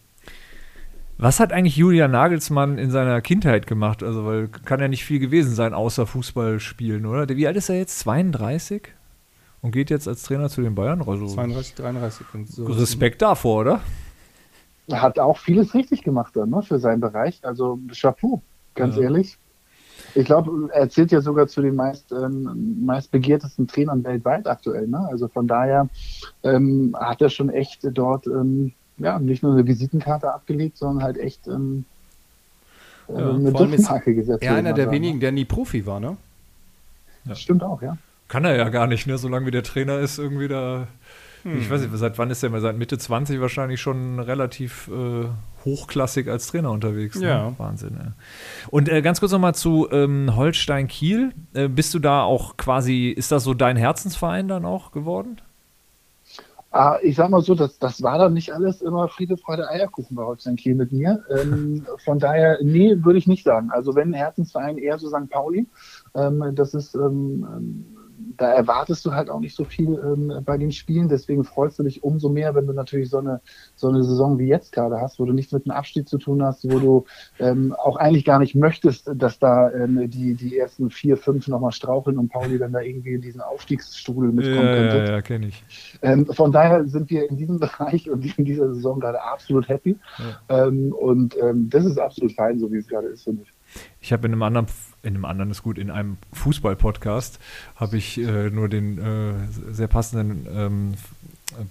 Was 1.18 1.40
hat 1.40 1.54
eigentlich 1.54 1.78
Julian 1.78 2.12
Nagelsmann 2.12 2.78
in 2.78 2.92
seiner 2.92 3.22
Kindheit 3.22 3.68
gemacht? 3.68 4.04
Also, 4.04 4.26
weil 4.26 4.50
kann 4.50 4.82
ja 4.82 4.88
nicht 4.88 5.06
viel 5.06 5.20
gewesen 5.20 5.56
sein, 5.56 5.74
außer 5.74 6.06
Fußball 6.06 6.60
spielen, 6.60 7.06
oder? 7.06 7.28
Wie 7.30 7.48
alt 7.48 7.56
ist 7.56 7.70
er 7.70 7.78
jetzt? 7.78 8.00
32? 8.00 8.90
Und 9.62 9.72
geht 9.72 9.90
jetzt 9.90 10.08
als 10.08 10.24
Trainer 10.24 10.50
zu 10.50 10.62
den 10.62 10.76
Bayern? 10.76 11.02
Also 11.02 11.26
32, 11.28 11.76
33 11.76 12.28
und 12.34 12.48
so. 12.48 12.66
Respekt 12.66 13.22
davor, 13.22 13.62
oder? 13.62 13.82
Hat 14.92 15.18
auch 15.18 15.38
vieles 15.38 15.74
richtig 15.74 16.04
gemacht 16.04 16.36
dann, 16.36 16.50
ne, 16.50 16.62
für 16.62 16.78
seinen 16.80 17.00
Bereich. 17.00 17.40
Also 17.44 17.80
Chapeau, 17.92 18.42
ganz 18.76 18.98
Ja. 18.98 19.04
ehrlich. 19.04 19.38
Ich 20.14 20.26
glaube, 20.26 20.70
er 20.72 20.90
zählt 20.90 21.12
ja 21.12 21.22
sogar 21.22 21.48
zu 21.48 21.62
den 21.62 21.76
meist, 21.76 22.12
ähm, 22.12 22.78
meist 22.86 23.10
begehrtesten 23.12 23.68
Trainern 23.68 24.04
weltweit 24.04 24.48
aktuell. 24.48 24.88
Ne? 24.88 25.00
Also 25.10 25.28
von 25.28 25.48
daher 25.48 25.90
ähm, 26.44 26.96
hat 27.00 27.22
er 27.22 27.30
schon 27.30 27.50
echt 27.50 27.80
dort 27.92 28.28
ähm, 28.28 28.74
ja, 28.98 29.20
nicht 29.20 29.44
nur 29.44 29.54
eine 29.54 29.66
Visitenkarte 29.66 30.34
abgelegt, 30.34 30.78
sondern 30.78 31.04
halt 31.04 31.18
echt 31.18 31.48
ähm, 31.48 31.86
äh, 33.08 33.14
Ja, 33.14 33.30
eine 33.34 33.56
allem 33.56 33.74
ist 33.74 33.80
Duftmarke 33.80 34.16
gesetzt. 34.16 34.44
Er 34.44 34.56
einer 34.56 34.74
der 34.74 34.86
sagen, 34.86 34.96
wenigen, 34.96 35.20
der 35.20 35.32
nie 35.32 35.46
Profi 35.46 35.86
war, 35.86 36.00
ne? 36.00 36.18
Das 37.26 37.40
stimmt 37.40 37.64
auch, 37.64 37.82
ja. 37.82 37.98
Kann 38.28 38.46
er 38.46 38.56
ja 38.56 38.70
gar 38.70 38.88
nicht, 38.88 39.08
ne? 39.08 39.18
Solange 39.18 39.48
wie 39.48 39.52
der 39.52 39.64
Trainer 39.64 40.00
ist, 40.00 40.18
irgendwie 40.18 40.48
da. 40.48 40.88
Ich 41.46 41.70
weiß 41.70 41.82
nicht, 41.82 41.96
seit 41.96 42.18
wann 42.18 42.32
ist 42.32 42.42
der 42.42 42.50
mal? 42.50 42.60
Seit 42.60 42.76
Mitte 42.76 42.98
20 42.98 43.40
wahrscheinlich 43.40 43.80
schon 43.80 44.20
relativ 44.20 44.88
äh, 44.88 45.28
hochklassig 45.64 46.28
als 46.28 46.48
Trainer 46.48 46.72
unterwegs. 46.72 47.20
Ne? 47.20 47.28
Ja. 47.28 47.54
Wahnsinn, 47.60 47.98
ja. 48.00 48.14
Und 48.72 48.90
äh, 48.90 49.04
ganz 49.04 49.20
kurz 49.20 49.32
nochmal 49.32 49.54
zu 49.54 49.88
ähm, 49.92 50.36
Holstein 50.36 50.88
Kiel. 50.88 51.34
Äh, 51.54 51.68
bist 51.68 51.94
du 51.94 52.00
da 52.00 52.24
auch 52.24 52.58
quasi, 52.58 53.10
ist 53.10 53.32
das 53.32 53.44
so 53.44 53.54
dein 53.54 53.78
Herzensverein 53.78 54.48
dann 54.48 54.66
auch 54.66 54.92
geworden? 54.92 55.40
Ah, 56.78 57.00
ich 57.02 57.16
sag 57.16 57.30
mal 57.30 57.42
so, 57.42 57.56
das, 57.56 57.80
das 57.80 58.04
war 58.04 58.18
dann 58.18 58.34
nicht 58.34 58.54
alles 58.54 58.82
immer 58.82 59.08
Friede, 59.08 59.38
Freude, 59.38 59.70
Eierkuchen 59.70 60.14
bei 60.14 60.26
Holstein 60.26 60.58
Kiel 60.58 60.76
mit 60.76 60.92
mir. 60.92 61.24
Ähm, 61.30 61.86
von 62.04 62.20
daher, 62.20 62.60
nee, 62.62 62.98
würde 63.02 63.18
ich 63.18 63.28
nicht 63.28 63.46
sagen. 63.46 63.70
Also 63.72 63.96
wenn 63.96 64.12
Herzensverein 64.12 64.78
eher 64.78 65.00
so 65.00 65.08
St. 65.08 65.30
Pauli, 65.30 65.70
ähm, 66.16 66.44
das 66.54 66.74
ist, 66.74 66.94
ähm, 66.94 67.48
ähm, 67.50 67.95
da 68.38 68.52
erwartest 68.52 69.06
du 69.06 69.14
halt 69.14 69.30
auch 69.30 69.40
nicht 69.40 69.56
so 69.56 69.64
viel 69.64 69.94
ähm, 69.94 70.42
bei 70.46 70.58
den 70.58 70.72
Spielen. 70.72 71.10
Deswegen 71.10 71.44
freust 71.44 71.80
du 71.80 71.84
dich 71.84 72.04
umso 72.04 72.30
mehr, 72.30 72.56
wenn 72.56 72.68
du 72.68 72.74
natürlich 72.74 73.10
so 73.10 73.18
eine, 73.18 73.42
so 73.76 73.88
eine 73.90 74.04
Saison 74.04 74.38
wie 74.40 74.48
jetzt 74.48 74.72
gerade 74.72 75.00
hast, 75.00 75.20
wo 75.20 75.26
du 75.26 75.34
nichts 75.34 75.52
mit 75.52 75.66
einem 75.66 75.78
Abstieg 75.78 76.08
zu 76.08 76.18
tun 76.18 76.44
hast, 76.44 76.70
wo 76.70 76.80
du 76.80 77.06
ähm, 77.40 77.74
auch 77.74 77.98
eigentlich 77.98 78.26
gar 78.26 78.40
nicht 78.40 78.56
möchtest, 78.56 79.10
dass 79.16 79.40
da 79.40 79.72
ähm, 79.72 80.10
die, 80.10 80.34
die 80.36 80.58
ersten 80.58 80.90
vier, 80.90 81.18
fünf 81.18 81.48
nochmal 81.48 81.72
straucheln 81.72 82.18
und 82.18 82.30
Pauli 82.30 82.58
dann 82.58 82.74
da 82.74 82.82
irgendwie 82.82 83.14
in 83.14 83.22
diesen 83.22 83.42
Aufstiegsstrudel 83.42 84.32
mitkommen 84.32 84.58
könnte. 84.58 85.12
ja, 85.12 85.22
kenne 85.22 85.48
ich. 85.48 85.64
Ähm, 86.02 86.26
von 86.26 86.52
daher 86.52 86.86
sind 86.88 87.10
wir 87.10 87.30
in 87.30 87.38
diesem 87.38 87.60
Bereich 87.66 88.10
und 88.10 88.26
in 88.38 88.46
dieser 88.46 88.74
Saison 88.74 89.00
gerade 89.00 89.22
absolut 89.22 89.68
happy. 89.68 89.98
Ähm, 90.50 90.94
und 90.94 91.36
ähm, 91.42 91.70
das 91.70 91.86
ist 91.86 92.00
absolut 92.00 92.34
fein, 92.34 92.60
so 92.60 92.72
wie 92.72 92.78
es 92.78 92.88
gerade 92.88 93.08
ist, 93.08 93.24
finde 93.24 93.44
ich. 93.44 93.54
Ich 94.00 94.14
habe 94.14 94.28
in 94.28 94.34
einem 94.34 94.44
anderen, 94.44 94.68
in 95.06 95.16
einem 95.16 95.26
anderen 95.26 95.52
ist 95.52 95.64
gut, 95.64 95.78
in 95.78 95.92
einem 95.92 96.18
Fußball-Podcast 96.34 97.40
habe 97.76 97.98
ich 97.98 98.18
äh, 98.18 98.50
nur 98.50 98.68
den 98.70 98.98
äh, 98.98 99.34
sehr 99.72 99.88
passenden 99.88 100.48
ähm, 100.50 100.94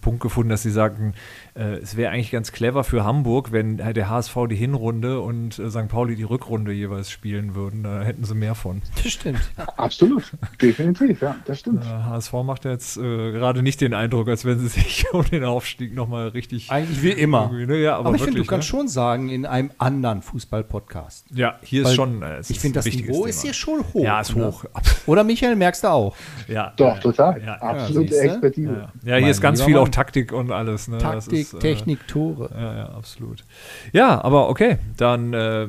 Punkt 0.00 0.20
gefunden, 0.20 0.50
dass 0.50 0.62
sie 0.62 0.70
sagten, 0.70 1.14
äh, 1.56 1.78
es 1.78 1.96
wäre 1.96 2.12
eigentlich 2.12 2.30
ganz 2.30 2.52
clever 2.52 2.84
für 2.84 3.04
Hamburg, 3.04 3.50
wenn 3.50 3.76
der 3.78 4.08
HSV 4.08 4.36
die 4.48 4.54
Hinrunde 4.54 5.20
und 5.20 5.58
äh, 5.58 5.68
St. 5.68 5.88
Pauli 5.88 6.14
die 6.14 6.22
Rückrunde 6.22 6.72
jeweils 6.72 7.10
spielen 7.10 7.54
würden. 7.56 7.82
Da 7.82 8.02
hätten 8.02 8.24
sie 8.24 8.34
mehr 8.36 8.54
von. 8.54 8.82
Das 9.02 9.12
stimmt. 9.12 9.40
Absolut, 9.76 10.32
definitiv, 10.62 11.20
ja, 11.22 11.34
das 11.44 11.58
stimmt. 11.60 11.84
Der 11.84 12.06
HSV 12.06 12.32
macht 12.44 12.64
jetzt 12.64 12.96
äh, 12.96 13.32
gerade 13.32 13.62
nicht 13.64 13.80
den 13.80 13.94
Eindruck, 13.94 14.28
als 14.28 14.44
wenn 14.44 14.60
sie 14.60 14.68
sich 14.68 15.06
um 15.12 15.24
den 15.24 15.44
Aufstieg 15.44 15.92
nochmal 15.94 16.28
richtig. 16.28 16.70
Eigentlich 16.70 17.02
wie 17.02 17.10
immer. 17.10 17.50
ne? 17.50 17.76
Ja, 17.78 17.96
aber, 17.96 18.08
Aber, 18.10 18.16
ich 18.16 18.22
finde, 18.22 18.34
du 18.34 18.38
wirklich, 18.38 18.48
kannst 18.48 18.72
ne? 18.72 18.78
schon 18.78 18.88
sagen, 18.88 19.28
in 19.28 19.44
einem 19.44 19.72
anderen 19.78 20.22
Fußball-Podcast. 20.22 21.26
Ja, 21.34 21.58
hier 21.62 21.82
ist 21.82 21.88
Weil 21.88 21.94
schon. 21.94 22.22
äh, 22.22 22.36
es 22.36 22.48
Ich 22.50 22.56
ist 22.56 22.62
finde, 22.62 22.76
das 22.78 22.86
Niveau 22.86 23.24
ist 23.26 23.40
Thema. 23.40 23.42
hier 23.42 23.54
schon 23.54 23.80
hoch. 23.92 24.04
Ja, 24.04 24.20
ist 24.20 24.36
ne? 24.36 24.46
hoch. 24.46 24.64
Oder 25.06 25.24
Michael, 25.24 25.56
merkst 25.56 25.82
du 25.82 25.88
auch? 25.88 26.16
Ja, 26.46 26.72
Doch, 26.76 26.94
ja, 26.94 27.00
total. 27.00 27.40
Ja, 27.40 27.46
ja, 27.46 27.54
Absolute? 27.56 28.16
Expertise. 28.16 28.68
Ja, 28.72 28.92
ja. 29.02 29.16
ja 29.16 29.16
hier 29.16 29.30
ist 29.30 29.40
ganz 29.40 29.63
viel 29.64 29.76
auch. 29.78 29.88
Taktik 29.88 30.32
und 30.32 30.50
alles. 30.50 30.88
Ne? 30.88 30.98
Das 30.98 31.24
Taktik, 31.26 31.40
ist, 31.40 31.54
äh, 31.54 31.58
Technik, 31.58 32.06
Tore. 32.08 32.50
Ja, 32.54 32.76
ja, 32.76 32.88
absolut. 32.90 33.44
Ja, 33.92 34.22
aber 34.22 34.48
okay, 34.48 34.78
dann, 34.96 35.32
äh, 35.32 35.68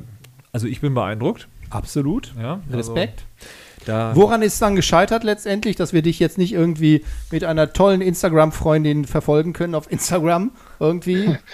also 0.51 0.67
ich 0.67 0.81
bin 0.81 0.93
beeindruckt. 0.93 1.47
Absolut. 1.69 2.33
Ja, 2.39 2.61
also 2.71 2.93
Respekt. 2.93 3.25
da, 3.85 4.15
Woran 4.15 4.41
ist 4.41 4.53
es 4.53 4.59
dann 4.59 4.75
gescheitert 4.75 5.23
letztendlich, 5.23 5.75
dass 5.75 5.93
wir 5.93 6.01
dich 6.01 6.19
jetzt 6.19 6.37
nicht 6.37 6.53
irgendwie 6.53 7.03
mit 7.31 7.43
einer 7.43 7.73
tollen 7.73 8.01
Instagram-Freundin 8.01 9.05
verfolgen 9.05 9.53
können 9.53 9.75
auf 9.75 9.91
Instagram 9.91 10.51
irgendwie? 10.79 11.37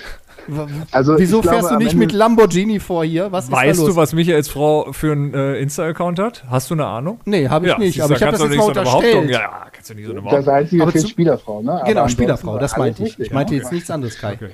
Also 0.91 1.17
Wieso 1.17 1.41
glaube, 1.41 1.57
fährst 1.57 1.71
du 1.71 1.77
nicht 1.77 1.93
Ende- 1.93 1.97
mit 2.05 2.11
Lamborghini 2.11 2.79
vor 2.79 3.03
hier? 3.05 3.31
Was 3.31 3.45
ist 3.45 3.51
weißt 3.51 3.79
da 3.79 3.83
los? 3.85 3.93
du, 3.95 3.99
was 4.01 4.13
Michaels 4.13 4.47
Frau 4.49 4.91
für 4.91 5.11
einen 5.11 5.33
äh, 5.33 5.55
Insta-Account 5.59 6.19
hat? 6.19 6.43
Hast 6.49 6.69
du 6.69 6.75
eine 6.75 6.85
Ahnung? 6.85 7.19
Nee, 7.25 7.47
habe 7.47 7.67
ich 7.67 7.77
nicht. 7.77 7.93
siehst 7.95 8.03
Aber 8.05 8.15
ich 8.15 8.21
habe 8.23 8.31
das 8.33 8.41
jetzt 8.41 8.49
mal 8.49 8.55
nicht 8.55 8.63
so 8.65 8.71
eine 8.71 8.81
Behauptung. 8.83 9.11
unterstellt. 9.21 9.31
Ja, 9.31 9.67
kannst 9.71 9.89
du 9.89 9.93
nicht 9.95 10.05
so 10.05 10.11
eine 10.11 10.21
Das 10.21 10.29
Behauptung. 10.29 10.53
einzige 10.53 10.83
Aber 10.83 10.93
zu- 10.93 11.07
Spielerfrau, 11.07 11.61
ne? 11.61 11.71
Aber 11.73 11.83
Genau, 11.85 12.07
Spielerfrau, 12.07 12.57
das 12.57 12.77
meinte 12.77 13.03
ich. 13.03 13.09
richtig, 13.09 13.27
Ich 13.27 13.33
meinte 13.33 13.53
ne? 13.53 13.59
jetzt 13.61 13.71
nichts 13.71 13.89
anderes, 13.91 14.17
Kai. 14.19 14.33
Okay. 14.33 14.49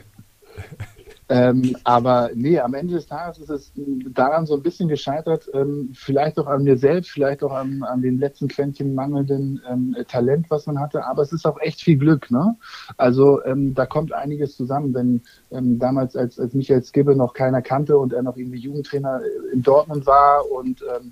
Ähm, 1.29 1.75
aber 1.83 2.29
nee, 2.35 2.57
am 2.57 2.73
Ende 2.73 2.93
des 2.93 3.07
Tages 3.07 3.37
ist 3.39 3.49
es 3.49 3.71
daran 4.13 4.45
so 4.45 4.55
ein 4.55 4.63
bisschen 4.63 4.87
gescheitert, 4.87 5.49
ähm, 5.53 5.89
vielleicht 5.93 6.39
auch 6.39 6.47
an 6.47 6.63
mir 6.63 6.77
selbst, 6.77 7.11
vielleicht 7.11 7.43
auch 7.43 7.51
an, 7.51 7.83
an 7.83 8.01
den 8.01 8.17
letzten 8.17 8.47
Quäntchen 8.47 8.95
mangelnden 8.95 9.61
ähm, 9.69 9.95
Talent, 10.07 10.49
was 10.49 10.67
man 10.67 10.79
hatte, 10.79 11.05
aber 11.05 11.23
es 11.23 11.33
ist 11.33 11.45
auch 11.45 11.59
echt 11.59 11.81
viel 11.81 11.97
Glück, 11.97 12.31
ne? 12.31 12.55
Also 12.95 13.43
ähm, 13.43 13.73
da 13.73 13.85
kommt 13.85 14.13
einiges 14.13 14.55
zusammen, 14.55 14.93
wenn 14.93 15.21
ähm, 15.51 15.79
damals 15.79 16.15
als, 16.15 16.39
als 16.39 16.53
Michael 16.53 16.83
Skibbe 16.83 17.13
noch 17.13 17.33
keiner 17.33 17.61
kannte 17.61 17.97
und 17.97 18.13
er 18.13 18.23
noch 18.23 18.37
irgendwie 18.37 18.59
Jugendtrainer 18.59 19.19
in 19.51 19.61
Dortmund 19.63 20.05
war 20.05 20.49
und 20.49 20.81
ähm, 20.95 21.11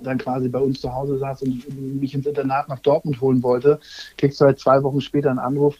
dann 0.00 0.18
quasi 0.18 0.48
bei 0.48 0.60
uns 0.60 0.80
zu 0.80 0.94
Hause 0.94 1.18
saß 1.18 1.42
und 1.42 2.00
mich 2.00 2.14
ins 2.14 2.24
Internat 2.24 2.68
nach 2.68 2.78
Dortmund 2.78 3.20
holen 3.20 3.42
wollte, 3.42 3.80
kriegst 4.16 4.40
du 4.40 4.46
halt 4.46 4.58
zwei 4.58 4.82
Wochen 4.82 5.00
später 5.00 5.28
einen 5.28 5.38
Anruf 5.38 5.76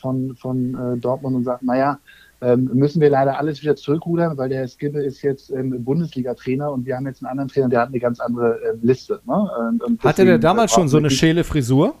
von, 0.00 0.36
von 0.36 0.74
äh, 0.74 0.96
Dortmund 0.96 1.36
und 1.36 1.44
sagt, 1.44 1.62
naja, 1.62 1.98
ähm, 2.40 2.70
müssen 2.72 3.00
wir 3.00 3.10
leider 3.10 3.38
alles 3.38 3.62
wieder 3.62 3.74
zurückrudern, 3.76 4.36
weil 4.38 4.48
der 4.48 4.58
Herr 4.60 4.68
Skibbe 4.68 5.02
ist 5.02 5.22
jetzt 5.22 5.50
ähm, 5.50 5.82
Bundesliga-Trainer 5.84 6.70
und 6.70 6.86
wir 6.86 6.96
haben 6.96 7.06
jetzt 7.06 7.22
einen 7.22 7.30
anderen 7.30 7.48
Trainer, 7.48 7.68
der 7.68 7.80
hat 7.80 7.88
eine 7.88 7.98
ganz 8.00 8.20
andere 8.20 8.58
ähm, 8.72 8.78
Liste. 8.82 9.20
Ne? 9.26 9.50
Und, 9.70 9.82
und 9.82 10.04
Hatte 10.04 10.24
der 10.24 10.38
deswegen, 10.38 10.40
damals 10.42 10.72
äh, 10.72 10.74
schon 10.76 10.88
so 10.88 10.98
eine 10.98 11.10
schäle 11.10 11.42
Frisur? 11.44 11.94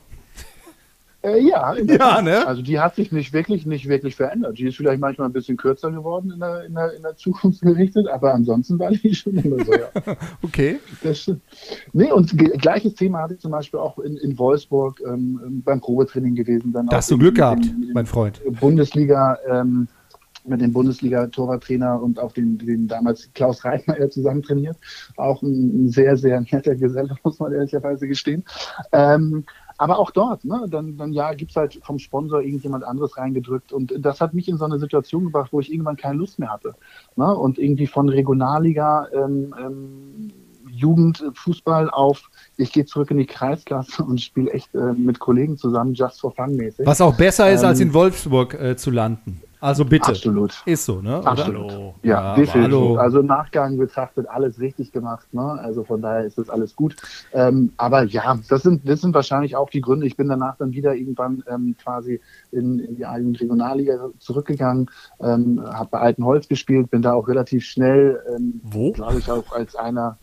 Äh, 1.20 1.40
ja, 1.42 1.74
Ja, 1.74 2.22
ne? 2.22 2.46
Also 2.46 2.62
die 2.62 2.78
hat 2.78 2.94
sich 2.94 3.10
nicht 3.10 3.32
wirklich, 3.32 3.66
nicht 3.66 3.88
wirklich 3.88 4.14
verändert. 4.14 4.56
Die 4.56 4.68
ist 4.68 4.76
vielleicht 4.76 5.00
manchmal 5.00 5.28
ein 5.28 5.32
bisschen 5.32 5.56
kürzer 5.56 5.90
geworden 5.90 6.30
in 6.32 6.38
der, 6.38 6.64
in 6.64 6.74
der, 6.74 6.92
in 6.94 7.02
der 7.02 7.16
Zukunft 7.16 7.60
gerichtet, 7.60 8.06
aber 8.06 8.32
ansonsten 8.32 8.78
war 8.78 8.92
die 8.92 9.12
schon 9.16 9.34
immer 9.36 9.64
so, 9.64 9.72
ja. 9.72 9.88
Okay. 10.42 10.78
Das. 11.02 11.28
Nee, 11.92 12.12
und 12.12 12.38
gleiches 12.60 12.94
Thema 12.94 13.22
hatte 13.22 13.34
ich 13.34 13.40
zum 13.40 13.50
Beispiel 13.50 13.80
auch 13.80 13.98
in, 13.98 14.16
in 14.18 14.38
Wolfsburg 14.38 15.02
ähm, 15.04 15.62
beim 15.64 15.80
Probetraining 15.80 16.36
gewesen. 16.36 16.72
Dann 16.72 16.86
Da 16.86 16.98
hast 16.98 17.10
du 17.10 17.14
in- 17.16 17.20
Glück 17.20 17.34
gehabt, 17.34 17.66
in- 17.66 17.82
in- 17.88 17.92
mein 17.94 18.06
Freund. 18.06 18.40
Bundesliga 18.60 19.38
ähm, 19.50 19.88
mit 20.48 20.60
dem 20.60 20.72
Bundesliga-Torwarttrainer 20.72 22.00
und 22.02 22.18
auch 22.18 22.32
den, 22.32 22.58
den 22.58 22.88
damals 22.88 23.30
Klaus 23.34 23.64
Reitmeier 23.64 24.10
zusammen 24.10 24.42
trainiert. 24.42 24.76
Auch 25.16 25.42
ein, 25.42 25.90
sehr, 25.90 26.16
sehr 26.16 26.40
netter 26.40 26.76
Geselle, 26.76 27.16
muss 27.24 27.38
man 27.38 27.52
ehrlicherweise 27.52 28.08
gestehen. 28.08 28.44
Ähm, 28.92 29.44
aber 29.78 30.00
auch 30.00 30.10
dort, 30.10 30.44
ne, 30.44 30.66
dann, 30.68 30.96
dann 30.96 31.12
ja, 31.12 31.32
gibt's 31.34 31.54
halt 31.54 31.80
vom 31.84 32.00
Sponsor 32.00 32.42
irgendjemand 32.42 32.82
anderes 32.82 33.16
reingedrückt. 33.16 33.72
Und 33.72 33.94
das 33.96 34.20
hat 34.20 34.34
mich 34.34 34.48
in 34.48 34.58
so 34.58 34.64
eine 34.64 34.78
Situation 34.80 35.24
gebracht, 35.24 35.52
wo 35.52 35.60
ich 35.60 35.72
irgendwann 35.72 35.96
keine 35.96 36.18
Lust 36.18 36.40
mehr 36.40 36.52
hatte. 36.52 36.74
Ne? 37.14 37.32
Und 37.32 37.58
irgendwie 37.58 37.86
von 37.86 38.08
Regionalliga 38.08 39.06
ähm, 39.14 39.54
ähm, 39.58 40.32
Jugendfußball 40.70 41.90
auf, 41.90 42.30
ich 42.56 42.72
gehe 42.72 42.84
zurück 42.84 43.10
in 43.10 43.18
die 43.18 43.26
Kreisklasse 43.26 44.02
und 44.04 44.20
spiele 44.20 44.50
echt 44.50 44.74
äh, 44.74 44.92
mit 44.92 45.18
Kollegen 45.18 45.56
zusammen, 45.56 45.94
just 45.94 46.20
for 46.20 46.32
fun 46.32 46.56
mäßig. 46.56 46.86
Was 46.86 47.00
auch 47.00 47.16
besser 47.16 47.50
ist, 47.50 47.64
als 47.64 47.80
Ähm, 47.80 47.88
in 47.88 47.94
Wolfsburg 47.94 48.54
äh, 48.54 48.76
zu 48.76 48.90
landen. 48.90 49.40
Also 49.60 49.84
bitte. 49.84 50.08
Absolut. 50.10 50.62
Ist 50.66 50.84
so, 50.84 51.00
ne? 51.00 51.20
Absolut. 51.24 51.70
Hallo. 51.72 51.94
Ja, 52.02 52.10
Ja, 52.10 52.34
definitiv. 52.36 52.62
hallo. 52.62 52.96
Also 52.96 53.20
im 53.20 53.26
Nachgang 53.26 53.76
betrachtet 53.76 54.28
alles 54.28 54.60
richtig 54.60 54.92
gemacht. 54.92 55.26
Ne? 55.32 55.42
Also 55.42 55.84
von 55.84 56.00
daher 56.00 56.24
ist 56.24 56.38
das 56.38 56.48
alles 56.48 56.76
gut. 56.76 56.96
Ähm, 57.32 57.72
aber 57.76 58.04
ja, 58.04 58.38
das 58.48 58.62
sind, 58.62 58.88
das 58.88 59.00
sind 59.00 59.14
wahrscheinlich 59.14 59.56
auch 59.56 59.70
die 59.70 59.80
Gründe. 59.80 60.06
Ich 60.06 60.16
bin 60.16 60.28
danach 60.28 60.56
dann 60.56 60.72
wieder 60.72 60.94
irgendwann 60.94 61.42
ähm, 61.48 61.74
quasi 61.82 62.20
in, 62.52 62.78
in 62.78 62.96
die 62.96 63.06
eigene 63.06 63.38
Regionalliga 63.38 64.10
zurückgegangen, 64.18 64.90
ähm, 65.20 65.60
habe 65.64 65.88
bei 65.90 65.98
Altenholz 65.98 66.48
gespielt, 66.48 66.90
bin 66.90 67.02
da 67.02 67.12
auch 67.12 67.28
relativ 67.28 67.64
schnell, 67.64 68.20
ähm, 68.36 68.60
glaube 68.94 69.18
ich, 69.18 69.30
auch 69.30 69.52
als 69.52 69.74
einer 69.74 70.18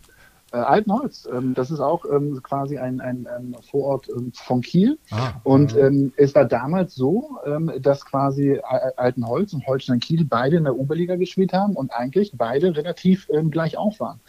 äh, 0.51 0.57
Altenholz. 0.57 1.27
Ähm, 1.31 1.53
das 1.53 1.71
ist 1.71 1.79
auch 1.79 2.05
ähm, 2.05 2.41
quasi 2.43 2.77
ein, 2.77 3.01
ein, 3.01 3.27
ein 3.27 3.55
Vorort 3.69 4.09
ähm, 4.09 4.31
von 4.33 4.61
Kiel. 4.61 4.97
Ah, 5.11 5.33
Und 5.43 5.75
ähm, 5.75 6.13
es 6.17 6.35
war 6.35 6.45
damals 6.45 6.95
so, 6.95 7.37
ähm, 7.45 7.71
dass 7.81 8.05
quasi 8.05 8.59
Al- 8.63 8.93
Altenholz 8.97 9.53
und 9.53 9.65
Holstein 9.67 9.99
Kiel 9.99 10.25
beide 10.25 10.57
in 10.57 10.63
der 10.63 10.77
Oberliga 10.77 11.15
gespielt 11.15 11.53
haben 11.53 11.75
und 11.75 11.91
eigentlich 11.91 12.33
beide 12.35 12.75
relativ 12.75 13.27
ähm, 13.31 13.51
gleich 13.51 13.77
auf 13.77 13.99
waren. 13.99 14.19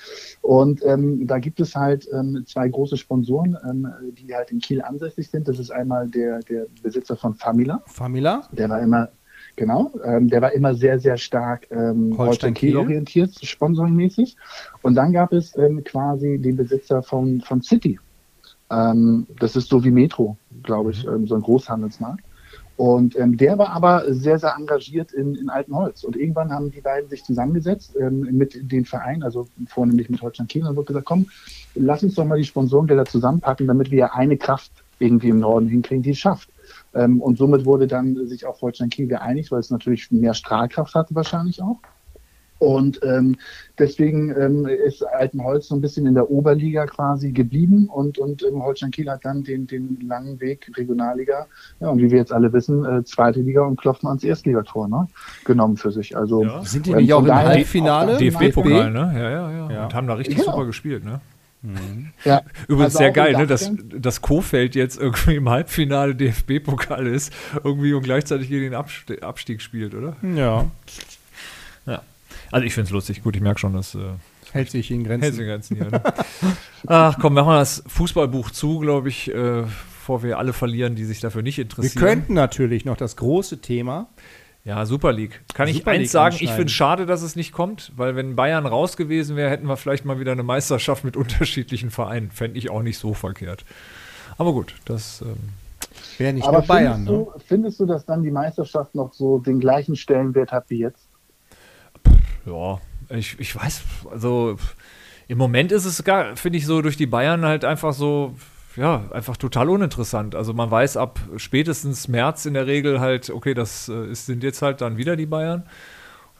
Und 0.42 0.84
ähm, 0.84 1.26
da 1.26 1.38
gibt 1.38 1.60
es 1.60 1.74
halt 1.74 2.08
ähm, 2.12 2.44
zwei 2.46 2.68
große 2.68 2.96
Sponsoren, 2.96 3.56
ähm, 3.68 3.88
die 4.12 4.34
halt 4.34 4.50
in 4.50 4.58
Kiel 4.60 4.82
ansässig 4.82 5.30
sind. 5.30 5.48
Das 5.48 5.58
ist 5.58 5.70
einmal 5.70 6.08
der, 6.08 6.40
der 6.40 6.66
Besitzer 6.82 7.16
von 7.16 7.34
Famila, 7.34 7.82
Famila? 7.86 8.48
der 8.52 8.68
war 8.68 8.80
immer 8.80 9.08
Genau, 9.56 9.90
ähm, 10.04 10.28
der 10.28 10.42
war 10.42 10.52
immer 10.52 10.74
sehr, 10.74 10.98
sehr 11.00 11.16
stark 11.16 11.66
ähm, 11.70 12.10
Holstein 12.10 12.18
Holstein-Kiel 12.18 12.70
Kiel. 12.70 12.76
orientiert, 12.76 13.34
sponsoringmäßig. 13.42 14.36
Und 14.82 14.94
dann 14.96 15.12
gab 15.12 15.32
es 15.32 15.56
ähm, 15.56 15.82
quasi 15.82 16.38
den 16.38 16.56
Besitzer 16.56 17.02
von, 17.02 17.40
von 17.40 17.62
City. 17.62 17.98
Ähm, 18.70 19.26
das 19.40 19.56
ist 19.56 19.68
so 19.68 19.82
wie 19.82 19.90
Metro, 19.90 20.36
glaube 20.62 20.90
ich, 20.90 21.06
ähm, 21.06 21.26
so 21.26 21.36
ein 21.36 21.40
Großhandelsmarkt. 21.40 22.22
Und 22.76 23.18
ähm, 23.18 23.38
der 23.38 23.56
war 23.56 23.70
aber 23.70 24.04
sehr, 24.12 24.38
sehr 24.38 24.54
engagiert 24.58 25.12
in, 25.12 25.34
in 25.34 25.48
Altenholz. 25.48 26.04
Und 26.04 26.16
irgendwann 26.16 26.52
haben 26.52 26.70
die 26.70 26.82
beiden 26.82 27.08
sich 27.08 27.24
zusammengesetzt 27.24 27.96
ähm, 27.98 28.28
mit 28.32 28.70
den 28.70 28.84
Vereinen, 28.84 29.22
also 29.22 29.48
vornehmlich 29.68 30.10
mit 30.10 30.20
Holstein 30.20 30.48
Kiel, 30.48 30.66
und 30.66 30.76
wurde 30.76 30.88
gesagt, 30.88 31.06
komm, 31.06 31.26
lass 31.74 32.02
uns 32.02 32.14
doch 32.16 32.26
mal 32.26 32.36
die 32.36 32.44
Sponsorengelder 32.44 33.06
zusammenpacken, 33.06 33.66
damit 33.66 33.90
wir 33.90 34.14
eine 34.14 34.36
Kraft 34.36 34.70
irgendwie 34.98 35.30
im 35.30 35.38
Norden 35.38 35.68
hinkriegen, 35.68 36.02
die 36.02 36.10
es 36.10 36.18
schafft. 36.18 36.50
Ähm, 36.96 37.20
und 37.20 37.38
somit 37.38 37.64
wurde 37.64 37.86
dann 37.86 38.26
sich 38.26 38.46
auch 38.46 38.60
Holstein 38.62 38.90
Kiel 38.90 39.06
geeinigt, 39.06 39.50
weil 39.52 39.60
es 39.60 39.70
natürlich 39.70 40.10
mehr 40.10 40.34
Strahlkraft 40.34 40.94
hatte 40.94 41.14
wahrscheinlich 41.14 41.62
auch. 41.62 41.78
Und 42.58 43.00
ähm, 43.02 43.36
deswegen 43.78 44.30
ähm, 44.30 44.66
ist 44.66 45.02
Altenholz 45.02 45.68
so 45.68 45.74
ein 45.74 45.82
bisschen 45.82 46.06
in 46.06 46.14
der 46.14 46.30
Oberliga 46.30 46.86
quasi 46.86 47.32
geblieben 47.32 47.88
und, 47.92 48.18
und 48.18 48.42
ähm, 48.44 48.62
Holstein 48.62 48.90
Kiel 48.90 49.10
hat 49.10 49.26
dann 49.26 49.44
den, 49.44 49.66
den 49.66 49.98
langen 50.06 50.40
Weg 50.40 50.70
Regionalliga, 50.74 51.46
ja, 51.80 51.88
und 51.90 51.98
wie 51.98 52.10
wir 52.10 52.18
jetzt 52.18 52.32
alle 52.32 52.50
wissen, 52.54 52.82
äh, 52.84 53.04
zweite 53.04 53.40
Liga 53.40 53.62
und 53.62 53.78
klopft 53.78 54.02
mal 54.02 54.10
ans 54.10 54.24
Erstligator, 54.24 54.88
ne, 54.88 55.06
genommen 55.44 55.76
für 55.76 55.92
sich. 55.92 56.16
Also 56.16 56.44
Ja. 56.44 56.62
Sind 56.64 56.86
die 56.86 56.92
ähm, 56.92 56.96
nicht 56.96 57.12
auch 57.12 57.24
im 57.24 57.34
Halbfinale? 57.34 58.16
DFB-Pokal, 58.16 58.90
ne? 58.90 59.12
Ja, 59.14 59.30
ja, 59.30 59.50
ja, 59.50 59.70
Ja. 59.70 59.84
Und 59.84 59.94
haben 59.94 60.06
da 60.06 60.14
richtig 60.14 60.38
Genau. 60.38 60.52
super 60.52 60.64
gespielt, 60.64 61.04
ne? 61.04 61.20
Ja, 62.24 62.42
Übrigens 62.68 62.94
also 62.94 62.98
sehr 62.98 63.12
geil, 63.12 63.36
ne, 63.36 63.46
dass, 63.46 63.70
dass 63.94 64.20
Kofeld 64.22 64.74
jetzt 64.74 64.98
irgendwie 64.98 65.36
im 65.36 65.48
Halbfinale 65.48 66.14
DFB-Pokal 66.14 67.06
ist, 67.06 67.32
irgendwie 67.64 67.92
und 67.94 68.02
gleichzeitig 68.02 68.48
gegen 68.48 68.64
den 68.64 68.74
Abste 68.74 69.22
Abstieg 69.22 69.60
spielt, 69.62 69.94
oder? 69.94 70.16
Ja. 70.22 70.70
Also 72.52 72.64
ich 72.64 72.74
finde 72.74 72.86
es 72.86 72.92
lustig. 72.92 73.22
Gut, 73.22 73.34
ich 73.34 73.42
merke 73.42 73.58
schon, 73.58 73.72
dass 73.72 73.94
äh, 73.94 73.98
Hält 74.52 74.70
sich 74.70 74.90
in 74.90 75.04
hält 75.04 75.34
sich 75.34 75.34
Grenzen. 75.34 75.40
in 75.40 75.46
Grenzen 75.48 75.76
hier. 75.76 75.90
Ne? 75.90 76.02
Ach 76.86 77.18
komm, 77.20 77.34
machen 77.34 77.48
wir 77.48 77.58
das 77.58 77.82
Fußballbuch 77.88 78.50
zu, 78.50 78.78
glaube 78.78 79.08
ich, 79.08 79.28
äh, 79.34 79.62
bevor 79.62 80.22
wir 80.22 80.38
alle 80.38 80.52
verlieren, 80.52 80.94
die 80.94 81.04
sich 81.04 81.18
dafür 81.20 81.42
nicht 81.42 81.56
Wir 81.58 81.64
interessieren. 81.64 82.00
könnten 82.04 82.34
natürlich 82.34 82.84
noch 82.84 82.96
das 82.96 83.16
große 83.16 83.60
Thema. 83.60 84.06
Ja, 84.66 84.84
Super 84.84 85.12
League. 85.12 85.40
Kann 85.54 85.68
ich 85.68 85.78
Super 85.78 85.92
eins 85.92 86.00
League 86.00 86.10
sagen, 86.10 86.36
ich 86.40 86.50
finde 86.50 86.66
es 86.66 86.72
schade, 86.72 87.06
dass 87.06 87.22
es 87.22 87.36
nicht 87.36 87.52
kommt, 87.52 87.92
weil 87.96 88.16
wenn 88.16 88.36
Bayern 88.36 88.66
raus 88.66 88.96
gewesen 88.96 89.36
wäre, 89.36 89.48
hätten 89.48 89.68
wir 89.68 89.76
vielleicht 89.76 90.04
mal 90.04 90.20
wieder 90.20 90.32
eine 90.32 90.42
Meisterschaft 90.42 91.04
mit 91.04 91.16
unterschiedlichen 91.16 91.90
Vereinen. 91.90 92.30
Fände 92.30 92.58
ich 92.58 92.68
auch 92.68 92.82
nicht 92.82 92.98
so 92.98 93.14
verkehrt. 93.14 93.64
Aber 94.36 94.52
gut, 94.52 94.74
das 94.84 95.22
ähm, 95.22 95.36
Wäre 96.18 96.32
nicht 96.32 96.46
Aber 96.46 96.58
nur 96.58 96.66
Bayern, 96.66 97.04
findest, 97.04 97.10
ne? 97.10 97.32
du, 97.32 97.40
findest 97.46 97.80
du, 97.80 97.86
dass 97.86 98.04
dann 98.06 98.22
die 98.22 98.30
Meisterschaft 98.30 98.94
noch 98.94 99.12
so 99.12 99.38
den 99.38 99.60
gleichen 99.60 99.96
Stellenwert 99.96 100.52
hat 100.52 100.64
wie 100.68 100.78
jetzt? 100.78 101.06
Ja, 102.46 102.80
ich, 103.10 103.38
ich 103.38 103.54
weiß, 103.54 103.82
also 104.10 104.56
im 105.28 105.38
Moment 105.38 105.72
ist 105.72 105.84
es 105.84 106.02
gar, 106.04 106.36
finde 106.36 106.58
ich 106.58 106.66
so 106.66 106.80
durch 106.82 106.96
die 106.96 107.06
Bayern 107.06 107.44
halt 107.44 107.64
einfach 107.64 107.92
so, 107.92 108.34
ja, 108.76 109.04
einfach 109.10 109.36
total 109.36 109.70
uninteressant. 109.70 110.34
Also 110.34 110.52
man 110.52 110.70
weiß 110.70 110.96
ab 110.96 111.18
spätestens 111.36 112.08
März 112.08 112.46
in 112.46 112.54
der 112.54 112.66
Regel 112.66 113.00
halt, 113.00 113.30
okay, 113.30 113.54
das 113.54 113.88
äh, 113.88 114.06
ist, 114.10 114.26
sind 114.26 114.42
jetzt 114.42 114.62
halt 114.62 114.80
dann 114.80 114.96
wieder 114.96 115.16
die 115.16 115.26
Bayern. 115.26 115.64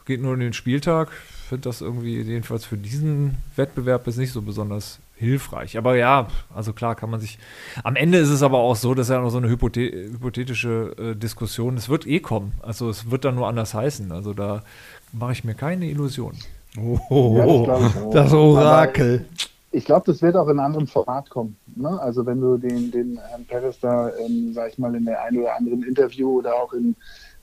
Geht 0.05 0.21
nur 0.21 0.35
in 0.35 0.39
den 0.39 0.53
Spieltag. 0.53 1.09
Finde 1.49 1.63
das 1.63 1.81
irgendwie 1.81 2.21
jedenfalls 2.21 2.65
für 2.65 2.77
diesen 2.77 3.37
Wettbewerb 3.55 4.07
ist 4.07 4.17
nicht 4.17 4.31
so 4.31 4.41
besonders 4.41 4.99
hilfreich. 5.15 5.77
Aber 5.77 5.95
ja, 5.95 6.27
also 6.53 6.73
klar 6.73 6.95
kann 6.95 7.09
man 7.09 7.19
sich. 7.19 7.39
Am 7.83 7.95
Ende 7.95 8.17
ist 8.19 8.29
es 8.29 8.43
aber 8.43 8.59
auch 8.59 8.75
so, 8.75 8.93
dass 8.93 9.09
ja 9.09 9.19
noch 9.19 9.29
so 9.29 9.37
eine 9.37 9.49
hypothe 9.49 9.81
hypothetische 9.81 10.95
äh, 10.97 11.15
Diskussion. 11.15 11.75
Es 11.75 11.89
wird 11.89 12.05
eh 12.05 12.19
kommen. 12.19 12.53
Also 12.61 12.89
es 12.89 13.09
wird 13.09 13.25
dann 13.25 13.35
nur 13.35 13.47
anders 13.47 13.73
heißen. 13.73 14.11
Also 14.11 14.33
da 14.33 14.63
mache 15.11 15.31
ich 15.31 15.43
mir 15.43 15.55
keine 15.55 15.89
Illusionen. 15.89 16.39
Oh, 16.77 17.37
Ja, 17.37 17.79
das 17.79 17.95
ich 17.95 18.13
das 18.13 18.33
Orakel. 18.33 19.25
Ich 19.71 19.85
glaube, 19.85 20.05
das 20.05 20.21
wird 20.21 20.35
auch 20.35 20.47
in 20.47 20.51
einem 20.51 20.65
anderen 20.65 20.87
Format 20.87 21.29
kommen. 21.29 21.57
Ne? 21.75 21.99
Also 22.01 22.25
wenn 22.25 22.39
du 22.39 22.57
den, 22.57 22.89
den 22.91 23.17
Herrn 23.17 23.45
Perez 23.45 23.79
da, 23.79 24.11
ähm, 24.17 24.53
sag 24.53 24.71
ich 24.71 24.79
mal, 24.79 24.95
in 24.95 25.05
der 25.05 25.21
einen 25.23 25.39
oder 25.39 25.55
anderen 25.55 25.83
Interview 25.83 26.39
oder 26.39 26.55
auch 26.55 26.73
in, 26.73 26.95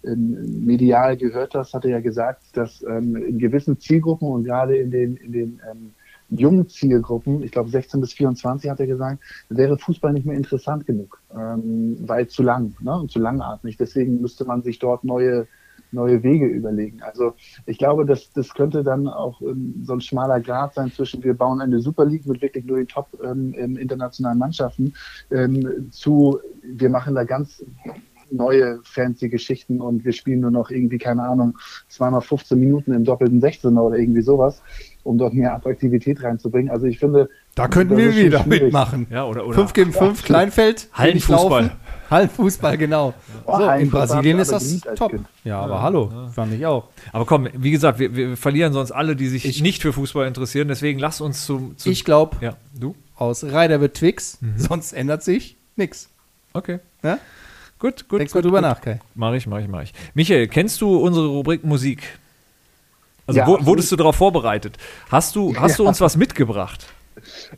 in 0.03 0.65
medial 0.65 1.17
gehört 1.17 1.55
hast, 1.55 1.75
hat 1.75 1.85
er 1.85 1.91
ja 1.91 2.01
gesagt, 2.01 2.43
dass 2.55 2.83
ähm, 2.83 3.15
in 3.17 3.39
gewissen 3.39 3.79
Zielgruppen 3.79 4.29
und 4.29 4.45
gerade 4.45 4.77
in 4.77 4.91
den, 4.91 5.17
in 5.17 5.33
den 5.33 5.61
ähm, 5.71 5.95
jungen 6.31 6.69
Zielgruppen, 6.69 7.43
ich 7.43 7.53
glaube 7.53 7.71
16 7.71 8.01
bis 8.01 8.13
24 8.15 8.71
hat 8.71 8.81
er 8.81 8.87
gesagt, 8.87 9.23
wäre 9.49 9.79
Fußball 9.79 10.13
nicht 10.13 10.27
mehr 10.27 10.37
interessant 10.37 10.87
genug, 10.87 11.21
ähm, 11.35 11.97
weil 12.01 12.29
zu 12.29 12.43
lang 12.43 12.75
ne? 12.81 12.99
und 12.99 13.11
zu 13.11 13.19
langatmig. 13.19 13.77
Deswegen 13.77 14.21
müsste 14.21 14.45
man 14.45 14.63
sich 14.63 14.79
dort 14.79 15.05
neue 15.05 15.47
neue 15.93 16.23
Wege 16.23 16.47
überlegen. 16.47 17.03
Also 17.03 17.35
ich 17.67 17.79
glaube, 17.79 18.05
das, 18.07 18.31
das 18.33 18.53
könnte 18.55 18.83
dann 18.83 19.09
auch 19.09 19.41
ähm, 19.43 19.83
so 19.85 19.95
ein 19.95 20.01
schmaler 20.01 20.41
Grad 20.41 20.75
sein 20.75 20.91
zwischen 20.93 21.23
wir 21.23 21.35
bauen 21.35 21.61
eine 21.61 21.81
Super 21.81 22.05
League 22.05 22.27
mit 22.27 22.43
wirklich 22.43 22.65
nur 22.65 22.79
den 22.79 22.89
top 22.89 23.09
ähm, 23.23 23.55
ähm, 23.57 23.77
internationalen 23.77 24.39
Mannschaften 24.39 24.95
ähm, 25.31 25.91
zu 25.91 26.41
wir 26.63 26.91
machen 26.91 27.15
da 27.15 27.25
ganz 27.25 27.65
neue 28.31 28.81
fancy 28.85 29.29
Geschichten 29.29 29.81
und 29.81 30.05
wir 30.05 30.13
spielen 30.13 30.41
nur 30.41 30.51
noch 30.51 30.71
irgendwie, 30.71 30.99
keine 30.99 31.23
Ahnung, 31.23 31.57
zweimal 31.89 32.21
15 32.21 32.59
Minuten 32.59 32.93
im 32.93 33.05
doppelten 33.05 33.41
16er 33.41 33.79
oder 33.81 33.97
irgendwie 33.97 34.23
sowas, 34.23 34.63
um 35.03 35.19
dort 35.19 35.35
mehr 35.35 35.55
Attraktivität 35.55 36.23
reinzubringen. 36.23 36.71
Also 36.71 36.87
ich 36.87 36.99
finde, 36.99 37.29
Da 37.55 37.69
könnten 37.69 37.97
wir 37.97 38.15
wieder 38.17 38.43
schwierig. 38.43 38.63
mitmachen. 38.63 39.07
Ja, 39.11 39.25
oder, 39.25 39.47
oder 39.47 39.55
5 39.57 39.73
gegen 39.75 39.93
5, 39.93 40.25
Kleinfeld, 40.25 40.89
Hallenfußball. 40.95 41.71
Hallenfußball, 42.11 42.77
genau. 42.77 43.15
Oh, 43.47 43.57
So, 43.59 43.69
in 43.71 43.91
Brasilien 43.91 44.39
ist 44.39 44.53
das 44.53 44.81
top. 44.97 45.13
Ja, 45.45 45.61
aber 45.61 45.81
hallo, 45.83 46.11
fand 46.35 46.53
ich 46.53 46.67
auch. 46.67 46.89
Aber 47.13 47.25
komm, 47.25 47.49
wie 47.55 47.71
gesagt, 47.71 47.99
wir, 47.99 48.15
wir 48.15 48.37
verlieren 48.37 48.73
sonst 48.73 48.91
alle, 48.93 49.17
die 49.17 49.29
sich 49.29 49.45
Ich- 49.45 49.63
nicht 49.63 49.83
für 49.83 49.93
Fußball 49.93 50.27
interessieren. 50.27 50.69
Deswegen 50.69 50.99
lass 50.99 51.21
uns 51.21 51.47
zum. 51.47 51.79
zu 51.79 51.89
Ich 51.91 52.05
glaube, 52.05 52.37
ja, 52.41 52.57
du? 52.79 52.95
aus 53.17 53.45
Reider 53.45 53.81
wird 53.81 53.95
Twix, 53.97 54.39
sonst 54.57 54.93
ändert 54.93 55.23
sich 55.23 55.57
nichts. 55.77 56.09
Okay. 56.53 56.81
Ja? 57.03 57.19
Gut, 57.79 58.09
gut. 58.09 58.21
Denkst 58.21 58.35
mal 58.35 58.41
gut, 58.41 58.47
drüber 58.47 58.59
gut. 58.61 58.69
nach, 58.69 58.81
Kai. 58.81 59.01
Mach 59.15 59.33
ich, 59.35 59.47
mach 59.47 59.59
ich, 59.61 59.69
mach 59.69 59.83
ich. 59.83 59.93
Michael, 60.15 60.49
kennst 60.49 60.81
du 60.81 60.97
unsere 60.97 61.27
Rubrik 61.29 61.65
Musik? 61.65 62.19
Also 63.27 63.41
Ja, 63.41 63.47
wo, 63.47 63.65
wurdest 63.65 63.91
du 63.93 63.97
darauf 63.97 64.17
vorbereitet? 64.17 64.77
Hast 65.11 65.35
du, 65.37 65.55
hast 65.57 65.79
du 65.79 65.87
uns 65.87 66.01
was 66.01 66.17
mitgebracht? 66.17 66.87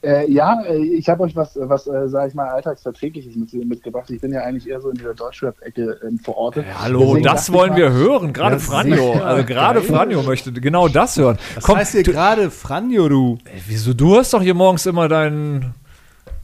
Äh, 0.02 0.30
ja, 0.30 0.62
äh, 0.62 0.76
ich 0.78 1.09
habe 1.09 1.22
euch 1.24 1.34
was, 1.34 1.57
was 1.61 1.86
äh, 1.86 2.09
sage 2.09 2.28
ich 2.28 2.34
mal, 2.34 2.48
alltagsverträgliches 2.48 3.34
mit, 3.36 3.52
mitgebracht. 3.66 4.11
Ich 4.11 4.20
bin 4.20 4.32
ja 4.32 4.42
eigentlich 4.42 4.68
eher 4.68 4.80
so 4.80 4.90
in 4.90 4.96
dieser 4.96 5.14
Deutschrap-Ecke 5.14 6.00
ähm, 6.07 6.18
verortet. 6.18 6.66
Ja, 6.68 6.82
hallo, 6.82 7.00
Deswegen 7.07 7.24
das 7.24 7.52
wollen 7.52 7.70
mal, 7.70 7.78
wir 7.78 7.92
hören. 7.92 8.32
Gerade 8.32 8.59
Franjo. 8.61 9.12
Also 9.14 9.44
gerade. 9.44 9.82
Franjo 9.82 10.22
möchte 10.22 10.52
genau 10.52 10.88
das 10.88 11.16
hören. 11.16 11.38
Das 11.54 11.64
Komm, 11.64 11.76
heißt 11.78 11.92
hier 11.92 12.02
du, 12.02 12.12
gerade 12.12 12.50
Franjo, 12.50 13.09
du. 13.09 13.38
ey, 13.44 13.62
wieso? 13.66 13.94
Du 13.94 14.16
hast 14.16 14.32
doch 14.34 14.42
hier 14.42 14.54
morgens 14.54 14.86
immer 14.86 15.09
deinen. 15.09 15.74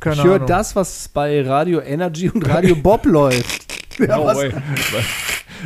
Keine 0.00 0.16
Ich 0.16 0.24
höre 0.24 0.40
das, 0.40 0.74
was 0.74 1.08
bei 1.08 1.42
Radio 1.46 1.80
Energy 1.80 2.28
und 2.30 2.48
Radio 2.48 2.74
Bob 2.76 3.04
läuft. 3.06 3.72
Ja, 3.98 4.16
No 4.16 4.24
was? 4.24 4.38
way. 4.38 4.50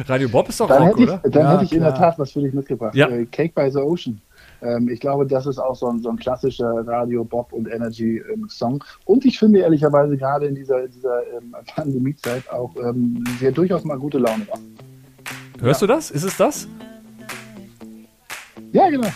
Radio 0.09 0.28
Bob 0.28 0.49
ist 0.49 0.61
doch 0.61 0.68
Dann 0.68 0.82
Rock, 0.82 0.99
ich, 0.99 1.09
oder? 1.09 1.18
dann 1.24 1.42
Ja, 1.42 1.53
hätte 1.53 1.64
ich 1.64 1.72
in 1.72 1.80
der 1.80 1.92
klar. 1.92 2.11
Tat 2.11 2.18
was 2.18 2.32
für 2.32 2.40
dich 2.40 2.53
mitgebracht. 2.53 2.94
Ja. 2.94 3.09
Äh, 3.09 3.26
Cake 3.26 3.53
by 3.55 3.70
the 3.70 3.78
Ocean. 3.78 4.20
Ähm, 4.62 4.88
ich 4.88 5.00
glaube, 5.00 5.26
das 5.26 5.46
ist 5.46 5.59
auch 5.59 5.74
so 5.74 5.88
ein, 5.88 6.00
so 6.00 6.09
ein 6.09 6.16
klassischer 6.16 6.86
Radio, 6.86 7.24
Bob 7.24 7.52
und 7.52 7.68
Energy 7.68 8.22
ähm, 8.32 8.48
Song. 8.48 8.82
Und 9.04 9.24
ich 9.24 9.38
finde 9.38 9.61
ehrlicherweise 9.61 10.16
gerade 10.16 10.46
in 10.46 10.54
dieser, 10.54 10.86
dieser 10.88 11.20
ähm, 11.36 11.54
Pandemiezeit 11.74 12.48
auch 12.50 12.74
ähm, 12.76 13.24
sehr 13.38 13.52
durchaus 13.52 13.84
mal 13.84 13.98
gute 13.98 14.18
Laune 14.18 14.46
macht. 14.48 14.61
Hörst 15.61 15.82
du 15.82 15.86
das? 15.86 16.11
Ist 16.11 16.24
es 16.24 16.36
das? 16.36 16.68
Ja, 18.72 18.90
genau. 18.90 19.09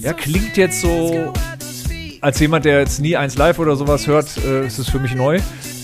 Ja, 0.00 0.12
klingt 0.14 0.56
jetzt 0.56 0.80
so 0.80 1.32
als 2.20 2.40
jemand, 2.40 2.64
der 2.64 2.80
jetzt 2.80 3.00
nie 3.00 3.16
eins 3.16 3.36
live 3.36 3.58
oder 3.58 3.76
sowas 3.76 4.06
hört, 4.06 4.36
äh, 4.38 4.66
ist 4.66 4.78
es 4.78 4.88
für 4.88 4.98
mich 4.98 5.14
neu. 5.14 5.38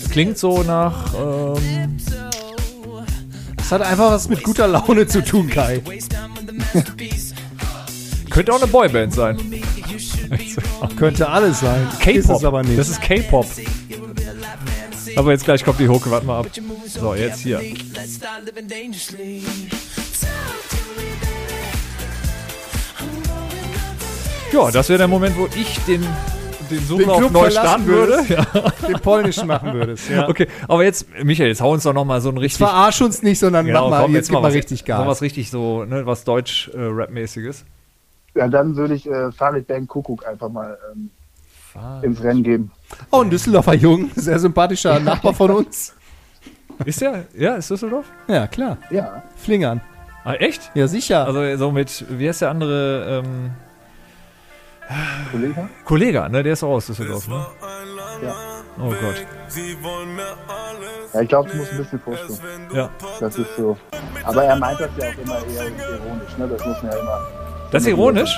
Klingt 0.09 0.37
so 0.37 0.63
nach. 0.63 1.13
Ähm, 1.13 1.78
Das 3.69 3.81
hat 3.81 3.87
einfach 3.87 4.09
was 4.09 4.27
mit 4.27 4.41
guter 4.41 4.67
Laune 4.67 5.05
zu 5.05 5.23
tun, 5.23 5.47
Kai. 5.47 5.79
könnte 8.31 8.51
auch 8.51 8.59
eine 8.59 8.65
Boyband 8.65 9.13
sein. 9.13 9.37
Könnte 10.97 11.29
alles 11.29 11.59
sein. 11.59 11.87
Ist 11.87 11.99
K-Pop. 11.99 12.37
es 12.37 12.43
aber 12.43 12.63
nicht. 12.63 12.79
Das 12.79 12.89
ist 12.89 12.99
K-Pop. 12.99 13.45
Aber 15.15 15.31
jetzt 15.33 15.45
gleich 15.45 15.63
kommt 15.63 15.79
die 15.79 15.87
Hoke, 15.87 16.09
warte 16.09 16.25
mal 16.25 16.39
ab. 16.39 16.47
So, 16.87 17.13
jetzt 17.13 17.41
hier. 17.41 17.61
Ja, 24.51 24.71
das 24.71 24.89
wäre 24.89 24.97
der 24.97 25.07
Moment, 25.07 25.37
wo 25.37 25.47
ich 25.55 25.77
den, 25.85 26.03
den 26.69 26.79
Suchlauf 26.79 27.17
Club 27.17 27.31
neu 27.31 27.49
starten 27.49 27.85
würde. 27.85 28.23
Ja. 28.27 28.45
den 28.87 28.99
polnischen 28.99 29.47
machen 29.47 29.73
würdest. 29.73 30.09
Ja. 30.09 30.27
Okay, 30.29 30.47
aber 30.67 30.83
jetzt, 30.83 31.07
Michael, 31.23 31.49
jetzt 31.49 31.61
hau 31.61 31.73
uns 31.73 31.83
doch 31.83 31.93
noch 31.93 32.05
mal 32.05 32.21
so 32.21 32.29
ein 32.29 32.37
richtig. 32.37 32.59
Verarsch 32.59 33.01
uns 33.01 33.21
nicht, 33.23 33.39
sondern 33.39 33.65
Genau, 33.65 33.85
mach 33.85 33.97
mal, 33.97 34.01
komm, 34.03 34.15
jetzt 34.15 34.29
gib 34.29 34.33
mal 34.35 34.43
was, 34.43 34.53
richtig 34.53 34.79
So 34.79 34.85
Gas. 34.85 35.07
was 35.07 35.21
richtig 35.21 35.49
so, 35.49 35.85
ne, 35.85 36.05
was 36.05 36.23
Deutsch-Rap-mäßiges. 36.23 37.65
Ja, 38.35 38.47
dann 38.47 38.75
würde 38.75 38.93
ich 38.93 39.09
äh, 39.09 39.31
Farid 39.31 39.67
Bang 39.67 39.87
Kuckuck 39.87 40.25
einfach 40.27 40.49
mal 40.49 40.77
ähm, 40.93 41.09
ins 42.03 42.23
Rennen 42.23 42.43
geben. 42.43 42.71
Oh, 43.11 43.21
ein 43.21 43.29
Düsseldorfer 43.29 43.73
Jung, 43.75 44.11
sehr 44.15 44.39
sympathischer 44.39 44.99
Nachbar 44.99 45.33
von 45.33 45.51
uns. 45.51 45.95
ist 46.85 47.01
der? 47.01 47.25
Ja, 47.37 47.55
ist 47.55 47.69
Düsseldorf? 47.69 48.05
Ja, 48.27 48.47
klar. 48.47 48.77
Ja, 48.91 49.23
Flingern. 49.35 49.81
Ah, 50.23 50.33
echt? 50.33 50.71
Ja, 50.75 50.87
sicher. 50.87 51.25
Also 51.25 51.57
so 51.57 51.71
mit, 51.71 52.05
wie 52.09 52.27
heißt 52.27 52.41
der 52.41 52.49
andere? 52.51 53.23
Ähm, 53.25 53.51
Kollege? 55.31 55.69
Kollega, 55.85 56.29
ne? 56.29 56.41
Der 56.43 56.53
ist 56.53 56.63
auch 56.63 56.69
aus 56.69 56.87
Düsseldorf, 56.87 57.27
ne? 57.27 57.45
Ja. 58.23 58.35
Oh 58.79 58.89
Gott. 58.89 59.25
Ja, 61.13 61.21
ich 61.21 61.29
glaube, 61.29 61.49
du 61.49 61.57
musst 61.57 61.71
ein 61.71 61.77
bisschen 61.77 61.99
vorstellen. 61.99 62.67
Ja. 62.73 62.89
Das 63.19 63.37
ist 63.37 63.55
so. 63.55 63.77
Aber 64.23 64.43
er 64.43 64.55
meint 64.55 64.79
das 64.79 64.89
ja 64.97 65.09
auch 65.09 65.17
immer 65.17 65.37
eher 65.47 65.67
ironisch, 65.67 66.37
ne? 66.37 66.47
Das 66.47 66.65
muss 66.65 66.81
man 66.81 66.91
ja 66.91 66.97
immer. 66.97 67.27
Das 67.71 67.83
ist 67.83 67.89
ironisch? 67.89 68.35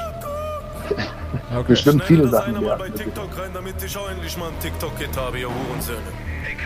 Okay. 1.55 1.63
Bestimmt 1.67 2.03
viele 2.03 2.27
Sachen, 2.27 2.59
die 2.59 2.65
bei 2.65 2.89
TikTok 2.89 3.37
rein, 3.37 3.51
damit 3.53 3.81
ich 3.81 3.97
auch 3.97 4.09
endlich 4.09 4.35
mal 4.37 4.49
ein 4.49 4.59
TikTok-Hit 4.59 5.15
habe, 5.15 5.39
ihr 5.39 5.47
Hurensöhne. 5.47 6.01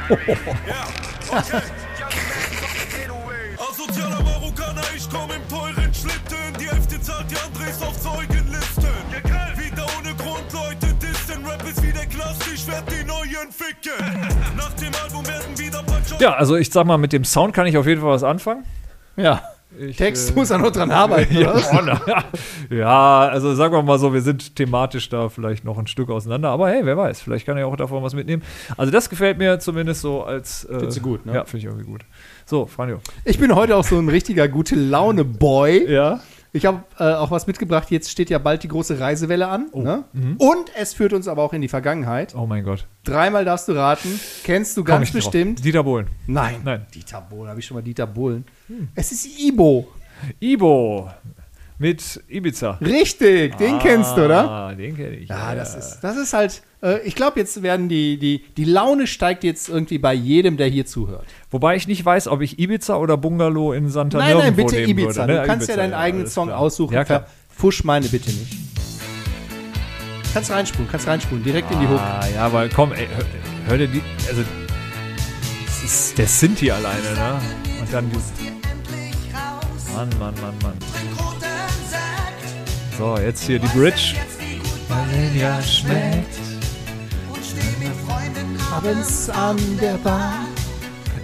Asozialer 3.58 4.24
Marokkaner, 4.24 4.82
ich 4.96 5.08
komm 5.10 5.30
im 5.32 5.48
teuren 5.48 5.94
Schlitten. 5.94 6.54
Die 6.60 6.68
Hälfte 6.68 7.02
zahlt 7.02 7.30
die 7.30 7.38
andere 7.38 7.70
ist 7.70 7.84
auf 7.84 8.00
Zeugenlisten. 8.00 8.35
Ja, 16.20 16.34
also 16.34 16.56
ich 16.56 16.70
sag 16.72 16.86
mal, 16.86 16.98
mit 16.98 17.14
dem 17.14 17.24
Sound 17.24 17.54
kann 17.54 17.68
ich 17.68 17.78
auf 17.78 17.88
jeden 17.88 18.02
Fall 18.02 18.12
was 18.12 18.24
anfangen. 18.24 18.64
ja. 19.18 19.42
Ich, 19.78 19.98
Text 19.98 20.32
äh, 20.32 20.34
muss 20.36 20.52
er 20.52 20.58
noch 20.58 20.72
dran 20.72 20.90
arbeiten, 20.90 21.36
ja, 21.38 21.54
na, 21.84 22.24
ja, 22.70 23.28
also 23.28 23.54
sagen 23.56 23.74
wir 23.74 23.84
mal 23.84 24.00
so, 24.00 24.14
wir 24.14 24.22
sind 24.22 24.56
thematisch 24.56 25.10
da 25.10 25.28
vielleicht 25.28 25.66
noch 25.66 25.78
ein 25.78 25.88
Stück 25.88 26.10
auseinander, 26.10 26.50
aber 26.50 26.70
hey, 26.70 26.86
wer 26.86 26.96
weiß, 26.96 27.20
vielleicht 27.20 27.46
kann 27.46 27.58
er 27.58 27.68
auch 27.68 27.76
davon 27.76 28.02
was 28.02 28.14
mitnehmen. 28.14 28.42
Also 28.78 28.92
das 28.92 29.10
gefällt 29.10 29.38
mir 29.38 29.60
zumindest 29.60 30.00
so 30.00 30.24
als. 30.24 30.64
Äh, 30.66 30.80
Findest 30.80 30.98
du 30.98 31.02
gut, 31.02 31.26
ne? 31.26 31.34
Ja, 31.34 31.44
finde 31.44 31.58
ich 31.58 31.66
irgendwie 31.66 31.86
gut. 31.86 32.06
So, 32.46 32.68
Franjo. 32.68 33.00
Ich 33.26 33.38
bin 33.38 33.54
heute 33.54 33.76
auch 33.76 33.84
so 33.84 33.98
ein 33.98 34.08
richtiger 34.08 34.48
gute 34.48 34.76
Laune-Boy. 34.76 35.92
Ja. 35.92 36.22
Ich 36.56 36.66
habe 36.66 36.84
äh, 37.00 37.04
auch 37.04 37.32
was 37.32 37.48
mitgebracht. 37.48 37.92
Jetzt 37.92 38.10
steht 38.10 38.30
ja 38.30 38.38
bald 38.38 38.64
die 38.64 38.70
große 38.70 38.98
Reisewelle 38.98 39.50
an. 39.50 39.68
Ne? 39.74 40.06
mhm. 40.14 40.38
Und 40.38 40.72
es 40.78 40.94
führt 40.94 41.12
uns 41.12 41.28
aber 41.28 41.44
auch 41.44 41.52
in 41.52 41.62
die 41.62 41.68
Vergangenheit. 41.68 42.34
Oh 42.34 42.46
mein 42.46 42.64
Gott. 42.64 42.88
Dreimal 43.04 43.44
darfst 43.44 43.68
du 43.68 43.74
raten. 43.74 44.22
Kennst 44.46 44.78
du 44.78 44.86
ganz 44.86 45.04
ich 45.04 45.12
drauf. 45.12 45.26
bestimmt. 45.26 45.66
Dieter 45.66 45.84
Bohlen. 45.84 46.08
Nein. 46.28 46.62
Nein. 46.64 46.86
Dieter 46.94 47.20
Bohlen, 47.20 47.50
habe 47.50 47.60
ich 47.60 47.66
schon 47.66 47.76
mal 47.76 47.82
Dieter 47.82 48.08
Bohlen. 48.08 48.46
Es 48.96 49.12
ist 49.12 49.38
Ibo. 49.38 49.90
Ibo 50.40 51.10
mit 51.78 52.24
Ibiza. 52.30 52.80
Richtig, 52.82 53.58
den 53.58 53.80
kennst 53.80 54.16
du, 54.16 54.26
oder? 54.26 54.50
Ah, 54.50 54.74
den 54.74 54.96
kenne 54.96 55.16
ich. 55.18 55.30
Ja, 55.30 55.56
das 55.56 55.76
ist, 55.76 56.00
das 56.02 56.16
ist 56.16 56.34
halt, 56.34 56.62
äh, 56.82 57.02
ich 57.02 57.16
glaube, 57.16 57.40
jetzt 57.40 57.62
werden 57.62 57.90
die, 57.90 58.18
die, 58.18 58.44
die 58.56 58.64
Laune 58.64 59.08
steigt 59.08 59.44
jetzt 59.44 59.68
irgendwie 59.68 59.98
bei 59.98 60.14
jedem, 60.14 60.58
der 60.58 60.68
hier 60.68 60.86
zuhört. 60.86 61.26
Wobei 61.52 61.76
ich 61.76 61.88
nicht 61.88 62.06
weiß, 62.06 62.28
ob 62.30 62.42
ich 62.42 62.60
Ibiza 62.60 62.96
oder 62.96 63.18
Bungalow 63.18 63.74
in 63.74 63.90
Santa 63.90 64.20
Nein, 64.20 64.38
nein, 64.38 64.56
bitte 64.56 64.82
Ibiza. 64.82 65.24
Würde, 65.24 65.34
ne? 65.34 65.42
Du 65.42 65.48
kannst 65.48 65.68
ja 65.68 65.74
Ibiza, 65.74 65.84
deinen 65.84 65.94
eigenen 65.94 66.24
alles 66.24 66.34
Song 66.34 66.48
klar. 66.48 66.60
aussuchen. 66.60 66.94
Ja, 66.94 67.04
klar. 67.04 67.28
Fusch 67.50 67.84
meine 67.84 68.08
bitte 68.08 68.30
nicht. 68.30 68.58
Kannst 70.34 70.52
reinspulen, 70.52 70.90
kannst 70.92 71.08
reinspulen, 71.08 71.44
direkt 71.44 71.72
in 71.72 71.80
die 71.80 71.88
Hook. 71.88 72.00
Ah, 72.00 72.26
ja, 72.34 72.46
aber 72.46 72.68
komm, 72.68 72.92
ey, 72.92 73.08
hör, 73.16 73.26
hör 73.70 73.78
dir 73.78 73.88
die, 73.88 74.02
also, 74.28 74.44
das 75.66 75.84
ist 75.84 76.18
der 76.18 76.28
Sinti 76.28 76.70
alleine, 76.70 77.14
ne? 77.14 77.40
Und 77.80 77.94
dann 77.94 78.10
dieses, 78.10 78.34
Mann, 79.96 80.10
Mann, 80.20 80.34
Mann, 80.42 80.54
Mann. 80.62 81.25
So, 82.98 83.18
jetzt 83.18 83.44
hier 83.44 83.60
die 83.60 83.68
Bridge. 83.68 84.16
Ja 85.38 85.62
schmeckt. 85.62 86.40
Abends 88.74 89.30
an 89.30 89.58
der 89.82 89.96
Bar. 89.98 90.46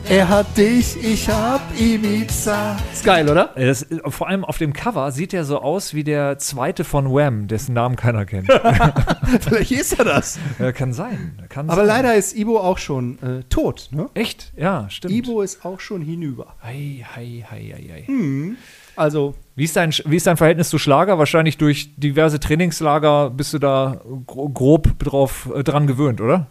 Er 0.09 0.27
hat 0.27 0.57
dich, 0.57 1.01
ich 1.01 1.29
hab 1.29 1.61
Ibiza. 1.79 2.75
Ist 2.91 3.05
geil, 3.05 3.29
oder? 3.29 3.51
Das, 3.55 3.85
vor 4.07 4.27
allem 4.27 4.43
auf 4.43 4.57
dem 4.57 4.73
Cover 4.73 5.11
sieht 5.11 5.33
er 5.33 5.45
so 5.45 5.61
aus 5.61 5.93
wie 5.93 6.03
der 6.03 6.37
zweite 6.37 6.83
von 6.83 7.13
Wham, 7.13 7.47
dessen 7.47 7.73
Namen 7.73 7.95
keiner 7.95 8.25
kennt. 8.25 8.51
Vielleicht 9.41 9.71
ist 9.71 9.97
er 9.97 10.03
das. 10.05 10.39
ja, 10.59 10.71
kann 10.73 10.91
sein. 10.91 11.39
Kann 11.47 11.69
Aber 11.69 11.85
sein. 11.85 12.03
leider 12.03 12.15
ist 12.15 12.35
Ibo 12.35 12.59
auch 12.59 12.77
schon 12.77 13.19
äh, 13.21 13.43
tot, 13.49 13.89
ne? 13.91 14.09
Echt? 14.13 14.51
Ja, 14.57 14.89
stimmt. 14.89 15.13
Ibo 15.13 15.41
ist 15.41 15.63
auch 15.63 15.79
schon 15.79 16.01
hinüber. 16.01 16.55
Hei, 16.61 17.05
hei, 17.15 17.45
hei, 17.49 17.73
hei, 17.73 17.89
hei. 17.93 18.03
Hm. 18.07 18.57
Also, 18.95 19.35
Wie 19.55 19.63
ist, 19.65 19.75
dein, 19.75 19.91
wie 20.05 20.15
ist 20.15 20.27
dein 20.27 20.37
Verhältnis 20.37 20.69
zu 20.69 20.77
Schlager? 20.77 21.17
Wahrscheinlich 21.17 21.57
durch 21.57 21.95
diverse 21.97 22.39
Trainingslager 22.39 23.29
bist 23.29 23.53
du 23.53 23.59
da 23.59 24.01
gro- 24.27 24.49
grob 24.49 24.97
drauf, 24.99 25.49
äh, 25.55 25.63
dran 25.63 25.87
gewöhnt, 25.87 26.21
oder? 26.21 26.47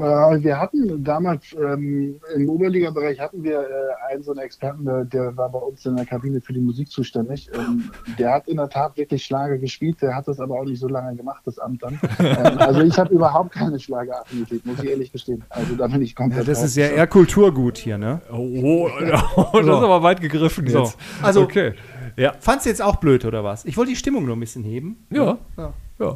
Äh, 0.00 0.42
Wir 0.42 0.58
hatten 0.60 1.02
damals 1.04 1.44
ähm, 1.54 2.20
im 2.34 2.48
Oberliga-Bereich 2.48 3.18
hatten 3.20 3.42
wir 3.42 3.60
äh, 3.60 4.12
einen 4.12 4.22
so 4.22 4.32
einen 4.32 4.40
Experten, 4.40 4.84
der, 4.84 5.04
der 5.04 5.36
war 5.36 5.48
bei 5.50 5.58
uns 5.58 5.84
in 5.86 5.96
der 5.96 6.06
Kabine 6.06 6.40
für 6.40 6.52
die 6.52 6.60
Musik 6.60 6.90
zuständig. 6.90 7.50
Ähm, 7.54 7.90
der 8.18 8.32
hat 8.32 8.48
in 8.48 8.56
der 8.56 8.68
Tat 8.68 8.96
wirklich 8.96 9.24
Schlager 9.24 9.58
gespielt, 9.58 10.00
der 10.02 10.14
hat 10.16 10.28
das 10.28 10.40
aber 10.40 10.58
auch 10.60 10.64
nicht 10.64 10.80
so 10.80 10.88
lange 10.88 11.14
gemacht, 11.16 11.42
das 11.44 11.58
Amt 11.58 11.82
dann. 11.82 11.98
ähm, 12.18 12.58
also 12.58 12.80
ich 12.82 12.98
habe 12.98 13.14
überhaupt 13.14 13.52
keine 13.52 13.78
Schlageraffinität, 13.78 14.64
muss 14.66 14.82
ich 14.82 14.90
ehrlich 14.90 15.12
gestehen. 15.12 15.42
Also 15.50 15.74
da 15.76 15.86
bin 15.86 16.02
ich 16.02 16.14
komplett 16.14 16.46
das 16.48 16.58
raus. 16.58 16.64
ist 16.66 16.76
ja 16.76 16.86
eher 16.86 17.06
Kulturgut 17.06 17.78
hier, 17.78 17.98
ne? 17.98 18.20
Oh, 18.32 18.88
das 19.00 19.62
ist 19.62 19.68
aber 19.68 20.02
weit 20.02 20.20
gegriffen 20.20 20.66
So. 20.68 20.80
jetzt. 20.80 20.96
Also- 21.22 21.42
okay. 21.42 21.74
Ja. 22.16 22.32
Fandst 22.38 22.64
du 22.66 22.70
jetzt 22.70 22.80
auch 22.80 22.96
blöd, 22.96 23.24
oder 23.24 23.42
was? 23.42 23.64
Ich 23.64 23.76
wollte 23.76 23.90
die 23.90 23.96
Stimmung 23.96 24.24
nur 24.24 24.36
ein 24.36 24.40
bisschen 24.40 24.62
heben. 24.62 25.04
Ja. 25.10 25.36
Ja. 25.56 25.72
ja. 25.98 26.14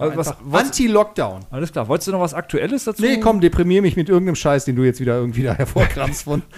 Also 0.00 0.34
Anti-Lockdown. 0.52 1.44
alles 1.50 1.72
klar. 1.72 1.86
Wolltest 1.88 2.08
du 2.08 2.12
noch 2.12 2.20
was 2.20 2.32
Aktuelles 2.34 2.84
dazu? 2.84 3.02
Nee, 3.02 3.18
komm, 3.20 3.40
deprimier 3.40 3.82
mich 3.82 3.96
mit 3.96 4.08
irgendeinem 4.08 4.34
Scheiß, 4.36 4.64
den 4.64 4.76
du 4.76 4.82
jetzt 4.82 4.98
wieder 5.00 5.14
irgendwie 5.16 5.42
da 5.42 5.54
hervorkramst 5.54 6.22
von. 6.24 6.42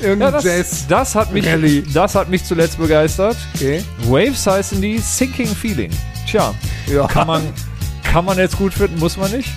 Ja, 0.00 0.08
Irgendein 0.08 0.32
das, 0.32 0.42
Jazz. 0.44 0.86
das, 0.88 1.14
hat 1.14 1.32
mich, 1.32 1.46
Rallye. 1.46 1.84
das 1.94 2.16
hat 2.16 2.28
mich 2.28 2.42
zuletzt 2.44 2.76
begeistert. 2.76 3.36
Okay. 3.54 3.84
Waves 4.08 4.44
heißen 4.44 4.82
die 4.82 4.98
Sinking 4.98 5.46
Feeling. 5.46 5.92
Tja, 6.26 6.52
Ja. 6.88 7.06
kann 7.06 7.28
man, 7.28 7.42
kann 8.02 8.24
man 8.24 8.36
jetzt 8.36 8.58
gut 8.58 8.74
finden, 8.74 8.98
muss 8.98 9.16
man 9.16 9.30
nicht. 9.30 9.48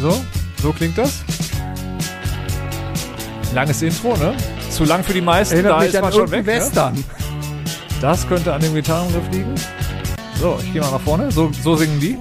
So, 0.00 0.24
so 0.62 0.72
klingt 0.72 0.96
das. 0.96 1.22
Langes 3.54 3.82
Intro, 3.82 4.16
ne? 4.16 4.34
Zu 4.70 4.84
lang 4.84 5.04
für 5.04 5.12
die 5.12 5.20
meisten, 5.20 5.54
Erinnert 5.56 5.72
da 5.72 5.82
ist 5.82 5.96
an 5.96 6.02
man 6.02 6.12
schon 6.14 6.30
weg. 6.30 6.46
Ne? 6.46 6.92
Das 8.00 8.28
könnte 8.28 8.52
an 8.54 8.60
dem 8.60 8.74
Gitarrenriff 8.74 9.28
liegen. 9.32 9.54
So, 10.36 10.56
ich 10.62 10.72
gehe 10.72 10.80
mal 10.80 10.92
nach 10.92 11.00
vorne. 11.00 11.32
So, 11.32 11.50
so 11.52 11.74
singen 11.74 11.98
die. 11.98 12.16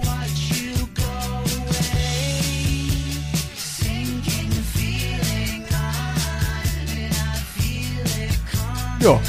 Ja. 9.00 9.20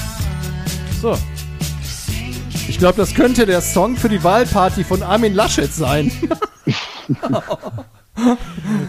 So. 1.03 1.19
Ich 2.67 2.79
glaube, 2.79 2.97
das 2.97 3.15
könnte 3.15 3.45
der 3.45 3.61
Song 3.61 3.97
für 3.97 4.09
die 4.09 4.25
Wahlparty 4.25 4.85
von 4.85 5.03
Armin 5.03 5.35
Laschet 5.35 5.73
sein. 5.73 6.11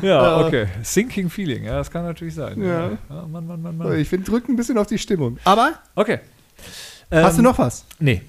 Ja, 0.02 0.40
okay. 0.44 0.66
Sinking 0.82 1.30
Feeling, 1.30 1.64
ja, 1.64 1.78
das 1.78 1.92
kann 1.92 2.04
natürlich 2.04 2.34
sein. 2.34 2.60
Ja. 2.64 2.90
ja 2.90 2.98
Mann, 3.32 3.46
Mann, 3.46 3.62
Mann, 3.62 3.78
Mann. 3.78 4.00
Ich 4.00 4.10
finde, 4.10 4.26
drückt 4.26 4.50
ein 4.50 4.56
bisschen 4.56 4.80
auf 4.80 4.88
die 4.88 4.98
Stimmung. 4.98 5.38
Aber, 5.44 5.74
Okay. 5.96 6.20
Hast 7.12 7.38
du 7.38 7.42
Ähm, 7.42 7.44
noch 7.46 7.58
was? 7.58 7.86
Nee. 8.00 8.22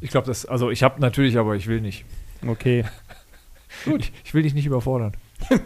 Ich 0.00 0.10
glaube, 0.10 0.26
das, 0.26 0.46
also 0.46 0.70
ich 0.70 0.82
habe 0.82 1.00
natürlich, 1.00 1.38
aber 1.38 1.54
ich 1.56 1.66
will 1.66 1.80
nicht. 1.80 2.04
Okay. 2.46 2.84
Gut. 3.84 4.00
Ich, 4.00 4.12
ich 4.24 4.34
will 4.34 4.42
dich 4.42 4.54
nicht 4.54 4.66
überfordern. 4.66 5.12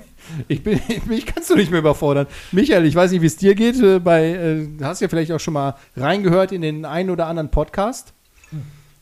Ich 0.49 0.65
bin, 0.65 0.81
mich 1.07 1.25
kannst 1.25 1.51
du 1.51 1.55
nicht 1.55 1.71
mehr 1.71 1.79
überfordern. 1.79 2.27
Michael, 2.51 2.85
ich 2.85 2.97
weiß 2.97 3.13
nicht, 3.13 3.23
wie 3.23 3.27
es 3.27 3.37
dir 3.37 3.55
geht. 3.55 3.81
äh, 3.81 4.01
Bei, 4.01 4.25
äh, 4.31 4.67
du 4.67 4.85
hast 4.85 5.01
ja 5.01 5.07
vielleicht 5.07 5.31
auch 5.31 5.39
schon 5.39 5.55
mal 5.55 5.77
reingehört 5.97 6.51
in 6.51 6.63
den 6.63 6.85
einen 6.85 7.11
oder 7.11 7.29
anderen 7.29 7.49
Podcast. 7.53 8.13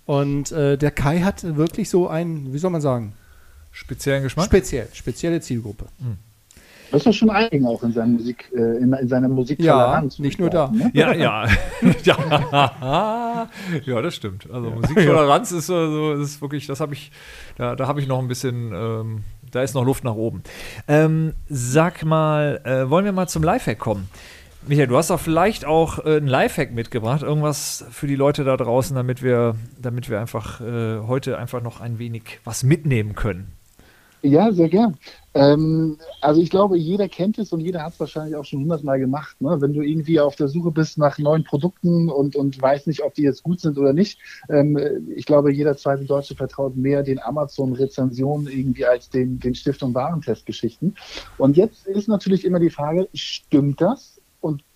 Und 0.04 0.52
äh, 0.52 0.76
der 0.76 0.90
Kai 0.90 1.20
hat 1.20 1.42
wirklich 1.56 1.88
so 1.88 2.08
einen, 2.08 2.52
wie 2.52 2.58
soll 2.58 2.70
man 2.70 2.82
sagen, 2.82 3.14
Speziellen 3.72 4.22
Geschmack? 4.22 4.44
speziell, 4.44 4.86
spezielle 4.92 5.40
Zielgruppe. 5.40 5.86
Das 6.94 7.00
ist 7.00 7.06
doch 7.06 7.12
schon 7.12 7.30
eigen 7.30 7.66
auch 7.66 7.82
in 7.82 7.92
seiner 7.92 8.12
Musik, 8.12 8.52
äh, 8.54 8.78
in, 8.78 8.92
in 8.92 9.08
seiner 9.08 9.28
Musiktoleranz. 9.28 10.18
Ja, 10.18 10.24
nicht 10.24 10.38
nur 10.38 10.48
da. 10.48 10.70
Ne? 10.70 10.92
Ja, 10.94 11.12
ja. 11.12 11.48
ja. 12.04 13.48
ja, 13.84 14.00
das 14.00 14.14
stimmt. 14.14 14.48
Also 14.48 14.70
Musiktoleranz 14.70 15.50
ist, 15.50 15.70
also, 15.70 16.12
ist 16.12 16.40
wirklich, 16.40 16.68
das 16.68 16.78
habe 16.78 16.94
ich, 16.94 17.10
da, 17.56 17.74
da 17.74 17.88
habe 17.88 18.00
ich 18.00 18.06
noch 18.06 18.20
ein 18.20 18.28
bisschen, 18.28 18.72
ähm, 18.72 19.24
da 19.50 19.62
ist 19.62 19.74
noch 19.74 19.84
Luft 19.84 20.04
nach 20.04 20.14
oben. 20.14 20.44
Ähm, 20.86 21.32
sag 21.48 22.04
mal, 22.04 22.60
äh, 22.62 22.88
wollen 22.88 23.04
wir 23.04 23.12
mal 23.12 23.26
zum 23.26 23.42
Lifehack 23.42 23.80
kommen? 23.80 24.08
Michael, 24.64 24.86
du 24.86 24.96
hast 24.96 25.10
doch 25.10 25.18
vielleicht 25.18 25.64
auch 25.64 25.98
äh, 25.98 26.18
einen 26.18 26.28
Lifehack 26.28 26.72
mitgebracht, 26.72 27.24
irgendwas 27.24 27.84
für 27.90 28.06
die 28.06 28.14
Leute 28.14 28.44
da 28.44 28.56
draußen, 28.56 28.94
damit 28.94 29.20
wir, 29.20 29.56
damit 29.82 30.08
wir 30.08 30.20
einfach 30.20 30.60
äh, 30.60 31.00
heute 31.00 31.38
einfach 31.38 31.60
noch 31.60 31.80
ein 31.80 31.98
wenig 31.98 32.38
was 32.44 32.62
mitnehmen 32.62 33.16
können. 33.16 33.50
Ja, 34.26 34.52
sehr 34.52 34.70
gern. 34.70 34.96
Ähm, 35.34 35.98
also 36.22 36.40
ich 36.40 36.48
glaube, 36.48 36.78
jeder 36.78 37.10
kennt 37.10 37.38
es 37.38 37.52
und 37.52 37.60
jeder 37.60 37.82
hat 37.82 37.92
es 37.92 38.00
wahrscheinlich 38.00 38.36
auch 38.36 38.44
schon 38.46 38.60
hundertmal 38.60 38.98
gemacht. 38.98 39.38
Ne? 39.42 39.60
Wenn 39.60 39.74
du 39.74 39.82
irgendwie 39.82 40.18
auf 40.18 40.34
der 40.34 40.48
Suche 40.48 40.70
bist 40.70 40.96
nach 40.96 41.18
neuen 41.18 41.44
Produkten 41.44 42.08
und, 42.08 42.34
und 42.34 42.60
weiß 42.60 42.86
nicht, 42.86 43.02
ob 43.02 43.12
die 43.12 43.22
jetzt 43.22 43.42
gut 43.42 43.60
sind 43.60 43.76
oder 43.76 43.92
nicht. 43.92 44.18
Ähm, 44.48 44.78
ich 45.14 45.26
glaube, 45.26 45.52
jeder 45.52 45.76
zweite 45.76 46.06
Deutsche 46.06 46.36
vertraut 46.36 46.74
mehr 46.74 47.02
den 47.02 47.20
Amazon-Rezensionen 47.20 48.46
irgendwie 48.46 48.86
als 48.86 49.10
den, 49.10 49.40
den 49.40 49.54
Stift- 49.54 49.82
Warentest-Geschichten. 49.82 50.94
Und 51.36 51.58
jetzt 51.58 51.86
ist 51.86 52.08
natürlich 52.08 52.46
immer 52.46 52.60
die 52.60 52.70
Frage, 52.70 53.10
stimmt 53.12 53.82
das? 53.82 54.13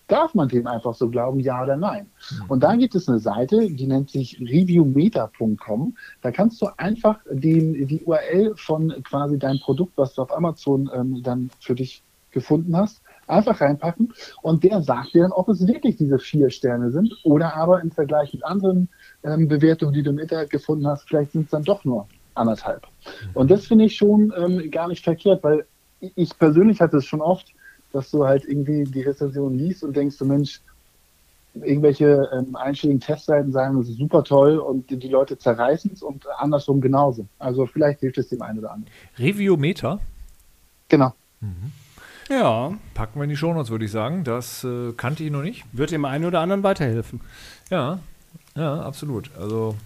Darf 0.09 0.35
man 0.35 0.49
dem 0.49 0.67
einfach 0.67 0.95
so 0.95 1.09
glauben, 1.09 1.41
ja 1.41 1.63
oder 1.63 1.77
nein? 1.77 2.07
Und 2.49 2.63
da 2.63 2.75
gibt 2.77 2.95
es 2.95 3.09
eine 3.09 3.19
Seite, 3.19 3.71
die 3.71 3.87
nennt 3.87 4.11
sich 4.11 4.41
reviewmeta.com. 4.41 5.97
Da 6.23 6.31
kannst 6.33 6.61
du 6.61 6.69
einfach 6.79 7.19
den, 7.31 7.87
die 7.87 8.03
URL 8.05 8.55
von 8.57 8.95
quasi 9.05 9.39
deinem 9.39 9.61
Produkt, 9.61 9.93
was 9.97 10.15
du 10.15 10.23
auf 10.23 10.35
Amazon 10.35 10.91
ähm, 10.95 11.23
dann 11.23 11.51
für 11.61 11.75
dich 11.75 12.03
gefunden 12.31 12.77
hast, 12.77 13.01
einfach 13.27 13.61
reinpacken 13.61 14.13
und 14.43 14.65
der 14.65 14.83
sagt 14.83 15.15
dir 15.15 15.23
dann, 15.23 15.33
ob 15.33 15.49
es 15.49 15.67
wirklich 15.67 15.97
diese 15.97 16.19
vier 16.19 16.51
Sterne 16.51 16.91
sind 16.91 17.13
oder 17.25 17.55
aber 17.57 17.81
im 17.81 17.91
Vergleich 17.91 18.33
mit 18.33 18.45
anderen 18.45 18.89
ähm, 19.25 19.49
Bewertungen, 19.49 19.93
die 19.93 20.03
du 20.03 20.11
im 20.11 20.19
Internet 20.19 20.51
gefunden 20.51 20.87
hast, 20.87 21.09
vielleicht 21.09 21.33
sind 21.33 21.45
es 21.45 21.51
dann 21.51 21.63
doch 21.63 21.85
nur 21.85 22.07
anderthalb. 22.35 22.87
Und 23.35 23.51
das 23.51 23.67
finde 23.67 23.87
ich 23.87 23.97
schon 23.97 24.33
ähm, 24.37 24.71
gar 24.71 24.89
nicht 24.89 25.05
verkehrt, 25.05 25.43
weil 25.43 25.67
ich 26.01 26.39
persönlich 26.39 26.81
hatte 26.81 26.99
es 26.99 27.07
schon 27.07 27.21
oft, 27.21 27.49
dass 27.93 28.11
du 28.11 28.27
halt 28.27 28.45
irgendwie 28.45 28.85
die 28.85 29.03
Rezension 29.03 29.57
liest 29.57 29.85
und 29.85 29.97
denkst, 29.97 30.17
so 30.17 30.25
Mensch, 30.25 30.61
irgendwelche 31.55 32.29
ähm, 32.33 32.55
einschlägigen 32.55 33.01
Testseiten 33.01 33.51
sagen, 33.51 33.79
das 33.79 33.89
ist 33.89 33.99
super 33.99 34.23
toll 34.23 34.59
und 34.59 34.91
die, 34.91 34.97
die 34.97 35.09
Leute 35.09 35.37
zerreißen 35.39 35.91
es 35.93 36.03
und 36.03 36.25
andersrum 36.39 36.81
genauso. 36.81 37.27
Also 37.39 37.67
vielleicht 37.67 38.01
hilft 38.01 38.19
es 38.19 38.29
dem 38.29 38.43
einen 38.43 38.61
oder 38.61 38.73
anderen. 38.73 38.93
Review-Meter 39.19 39.99
Genau. 40.89 41.13
Ja, 42.31 42.73
packen 42.95 43.19
wir 43.21 43.25
in 43.25 43.31
die 43.31 43.37
Shownotes, 43.37 43.71
würde 43.71 43.85
ich 43.85 43.91
sagen. 43.91 44.25
Das 44.25 44.65
äh, 44.65 44.93
kannte 44.93 45.25
ich 45.25 45.31
noch 45.31 45.43
nicht. 45.43 45.65
wird 45.73 45.91
dem 45.91 46.05
einen 46.05 46.25
oder 46.25 46.41
anderen 46.41 46.63
weiterhelfen. 46.63 47.21
Ja, 47.71 48.01
ja, 48.57 48.81
absolut. 48.83 49.31
Also 49.39 49.77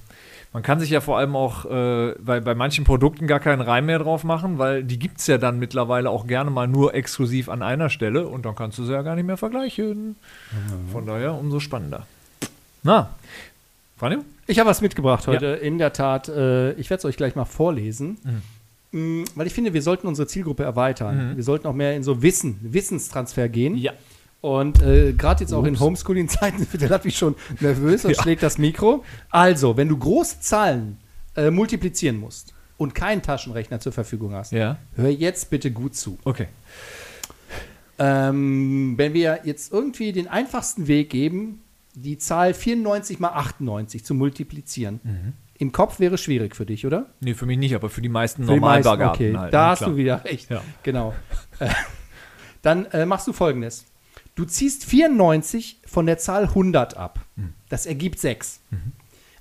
man 0.52 0.62
kann 0.62 0.80
sich 0.80 0.90
ja 0.90 1.00
vor 1.00 1.18
allem 1.18 1.34
auch 1.34 1.64
äh, 1.64 2.14
bei, 2.20 2.40
bei 2.40 2.54
manchen 2.54 2.84
Produkten 2.84 3.26
gar 3.26 3.40
keinen 3.40 3.62
Reim 3.62 3.86
mehr 3.86 3.98
drauf 3.98 4.22
machen, 4.22 4.58
weil 4.58 4.84
die 4.84 4.98
gibt 4.98 5.18
es 5.18 5.26
ja 5.26 5.38
dann 5.38 5.58
mittlerweile 5.58 6.10
auch 6.10 6.26
gerne 6.26 6.50
mal 6.50 6.68
nur 6.68 6.94
exklusiv 6.94 7.48
an 7.48 7.62
einer 7.62 7.88
Stelle 7.88 8.28
und 8.28 8.44
dann 8.44 8.54
kannst 8.54 8.78
du 8.78 8.84
sie 8.84 8.92
ja 8.92 9.02
gar 9.02 9.14
nicht 9.14 9.26
mehr 9.26 9.38
vergleichen. 9.38 10.16
Von 10.92 11.06
daher 11.06 11.34
umso 11.34 11.58
spannender. 11.58 12.06
Na, 12.82 13.14
Franjo? 13.96 14.24
Ich 14.46 14.58
habe 14.58 14.68
was 14.68 14.82
mitgebracht 14.82 15.26
heute. 15.26 15.46
In 15.46 15.78
der 15.78 15.92
Tat, 15.92 16.28
äh, 16.28 16.72
ich 16.72 16.90
werde 16.90 16.98
es 16.98 17.04
euch 17.06 17.16
gleich 17.16 17.34
mal 17.34 17.44
vorlesen. 17.44 18.18
Mm, 18.90 19.22
Weil 19.34 19.46
ich 19.46 19.54
finde, 19.54 19.72
wir 19.72 19.80
sollten 19.80 20.06
unsere 20.06 20.28
Zielgruppe 20.28 20.64
erweitern. 20.64 21.36
Wir 21.36 21.44
sollten 21.44 21.66
auch 21.66 21.72
mehr 21.72 21.96
in 21.96 22.02
so 22.02 22.22
Wissen, 22.22 22.58
Wissenstransfer 22.60 23.48
gehen. 23.48 23.76
Ja. 23.76 23.92
Und 24.42 24.82
äh, 24.82 25.12
gerade 25.12 25.44
jetzt 25.44 25.52
auch 25.54 25.64
in 25.64 25.78
Homeschooling-Zeiten, 25.78 26.66
der 26.80 26.90
hat 26.90 27.04
mich 27.04 27.16
schon 27.16 27.36
nervös 27.60 28.04
und 28.04 28.16
schlägt 28.16 28.42
das 28.42 28.58
Mikro. 28.58 29.04
Also, 29.30 29.76
wenn 29.76 29.88
du 29.88 29.96
große 29.96 30.40
Zahlen 30.40 30.98
äh, 31.36 31.50
multiplizieren 31.50 32.18
musst 32.18 32.52
und 32.76 32.92
keinen 32.92 33.22
Taschenrechner 33.22 33.78
zur 33.78 33.92
Verfügung 33.92 34.34
hast, 34.34 34.50
Ja. 34.50 34.78
hör 34.96 35.08
jetzt 35.10 35.48
bitte 35.50 35.70
gut 35.70 35.94
zu. 35.94 36.18
Okay. 36.24 36.48
Ähm, 38.00 38.94
wenn 38.96 39.14
wir 39.14 39.40
jetzt 39.44 39.72
irgendwie 39.72 40.12
den 40.12 40.26
einfachsten 40.26 40.88
Weg 40.88 41.10
geben, 41.10 41.62
die 41.94 42.18
Zahl 42.18 42.52
94 42.52 43.20
mal 43.20 43.28
98 43.28 44.04
zu 44.04 44.12
multiplizieren, 44.14 45.34
im 45.54 45.70
Kopf 45.70 46.00
wäre 46.00 46.18
schwierig 46.18 46.56
für 46.56 46.66
dich, 46.66 46.84
oder? 46.84 47.06
Nee, 47.20 47.34
für 47.34 47.46
mich 47.46 47.58
nicht, 47.58 47.76
aber 47.76 47.88
für 47.90 48.00
die 48.02 48.08
meisten 48.08 48.42
meisten, 48.42 48.54
Normalbagaten 48.54 49.26
okay. 49.26 49.38
halt. 49.38 49.54
da 49.54 49.62
ne, 49.66 49.70
hast 49.70 49.78
klar. 49.78 49.90
du 49.90 49.96
wieder 49.96 50.24
recht. 50.24 50.50
Ja. 50.50 50.62
Genau. 50.82 51.14
Äh, 51.60 51.68
Dann 52.62 52.86
äh, 52.86 53.06
machst 53.06 53.26
du 53.28 53.32
folgendes. 53.32 53.84
Du 54.34 54.44
ziehst 54.44 54.84
94 54.84 55.80
von 55.86 56.06
der 56.06 56.18
Zahl 56.18 56.44
100 56.44 56.96
ab. 56.96 57.20
Hm. 57.36 57.52
Das 57.68 57.86
ergibt 57.86 58.18
6. 58.18 58.60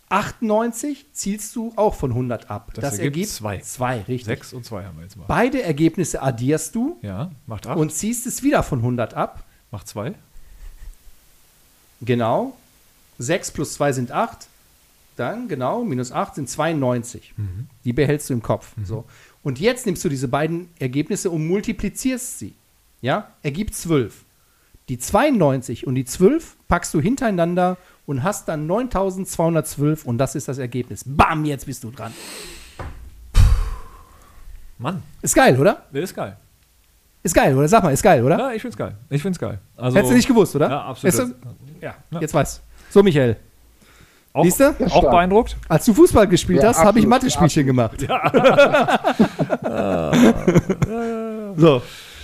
98 0.09 1.05
zielst 1.13 1.55
du 1.55 1.71
auch 1.77 1.95
von 1.95 2.11
100 2.11 2.49
ab. 2.49 2.73
Das 2.75 2.99
ergibt 2.99 3.29
zwei. 3.29 3.59
2, 3.59 3.99
richtig. 4.01 4.25
Sechs 4.25 4.51
und 4.53 4.65
zwei 4.65 4.83
haben 4.83 4.97
wir 4.97 5.03
jetzt 5.03 5.15
mal. 5.15 5.23
Beide 5.27 5.61
Ergebnisse 5.63 6.21
addierst 6.21 6.75
du 6.75 6.99
Ja, 7.01 7.31
macht 7.47 7.65
acht. 7.67 7.77
und 7.77 7.93
ziehst 7.93 8.27
es 8.27 8.43
wieder 8.43 8.61
von 8.63 8.79
100 8.79 9.13
ab. 9.13 9.45
macht 9.71 9.87
zwei. 9.87 10.13
Genau. 12.01 12.57
6 13.19 13.51
plus 13.51 13.73
2 13.75 13.93
sind 13.93 14.11
8. 14.11 14.47
Dann, 15.15 15.47
genau, 15.47 15.83
minus 15.85 16.11
8 16.11 16.35
sind 16.35 16.49
92. 16.49 17.33
Mhm. 17.37 17.67
Die 17.85 17.93
behältst 17.93 18.29
du 18.29 18.33
im 18.33 18.41
Kopf. 18.41 18.73
So. 18.83 19.05
Und 19.43 19.59
jetzt 19.59 19.85
nimmst 19.85 20.03
du 20.03 20.09
diese 20.09 20.27
beiden 20.27 20.69
Ergebnisse 20.79 21.29
und 21.29 21.47
multiplizierst 21.47 22.39
sie. 22.39 22.55
Ja, 23.01 23.31
ergibt 23.43 23.75
12. 23.75 24.25
Die 24.89 24.97
92 24.97 25.87
und 25.87 25.95
die 25.95 26.05
12 26.05 26.57
packst 26.67 26.93
du 26.93 26.99
hintereinander 26.99 27.77
und 28.05 28.23
hast 28.23 28.47
dann 28.47 28.65
9212 28.67 30.05
und 30.05 30.17
das 30.17 30.35
ist 30.35 30.47
das 30.47 30.57
Ergebnis. 30.57 31.03
Bam, 31.05 31.45
jetzt 31.45 31.65
bist 31.65 31.83
du 31.83 31.91
dran. 31.91 32.11
Mann, 34.77 35.01
Ist 35.21 35.35
geil, 35.35 35.57
oder? 35.59 35.83
der 35.93 36.01
ist 36.03 36.15
geil. 36.15 36.35
Ist 37.23 37.35
geil, 37.35 37.55
oder? 37.55 37.67
Sag 37.67 37.83
mal, 37.83 37.91
ist 37.93 38.01
geil, 38.01 38.23
oder? 38.23 38.37
Ja, 38.37 38.51
ich 38.51 38.61
find's 38.63 38.75
geil. 38.75 38.95
Ich 39.11 39.21
find's 39.21 39.37
geil. 39.37 39.59
Also, 39.77 39.95
Hättest 39.95 40.11
du 40.11 40.15
nicht 40.17 40.27
gewusst, 40.27 40.55
oder? 40.55 40.69
Ja, 40.69 40.81
absolut. 40.85 41.13
Ist 41.13 41.19
das, 41.19 41.29
ja, 41.79 41.93
jetzt 42.19 42.33
weißt 42.33 42.61
So, 42.89 43.03
Michael, 43.03 43.35
auch, 44.33 44.43
siehst 44.43 44.59
du? 44.59 44.73
auch 44.89 45.01
beeindruckt? 45.11 45.55
als 45.69 45.85
du 45.85 45.93
Fußball 45.93 46.27
gespielt 46.27 46.63
Ja, 46.63 46.69
hast, 46.69 46.79
habe 46.79 46.97
ich 46.97 47.05
Mathe-Spielchen 47.05 47.67
gemacht. 47.67 48.01
so, 51.57 51.81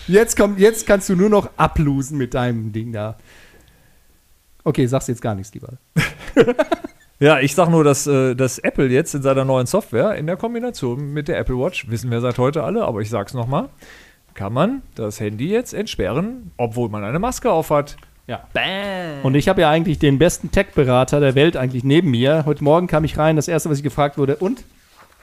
jetzt, 0.08 0.38
kommt, 0.38 0.60
jetzt 0.60 0.88
kannst 0.88 1.10
du 1.10 1.16
nur 1.16 1.30
noch 1.30 1.50
ablosen 1.58 2.18
mit 2.18 2.34
deinem 2.34 2.72
Ding 2.72 2.92
da. 2.92 3.18
Okay, 4.64 4.86
sagst 4.86 5.08
jetzt 5.08 5.22
gar 5.22 5.36
nichts 5.36 5.54
lieber. 5.54 5.78
Ja, 7.20 7.40
ich 7.40 7.56
sag 7.56 7.70
nur, 7.70 7.84
dass, 7.84 8.06
äh, 8.06 8.36
dass 8.36 8.60
Apple 8.60 8.88
jetzt 8.90 9.16
in 9.16 9.24
seiner 9.24 9.44
neuen 9.44 9.66
Software 9.66 10.16
in 10.16 10.28
der 10.28 10.38
Kombination 10.38 11.14
mit 11.14 11.28
der 11.28 11.40
Apple 11.40 11.58
Watch, 11.58 11.90
wissen 11.90 12.12
wir 12.12 12.22
seit 12.22 12.38
heute 12.38 12.64
alle, 12.64 12.86
aber 12.86 13.02
ich 13.02 13.10
sag's 13.10 13.34
nochmal, 13.34 13.70
kann 14.36 14.54
man 14.54 14.84
das 14.94 15.20
Handy 15.20 15.50
jetzt 15.50 15.74
entsperren, 15.74 16.52
obwohl 16.58 16.90
man 16.90 17.04
eine 17.04 17.18
Maske 17.18 17.52
aufhat. 17.52 17.98
Ja. 18.28 18.44
Und 19.24 19.34
ich 19.34 19.50
habe 19.50 19.62
ja 19.62 19.72
eigentlich 19.72 19.98
den 19.98 20.20
besten 20.20 20.52
Tech-Berater 20.52 21.20
der 21.20 21.34
Welt 21.34 21.58
eigentlich 21.58 21.84
neben 21.84 22.12
mir. 22.12 22.44
Heute 22.46 22.64
Morgen 22.64 22.86
kam 22.86 23.04
ich 23.04 23.18
rein, 23.18 23.36
das 23.36 23.48
erste, 23.48 23.70
was 23.70 23.78
ich 23.78 23.84
gefragt 23.84 24.20
wurde, 24.20 24.36
und? 24.36 24.64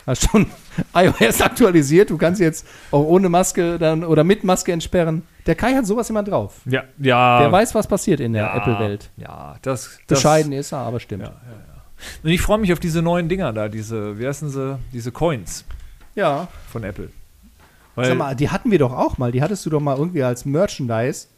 Hast 0.07 0.30
schon 0.30 0.46
iOS 0.94 1.40
aktualisiert? 1.40 2.11
Du 2.11 2.18
kannst 2.18 2.40
jetzt 2.40 2.66
auch 2.90 3.05
ohne 3.05 3.28
Maske 3.28 3.78
dann 3.78 4.05
oder 4.05 4.24
mit 4.24 4.44
Maske 4.44 4.72
entsperren. 4.72 5.22
Der 5.46 5.55
Kai 5.55 5.74
hat 5.74 5.86
sowas 5.86 6.11
immer 6.11 6.22
drauf. 6.22 6.61
Ja, 6.66 6.84
ja. 6.98 7.40
Der 7.40 7.52
weiß, 7.52 7.74
was 7.74 7.86
passiert 7.86 8.20
in 8.20 8.32
der 8.32 8.42
ja, 8.44 8.57
Apple-Welt. 8.57 9.11
Ja, 9.16 9.57
das, 9.62 9.98
das 10.07 10.18
Bescheiden 10.18 10.52
ist 10.52 10.72
er, 10.72 10.78
aber 10.78 11.00
stimmt. 11.00 11.24
Ja, 11.24 11.28
ja, 11.30 11.52
ja. 11.52 11.82
Und 12.22 12.30
ich 12.30 12.40
freue 12.40 12.59
mich 12.59 12.72
auf 12.72 12.80
diese 12.80 13.02
neuen 13.02 13.28
Dinger 13.28 13.52
da, 13.52 13.68
diese, 13.68 14.18
wie 14.18 14.26
heißen 14.26 14.50
sie, 14.50 14.78
diese 14.92 15.12
Coins 15.12 15.64
Ja. 16.14 16.48
von 16.70 16.84
Apple. 16.84 17.11
Weil, 17.94 18.07
Sag 18.07 18.18
mal, 18.18 18.34
die 18.34 18.50
hatten 18.50 18.70
wir 18.70 18.78
doch 18.78 18.92
auch 18.92 19.18
mal. 19.18 19.30
Die 19.32 19.40
hattest 19.42 19.64
du 19.66 19.70
doch 19.70 19.80
mal 19.80 19.96
irgendwie 19.96 20.22
als 20.22 20.44
Merchandise 20.44 21.28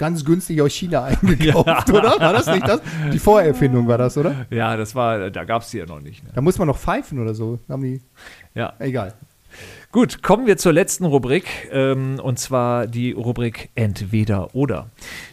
ganz 0.00 0.24
günstig 0.24 0.60
aus 0.62 0.72
China 0.72 1.04
eingekauft, 1.22 1.90
oder? 1.90 2.18
War 2.18 2.32
das 2.32 2.46
nicht 2.46 2.66
das? 2.66 2.80
Die 3.12 3.18
Vorerfindung 3.18 3.86
war 3.86 3.98
das, 3.98 4.16
oder? 4.16 4.46
ja, 4.50 4.76
das 4.76 4.94
war, 4.94 5.30
da 5.30 5.44
gab 5.44 5.62
es 5.62 5.70
die 5.70 5.78
ja 5.78 5.86
noch 5.86 6.00
nicht. 6.00 6.24
Ne? 6.24 6.30
Da 6.34 6.40
muss 6.40 6.58
man 6.58 6.66
noch 6.66 6.78
pfeifen 6.78 7.18
oder 7.20 7.34
so. 7.34 7.58
Haben 7.68 7.82
die, 7.82 8.00
Ja. 8.54 8.72
egal. 8.78 9.12
Gut, 9.92 10.22
kommen 10.22 10.46
wir 10.46 10.56
zur 10.56 10.72
letzten 10.72 11.04
Rubrik 11.04 11.68
ähm, 11.72 12.18
und 12.22 12.38
zwar 12.38 12.86
die 12.86 13.10
Rubrik 13.12 13.68
Entweder 13.74 14.54
oder. 14.54 14.88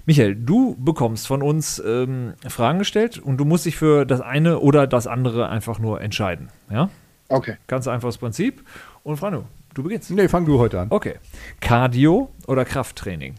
Michael, 0.08 0.36
du 0.36 0.76
bekommst 0.80 1.28
von 1.28 1.42
uns 1.44 1.82
ähm, 1.86 2.34
Fragen 2.48 2.80
gestellt 2.80 3.20
und 3.20 3.38
du 3.38 3.46
musst 3.46 3.66
dich 3.66 3.76
für 3.78 4.06
das 4.06 4.20
eine 4.20 4.60
oder 4.60 4.86
das 4.88 5.06
andere 5.08 5.50
einfach 5.50 5.80
nur 5.80 6.02
entscheiden. 6.02 6.50
Ja, 6.70 6.90
Okay. 7.30 7.56
ganz 7.68 7.88
einfaches 7.88 8.18
Prinzip. 8.18 8.64
Und 9.04 9.18
Frano, 9.18 9.44
du 9.76 9.84
beginnst. 9.84 10.10
Nee, 10.12 10.28
fang 10.28 10.46
du 10.46 10.58
heute 10.60 10.80
an. 10.80 10.88
Okay. 10.90 11.16
Cardio 11.62 12.30
oder 12.48 12.66
Krafttraining? 12.66 13.36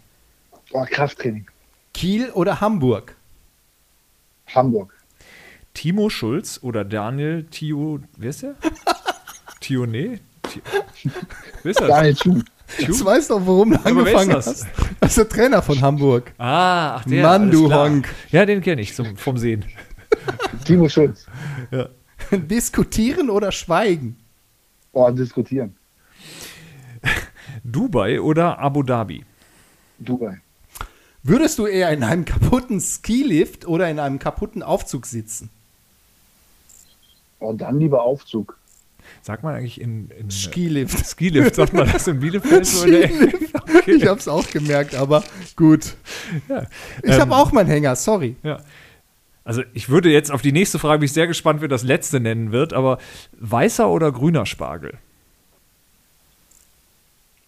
Oh, 0.73 0.85
Krafttraining. 0.89 1.47
Kiel 1.95 2.31
oder 2.31 2.61
Hamburg? 2.61 3.15
Hamburg. 4.55 4.95
Timo 5.75 6.09
Schulz 6.11 6.59
oder 6.63 6.85
Daniel 6.85 7.45
Tio, 7.45 8.01
wer 8.17 8.31
ist 8.31 8.43
der? 8.43 8.55
Tione? 9.61 10.21
Ti- 10.43 10.63
Wer 11.63 11.71
ist 11.71 11.81
das? 11.81 11.89
Daniel 11.89 12.17
Schuh. 12.17 12.43
Jetzt 12.79 13.05
weißt 13.05 13.31
du, 13.31 13.35
warum 13.47 13.71
du 13.71 13.77
ist 13.77 13.87
angefangen 13.87 14.31
das? 14.31 14.47
hast. 14.47 14.67
Das 15.01 15.11
ist 15.11 15.19
der 15.19 15.29
Trainer 15.29 15.63
von 15.63 15.81
Hamburg. 15.81 16.33
Ah, 16.39 16.97
ach 16.97 17.05
der. 17.05 17.23
Mann, 17.23 17.43
alles 17.43 17.55
du 17.55 17.67
klar. 17.67 17.89
Honk. 17.89 18.09
Ja, 18.31 18.45
den 18.47 18.61
kenne 18.61 18.81
ich 18.83 18.95
zum, 18.95 19.17
vom 19.17 19.37
Sehen. 19.39 19.65
Timo 20.65 20.89
Schulz. 20.89 21.27
Diskutieren 22.31 23.31
oder 23.31 23.53
schweigen? 23.53 24.17
Oh, 24.93 25.11
diskutieren. 25.11 25.77
Dubai 27.65 28.21
oder 28.21 28.59
Abu 28.59 28.83
Dhabi? 28.83 29.25
Dubai. 29.99 30.39
Würdest 31.23 31.59
du 31.59 31.67
eher 31.67 31.91
in 31.91 32.03
einem 32.03 32.25
kaputten 32.25 32.81
Skilift 32.81 33.67
oder 33.67 33.89
in 33.91 33.99
einem 33.99 34.19
kaputten 34.19 34.63
Aufzug 34.63 35.07
sitzen? 35.07 35.51
Oh, 37.41 37.53
dann 37.53 37.79
lieber 37.79 38.03
Aufzug. 38.03 38.57
Sagt 39.23 39.43
man 39.43 39.55
eigentlich 39.55 39.81
in, 39.81 40.11
in 40.11 40.31
Skilift. 40.31 41.07
Skilift, 41.07 41.55
sagt 41.55 41.73
man 41.73 41.91
das 41.91 42.07
in 42.09 42.21
Bielefeld 42.21 42.67
der 42.87 43.05
Ecke? 43.05 43.39
Ich 43.87 44.07
hab's 44.07 44.29
auch 44.29 44.49
gemerkt, 44.51 44.95
aber 44.95 45.25
gut. 45.57 45.95
Ja. 46.49 46.67
Ich 47.03 47.13
Ähm, 47.15 47.21
habe 47.21 47.37
auch 47.37 47.53
meinen 47.53 47.69
Hänger, 47.69 47.97
sorry. 47.97 48.37
Ja. 48.43 48.61
Also 49.45 49.63
ich 49.73 49.89
würde 49.89 50.11
jetzt 50.11 50.31
auf 50.31 50.43
die 50.43 50.53
nächste 50.53 50.79
Frage, 50.79 50.99
bin 50.99 51.07
ich 51.07 51.13
sehr 51.13 51.27
gespannt, 51.27 51.63
wer 51.63 51.69
das 51.69 51.83
letzte 51.83 52.21
nennen 52.21 52.53
wird, 52.53 52.75
aber 52.75 52.99
weißer 53.39 53.89
oder 53.89 54.13
grüner 54.13 54.45
Spargel? 54.45 54.99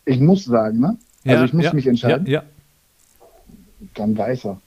Ich 0.06 0.18
muss 0.20 0.44
sagen, 0.44 0.80
ne? 0.80 0.96
Also 1.26 1.44
ich 1.44 1.52
muss 1.52 1.64
ja, 1.66 1.74
mich 1.74 1.86
entscheiden. 1.86 2.26
Ja, 2.26 2.40
ja. 2.42 2.44
Dann 3.94 4.16
weißer. 4.16 4.60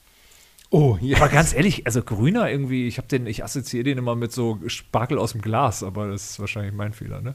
Oh, 0.70 0.98
ja. 1.00 1.18
Aber 1.18 1.28
ganz 1.28 1.54
ehrlich, 1.54 1.86
also 1.86 2.02
grüner 2.02 2.50
irgendwie, 2.50 2.88
ich 2.88 2.98
habe 2.98 3.06
den, 3.06 3.26
ich 3.26 3.44
assoziiere 3.44 3.84
den 3.84 3.98
immer 3.98 4.16
mit 4.16 4.32
so 4.32 4.58
Spargel 4.66 5.18
aus 5.18 5.32
dem 5.32 5.40
Glas, 5.40 5.84
aber 5.84 6.08
das 6.08 6.30
ist 6.30 6.40
wahrscheinlich 6.40 6.74
mein 6.74 6.92
Fehler, 6.92 7.20
ne? 7.20 7.34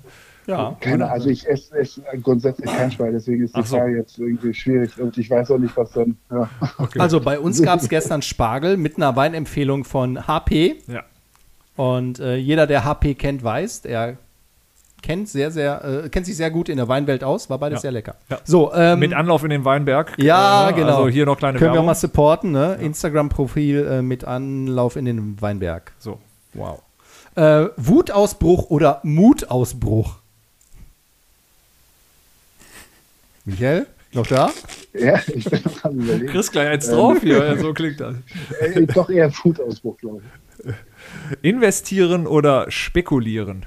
ja. 0.49 0.75
Keine, 0.81 1.09
also 1.09 1.29
ich 1.29 1.47
esse, 1.47 1.77
esse 1.77 2.01
grundsätzlich 2.21 2.69
kein 2.69 2.91
Spargel, 2.91 3.13
deswegen 3.13 3.43
ist 3.43 3.55
die 3.55 3.61
Ach 3.61 3.65
so. 3.65 3.77
Frage 3.77 3.95
jetzt 3.97 4.17
irgendwie 4.17 4.53
schwierig 4.53 4.99
und 4.99 5.17
ich 5.17 5.29
weiß 5.29 5.51
auch 5.51 5.57
nicht, 5.57 5.77
was 5.77 5.91
dann. 5.91 6.17
Ja. 6.31 6.49
Also 6.97 7.21
bei 7.21 7.39
uns 7.39 7.61
gab 7.61 7.79
es 7.79 7.87
gestern 7.87 8.21
Spargel 8.21 8.75
mit 8.75 8.97
einer 8.97 9.15
Weinempfehlung 9.15 9.85
von 9.85 10.27
HP. 10.27 10.77
Ja. 10.87 11.03
Und 11.75 12.19
äh, 12.19 12.35
jeder, 12.35 12.67
der 12.67 12.83
HP 12.83 13.15
kennt, 13.15 13.43
weiß, 13.43 13.85
er 13.85 14.17
kennt 15.01 15.29
sehr, 15.29 15.51
sehr, 15.51 16.03
äh, 16.05 16.09
kennt 16.09 16.25
sich 16.25 16.35
sehr 16.37 16.51
gut 16.51 16.69
in 16.69 16.77
der 16.77 16.87
Weinwelt 16.87 17.23
aus, 17.23 17.49
war 17.49 17.57
beides 17.57 17.77
Ja. 17.77 17.81
sehr 17.81 17.91
lecker. 17.91 18.15
Ja. 18.29 18.39
So, 18.43 18.73
ähm, 18.73 18.99
Mit 18.99 19.13
Anlauf 19.13 19.43
in 19.43 19.49
den 19.49 19.65
Weinberg. 19.65 20.13
ja, 20.17 20.69
äh, 20.69 20.73
genau. 20.73 20.97
Also 20.97 21.07
hier 21.09 21.25
noch 21.25 21.37
kleine 21.37 21.57
Können 21.57 21.67
wir 21.69 21.71
auch 21.71 21.75
Werbung. 21.75 21.85
mal 21.87 21.95
supporten, 21.95 22.51
ne? 22.51 22.77
Instagram-Profil 22.81 23.85
äh, 23.85 24.01
mit 24.01 24.25
Anlauf 24.25 24.95
in 24.95 25.05
den 25.05 25.41
Weinberg. 25.41 25.93
so. 25.99 26.19
Wow. 26.53 26.81
Äh, 27.35 27.67
Wutausbruch 27.77 28.69
oder 28.69 28.99
Mutausbruch? 29.03 30.15
Michael, 33.45 33.87
noch 34.13 34.27
da? 34.27 34.51
ja, 34.93 35.19
ich 35.33 35.45
bin 35.49 35.61
noch 35.63 35.83
am 35.83 35.99
überlegen. 35.99 36.27
Chris 36.31 36.51
gleich 36.51 36.67
eins 36.69 36.87
drauf 36.89 37.19
hier, 37.21 37.43
ja, 37.45 37.57
so 37.57 37.73
klingt 37.73 37.99
das. 37.99 38.15
Äh, 38.59 38.85
doch 38.87 39.09
eher 39.09 39.31
Wutausbruch, 39.43 39.97
glaube 39.97 40.21
ich. 40.65 40.73
Investieren 41.41 42.27
oder 42.27 42.69
spekulieren? 42.69 43.65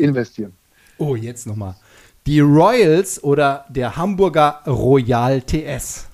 Investieren. 0.00 0.52
Oh, 0.98 1.16
jetzt 1.16 1.46
nochmal. 1.46 1.76
Die 2.26 2.40
Royals 2.40 3.22
oder 3.24 3.64
der 3.68 3.96
Hamburger 3.96 4.60
Royal 4.66 5.40
TS? 5.40 6.06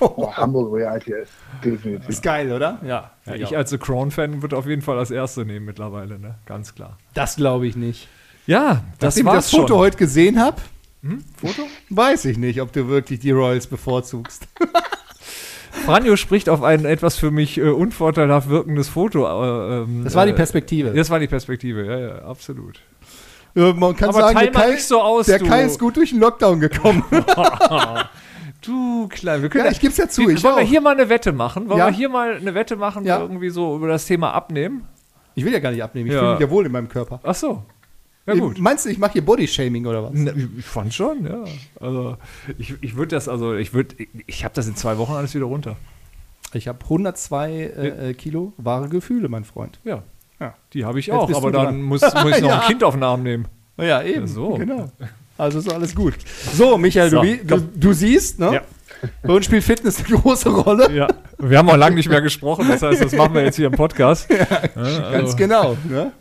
Oh, 0.00 0.30
Hamburg 0.30 0.70
Royal 0.70 1.00
TS. 1.00 1.28
Definitiv. 1.64 2.08
Ist 2.08 2.22
geil, 2.22 2.52
oder? 2.52 2.78
Ja. 2.84 3.12
Ja, 3.24 3.34
ich 3.34 3.56
als 3.56 3.70
The 3.70 3.78
Crown-Fan 3.78 4.42
würde 4.42 4.56
auf 4.56 4.66
jeden 4.66 4.82
Fall 4.82 4.96
das 4.96 5.10
erste 5.10 5.46
nehmen 5.46 5.64
mittlerweile, 5.64 6.18
ne? 6.18 6.34
Ganz 6.44 6.74
klar. 6.74 6.98
Das 7.14 7.36
glaube 7.36 7.66
ich 7.66 7.76
nicht. 7.76 8.08
Ja, 8.46 8.84
das 8.98 9.16
Nachdem 9.16 9.26
ich 9.28 9.32
das 9.32 9.50
Foto 9.50 9.68
schon. 9.68 9.78
heute 9.78 9.96
gesehen 9.96 10.38
habe, 10.38 10.60
Foto? 11.36 11.62
weiß 11.90 12.26
ich 12.26 12.36
nicht, 12.36 12.60
ob 12.60 12.72
du 12.72 12.88
wirklich 12.88 13.20
die 13.20 13.30
Royals 13.30 13.66
bevorzugst. 13.66 14.46
Franjo 15.84 16.16
spricht 16.16 16.48
auf 16.48 16.62
ein 16.62 16.84
etwas 16.84 17.16
für 17.16 17.30
mich 17.30 17.58
äh, 17.58 17.68
unvorteilhaft 17.68 18.48
wirkendes 18.48 18.88
Foto. 18.88 19.24
Äh, 19.26 19.82
ähm, 19.82 20.04
Das 20.04 20.14
war 20.14 20.26
die 20.26 20.32
äh, 20.32 20.36
Perspektive. 20.36 20.92
Das 20.92 21.10
war 21.10 21.18
die 21.20 21.26
Perspektive, 21.26 21.84
ja, 21.86 21.98
ja, 21.98 22.14
absolut. 22.22 22.80
Man 23.56 23.96
kann 23.96 24.10
Aber 24.10 24.20
sagen, 24.20 24.38
der 24.38 24.50
Kai, 24.52 24.76
so 24.76 25.00
aus, 25.00 25.26
der. 25.26 25.38
Kai 25.38 25.64
ist 25.64 25.78
gut 25.80 25.96
durch 25.96 26.10
den 26.10 26.20
Lockdown 26.20 26.60
gekommen. 26.60 27.02
Du, 28.62 29.06
klein, 29.08 29.42
wir 29.42 29.48
können 29.48 29.66
Ja, 29.66 29.70
ich 29.70 29.78
geb's 29.80 29.96
ja 29.96 30.08
zu, 30.08 30.22
Wie, 30.22 30.32
ich 30.32 30.42
wollen 30.42 30.56
wir 30.56 30.62
auch. 30.62 30.66
hier 30.66 30.80
mal 30.80 30.94
eine 30.94 31.08
Wette 31.08 31.32
machen? 31.32 31.68
Wollen 31.68 31.78
Ja. 31.78 31.86
wir 31.86 31.92
hier 31.94 32.08
mal 32.08 32.36
eine 32.36 32.54
Wette 32.54 32.74
machen, 32.74 33.04
Ja. 33.04 33.20
irgendwie 33.20 33.50
so 33.50 33.76
über 33.76 33.86
das 33.88 34.06
Thema 34.06 34.32
abnehmen? 34.32 34.84
ich 35.34 35.44
will 35.44 35.52
ja 35.52 35.58
gar 35.60 35.70
nicht 35.70 35.82
abnehmen, 35.84 36.06
ich 36.08 36.14
Ja. 36.14 36.20
fühle 36.20 36.32
mich 36.32 36.40
ja 36.40 36.50
wohl 36.50 36.66
in 36.66 36.72
meinem 36.72 36.88
Körper. 36.88 37.20
Ach 37.22 37.34
so. 37.34 37.62
Ja, 38.26 38.34
gut. 38.34 38.58
Meinst 38.58 38.84
du, 38.86 38.88
ich 38.88 38.98
mache 38.98 39.12
hier 39.12 39.24
Bodyshaming 39.24 39.86
oder 39.86 40.02
was? 40.04 40.10
Na, 40.14 40.32
Ich 40.58 40.64
fand 40.64 40.92
schon, 40.94 41.26
ja. 41.26 41.44
Also, 41.78 42.16
ich, 42.58 42.74
ich 42.80 42.96
würde 42.96 43.14
das, 43.14 43.28
also, 43.28 43.54
ich 43.54 43.72
würde, 43.72 43.94
ich, 43.98 44.08
ich 44.26 44.44
habe 44.44 44.54
das 44.54 44.66
in 44.66 44.74
zwei 44.74 44.98
Wochen 44.98 45.12
alles 45.12 45.34
wieder 45.34 45.44
runter. 45.44 45.76
Ich 46.54 46.66
habe 46.66 46.78
102 46.82 47.50
äh, 47.52 48.10
äh, 48.10 48.14
Kilo 48.14 48.52
wahre 48.56 48.88
Gefühle, 48.88 49.28
mein 49.28 49.44
Freund. 49.44 49.78
Ja. 49.84 50.02
Ja. 50.40 50.54
Die 50.72 50.84
habe 50.84 50.98
ich 51.00 51.06
Jetzt 51.06 51.14
auch, 51.16 51.32
aber 51.34 51.50
dann 51.50 51.82
muss, 51.82 52.02
muss 52.02 52.36
ich 52.36 52.40
noch 52.42 52.48
Ja. 52.48 52.60
ein 52.60 52.66
Kind 52.66 52.84
auf 52.84 52.94
den 52.94 53.02
Arm 53.02 53.22
nehmen. 53.22 53.46
Ja, 53.78 54.02
eben. 54.02 54.22
Ja, 54.22 54.26
so. 54.26 54.54
Genau. 54.54 54.90
Also 55.38 55.58
ist 55.58 55.72
alles 55.72 55.94
gut. 55.94 56.14
So, 56.54 56.78
Michael, 56.78 57.10
So, 57.10 57.22
du, 57.22 57.36
du, 57.44 57.60
du 57.74 57.92
siehst, 57.92 58.38
ne? 58.38 58.54
Ja. 58.54 58.60
Bei 59.22 59.34
uns 59.34 59.44
spielt 59.44 59.62
Fitness 59.62 59.98
eine 60.02 60.18
große 60.18 60.48
Rolle. 60.48 60.90
Ja. 60.90 61.06
Wir 61.38 61.58
haben 61.58 61.68
auch 61.68 61.76
lange 61.76 61.96
nicht 61.96 62.08
mehr 62.08 62.22
gesprochen, 62.22 62.66
das 62.66 62.80
heißt, 62.80 63.04
das 63.04 63.12
machen 63.12 63.34
wir 63.34 63.42
jetzt 63.42 63.56
hier 63.56 63.66
im 63.66 63.74
Podcast. 63.74 64.26
Ja, 64.36 64.46
also, 64.74 65.02
Ganz 65.12 65.36
genau. 65.36 65.76
Ne? 65.86 66.12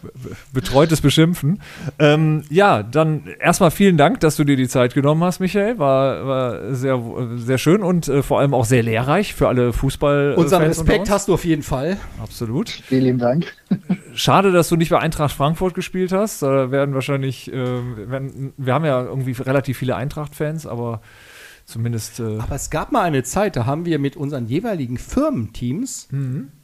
betreutes 0.51 0.99
Beschimpfen. 0.99 1.61
Ähm, 1.99 2.43
ja, 2.49 2.83
dann 2.83 3.23
erstmal 3.39 3.71
vielen 3.71 3.95
Dank, 3.95 4.19
dass 4.19 4.35
du 4.35 4.43
dir 4.43 4.57
die 4.57 4.67
Zeit 4.67 4.93
genommen 4.93 5.23
hast, 5.23 5.39
Michael. 5.39 5.79
War, 5.79 6.27
war 6.27 6.75
sehr, 6.75 7.01
sehr 7.37 7.57
schön 7.57 7.81
und 7.81 8.09
äh, 8.09 8.21
vor 8.21 8.41
allem 8.41 8.53
auch 8.53 8.65
sehr 8.65 8.83
lehrreich 8.83 9.33
für 9.33 9.47
alle 9.47 9.71
Fußball. 9.71 10.33
Unseren 10.35 10.63
Respekt 10.63 10.99
uns. 11.01 11.09
hast 11.11 11.29
du 11.29 11.33
auf 11.35 11.45
jeden 11.45 11.63
Fall. 11.63 11.95
Absolut. 12.21 12.69
Vielen 12.69 13.03
lieben 13.03 13.19
Dank. 13.19 13.53
Schade, 14.15 14.51
dass 14.51 14.69
du 14.69 14.75
nicht 14.75 14.89
bei 14.89 14.99
Eintracht 14.99 15.35
Frankfurt 15.35 15.73
gespielt 15.73 16.11
hast. 16.11 16.41
Da 16.41 16.71
werden 16.71 16.95
wahrscheinlich, 16.95 17.51
äh, 17.51 17.55
werden, 18.09 18.53
wir 18.57 18.73
haben 18.73 18.85
ja 18.85 19.03
irgendwie 19.03 19.31
relativ 19.33 19.77
viele 19.77 19.95
Eintracht-Fans, 19.95 20.65
aber 20.65 21.01
zumindest. 21.65 22.19
Äh, 22.19 22.37
Aber 22.37 22.55
es 22.55 22.69
gab 22.69 22.91
mal 22.91 23.03
eine 23.03 23.23
Zeit, 23.23 23.55
da 23.55 23.65
haben 23.65 23.85
wir 23.85 23.99
mit 23.99 24.15
unseren 24.15 24.47
jeweiligen 24.47 24.97
Firmenteams, 24.97 26.07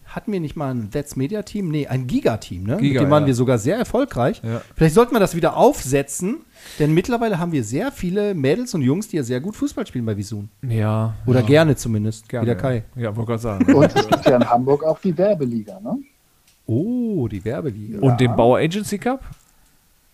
hatten 0.06 0.32
wir 0.34 0.40
nicht 0.40 0.56
mal 0.56 0.74
ein 0.74 0.92
That's 0.92 1.16
Media 1.16 1.42
Team? 1.42 1.70
Nee, 1.70 1.88
ein 1.88 2.06
Giga-Team, 2.06 2.64
ne? 2.64 2.74
mit 2.74 2.82
Giga, 2.82 3.02
dem 3.02 3.10
waren 3.10 3.24
ja. 3.24 3.28
wir 3.28 3.36
sogar 3.36 3.58
sehr 3.58 3.78
erfolgreich. 3.78 4.42
Ja. 4.44 4.62
Vielleicht 4.76 4.94
sollten 4.94 5.16
wir 5.16 5.20
das 5.20 5.36
wieder 5.36 5.56
aufsetzen, 5.56 6.42
denn 6.80 6.94
mittlerweile 6.94 7.40
haben 7.40 7.52
wir 7.54 7.64
sehr 7.64 7.92
viele 7.92 8.34
Mädels 8.34 8.74
und 8.74 8.82
Jungs, 8.82 9.08
die 9.08 9.18
ja 9.18 9.24
sehr 9.24 9.40
gut 9.40 9.56
Fußball 9.56 9.88
spielen 9.88 10.06
bei 10.06 10.18
Visun. 10.18 10.50
ja. 10.68 11.14
Oder 11.26 11.42
ja, 11.42 11.46
gerne 11.46 11.76
zumindest, 11.76 12.28
gerne, 12.28 12.44
wie 12.44 12.48
der 12.48 12.58
Kai. 12.58 12.84
Ja, 12.96 13.04
ja 13.04 13.16
wollte 13.16 13.30
gerade 13.30 13.42
sagen. 13.42 13.74
Und 13.74 13.96
es 13.96 14.08
gibt 14.08 14.26
ja 14.26 14.36
in 14.36 14.50
Hamburg 14.50 14.84
auch 14.84 15.00
die 15.00 15.18
Werbeliga, 15.18 15.80
ne? 15.80 15.98
Oh, 16.72 17.28
die 17.28 17.44
Werbeliga. 17.44 18.00
Und 18.00 18.22
den 18.22 18.34
Bauer 18.34 18.60
Agency 18.60 18.98
Cup? 18.98 19.22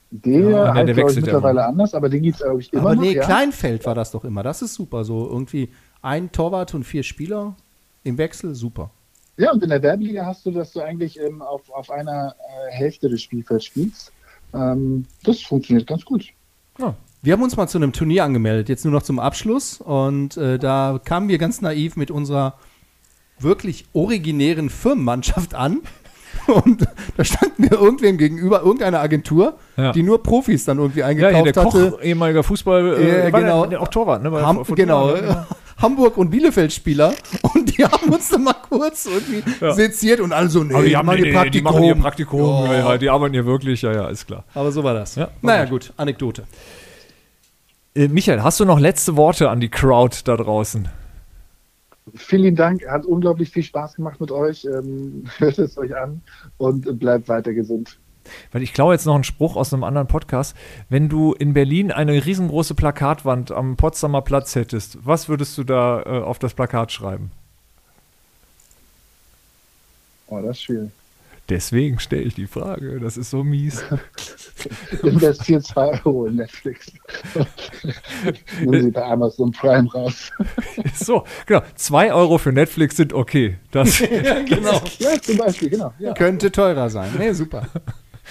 Der 0.10 0.39
Ja, 0.39 0.49
der 0.49 0.74
heißt, 0.74 0.89
ich, 0.89 0.95
wechselt 0.95 1.16
ja 1.28 1.34
mittlerweile 1.34 1.66
anders, 1.66 1.93
aber 1.93 2.10
den 2.10 2.24
gibt 2.24 2.38
es, 2.38 2.41
glaube 2.41 2.62
ich, 2.62 2.74
immer 2.74 2.82
Aber 2.82 2.95
noch. 2.95 3.01
nee, 3.03 3.14
ja? 3.14 3.24
Kleinfeld 3.24 3.86
war 3.86 3.93
das 3.93 4.12
doch 4.12 4.24
immer. 4.24 4.41
Das 4.41 4.64
ist 4.64 4.74
super. 4.74 5.03
So 5.03 5.28
irgendwie 5.28 5.70
ein 6.01 6.32
Torwart 6.32 6.74
und 6.74 6.84
vier 6.84 7.03
Spieler 7.03 7.55
im 8.03 8.18
Wechsel, 8.18 8.55
super. 8.55 8.89
Ja, 9.38 9.51
und 9.51 9.62
in 9.62 9.70
der 9.70 9.84
Werbeliga 9.84 10.26
hast 10.26 10.47
du, 10.47 10.51
dass 10.51 10.74
du 10.74 10.82
eigentlich 10.82 11.20
ähm, 11.20 11.43
auf, 11.43 11.70
auf 11.70 11.91
einer 11.91 12.34
äh, 12.39 12.72
Hälfte 12.72 13.08
des 13.08 13.22
Spielfelds 13.22 13.66
spielst. 13.66 14.12
Ähm, 14.53 15.05
das 15.24 15.41
funktioniert 15.41 15.86
ganz 15.86 16.05
gut. 16.05 16.26
Wir 17.22 17.34
haben 17.34 17.43
uns 17.43 17.58
mal 17.58 17.68
zu 17.68 17.78
einem 17.78 17.93
Turnier 17.93 18.24
angemeldet, 18.24 18.70
jetzt 18.70 18.84
nur 18.86 18.93
noch 18.93 19.03
zum 19.03 19.20
Abschluss. 19.20 19.80
Und 19.82 20.38
äh, 20.38 20.58
da 20.58 20.99
kamen 21.03 21.28
wir 21.28 21.38
ganz 21.38 21.62
naiv 21.62 21.97
mit 21.97 22.10
unserer 22.10 22.55
wirklich 23.39 23.86
originären 23.93 24.70
Firmenmannschaft 24.70 25.53
an. 25.53 25.82
Und 26.47 26.85
da 27.17 27.23
standen 27.23 27.63
wir 27.69 27.73
irgendwem 27.79 28.17
gegenüber, 28.17 28.61
irgendeiner 28.61 28.99
Agentur, 28.99 29.55
Ja. 29.75 29.91
die 29.91 30.03
nur 30.03 30.21
Profis 30.23 30.65
dann 30.65 30.77
irgendwie 30.77 30.99
Ja, 30.99 31.07
eingekauft 31.07 31.55
der 31.55 31.65
hatte. 31.65 31.91
Koch, 31.91 32.01
ehemaliger 32.01 32.43
Fußball, 32.43 32.97
äh, 32.97 33.23
Ja, 33.25 33.29
genau. 33.29 33.61
der, 33.61 33.69
der 33.71 33.81
auch 33.81 33.88
Torwart, 33.88 34.23
ne? 34.23 34.31
Ham 34.31 34.63
genau? 34.75 35.13
Hamburg 35.81 36.17
und 36.17 36.31
Bielefeld-Spieler. 36.31 37.13
Und 37.53 37.77
die 37.77 37.83
haben 37.85 38.09
uns 38.11 38.29
dann 38.29 38.43
mal 38.43 38.55
kurz 38.67 39.05
irgendwie 39.05 39.43
Ja. 39.63 39.73
seziert 39.73 40.19
und 40.19 40.33
alle 40.33 40.49
so, 40.49 40.63
nee, 40.63 40.73
die, 40.83 40.97
haben, 40.97 41.05
machen 41.05 41.21
nee, 41.21 41.49
die 41.51 41.61
machen 41.61 41.83
ihr 41.83 41.95
Praktikum. 41.95 42.39
Ja. 42.65 42.73
ja. 42.73 42.89
Ja, 42.91 42.97
die 42.97 43.09
arbeiten 43.09 43.33
hier 43.33 43.45
wirklich, 43.45 43.83
ja, 43.83 43.93
ja, 43.93 44.07
ist 44.09 44.25
klar. 44.25 44.43
Aber 44.55 44.71
so 44.71 44.83
war 44.83 44.93
das. 44.95 45.15
Ja, 45.15 45.29
war 45.41 45.53
naja, 45.53 45.65
gut, 45.65 45.93
Anekdote. 45.97 46.43
Äh, 47.95 48.07
Michael, 48.07 48.41
hast 48.43 48.59
du 48.59 48.65
noch 48.65 48.79
letzte 48.79 49.15
Worte 49.17 49.49
an 49.49 49.59
die 49.59 49.69
Crowd 49.69 50.17
da 50.25 50.35
draußen? 50.35 50.88
Vielen 52.16 52.55
Dank, 52.55 52.88
hat 52.88 53.05
unglaublich 53.05 53.49
viel 53.49 53.64
Spaß 53.64 53.95
gemacht 53.95 54.20
mit 54.20 54.32
euch. 54.32 54.66
Ähm, 54.66 55.26
hört 55.38 55.60
es 55.60 55.78
euch 55.78 55.95
an 55.95 56.22
und 56.58 56.99
bleibt 56.99 57.28
weiter 57.28 57.53
gesund. 57.53 57.99
Weil 58.51 58.62
ich 58.62 58.74
klaue 58.74 58.93
jetzt 58.93 59.05
noch 59.05 59.16
einen 59.16 59.24
Spruch 59.24 59.55
aus 59.55 59.74
einem 59.74 59.84
anderen 59.84 60.08
Podcast. 60.08 60.55
Wenn 60.89 61.10
du 61.10 61.34
in 61.34 61.53
Berlin 61.53 61.91
eine 61.91 62.26
riesengroße 62.26 62.76
Plakatwand 62.76 63.51
am 63.51 63.78
Potsdamer 63.78 64.22
Platz 64.22 64.55
hättest, 64.55 65.05
was 65.05 65.30
würdest 65.30 65.58
du 65.58 65.64
da 65.64 66.01
äh, 66.01 66.22
auf 66.22 66.39
das 66.39 66.53
Plakat 66.53 66.91
schreiben? 66.91 67.32
Oh, 70.28 70.41
das 70.41 70.58
ist 70.58 70.64
schwierig. 70.64 70.91
Deswegen 71.50 72.00
stelle 72.00 72.24
ich 72.24 72.36
die 72.36 72.48
Frage. 72.48 73.00
Das 73.00 73.16
ist 73.16 73.30
so 73.30 73.43
mies. 73.43 73.82
Investiert 75.04 75.66
2 75.66 76.04
Euro 76.04 76.26
in 76.26 76.36
Netflix. 76.36 76.91
Nehmen 78.60 78.84
Sie 78.84 78.91
bei 78.91 79.04
Amazon 79.04 79.52
Prime 79.52 79.89
raus. 79.91 80.32
so, 80.95 81.24
genau. 81.45 81.62
2 81.76 82.14
Euro 82.14 82.38
für 82.38 82.52
Netflix 82.52 82.98
sind 82.98 83.14
okay. 83.14 83.58
Das, 83.72 84.00
genau. 84.00 84.82
Ja, 85.00 85.22
zum 85.22 85.38
Beispiel, 85.38 85.70
genau. 85.70 85.93
Ja. 86.00 86.14
Könnte 86.14 86.52
teurer 86.52 86.89
sein. 86.89 87.12
Nee, 87.18 87.32
super. 87.32 87.68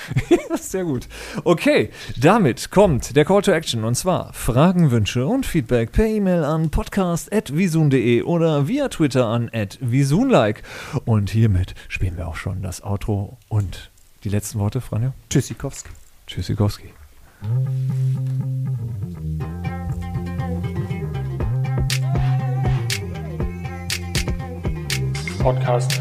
Sehr 0.60 0.84
gut. 0.84 1.08
Okay, 1.44 1.90
damit 2.16 2.70
kommt 2.70 3.16
der 3.16 3.24
Call 3.24 3.42
to 3.42 3.52
Action 3.52 3.84
und 3.84 3.94
zwar 3.94 4.32
Fragen, 4.32 4.90
Wünsche 4.90 5.26
und 5.26 5.46
Feedback 5.46 5.92
per 5.92 6.06
E-Mail 6.06 6.44
an 6.44 6.70
podcast.visun.de 6.70 8.22
oder 8.22 8.68
via 8.68 8.88
Twitter 8.88 9.26
an 9.26 9.50
visunlike. 9.80 10.62
Und 11.04 11.30
hiermit 11.30 11.74
spielen 11.88 12.16
wir 12.16 12.28
auch 12.28 12.36
schon 12.36 12.62
das 12.62 12.82
Outro 12.82 13.38
und 13.48 13.90
die 14.24 14.28
letzten 14.28 14.58
Worte, 14.58 14.80
Franjo. 14.80 15.12
Tschüssikowski. 15.30 15.90
Tschüssikowski. 16.26 16.92
Podcast. 25.38 26.00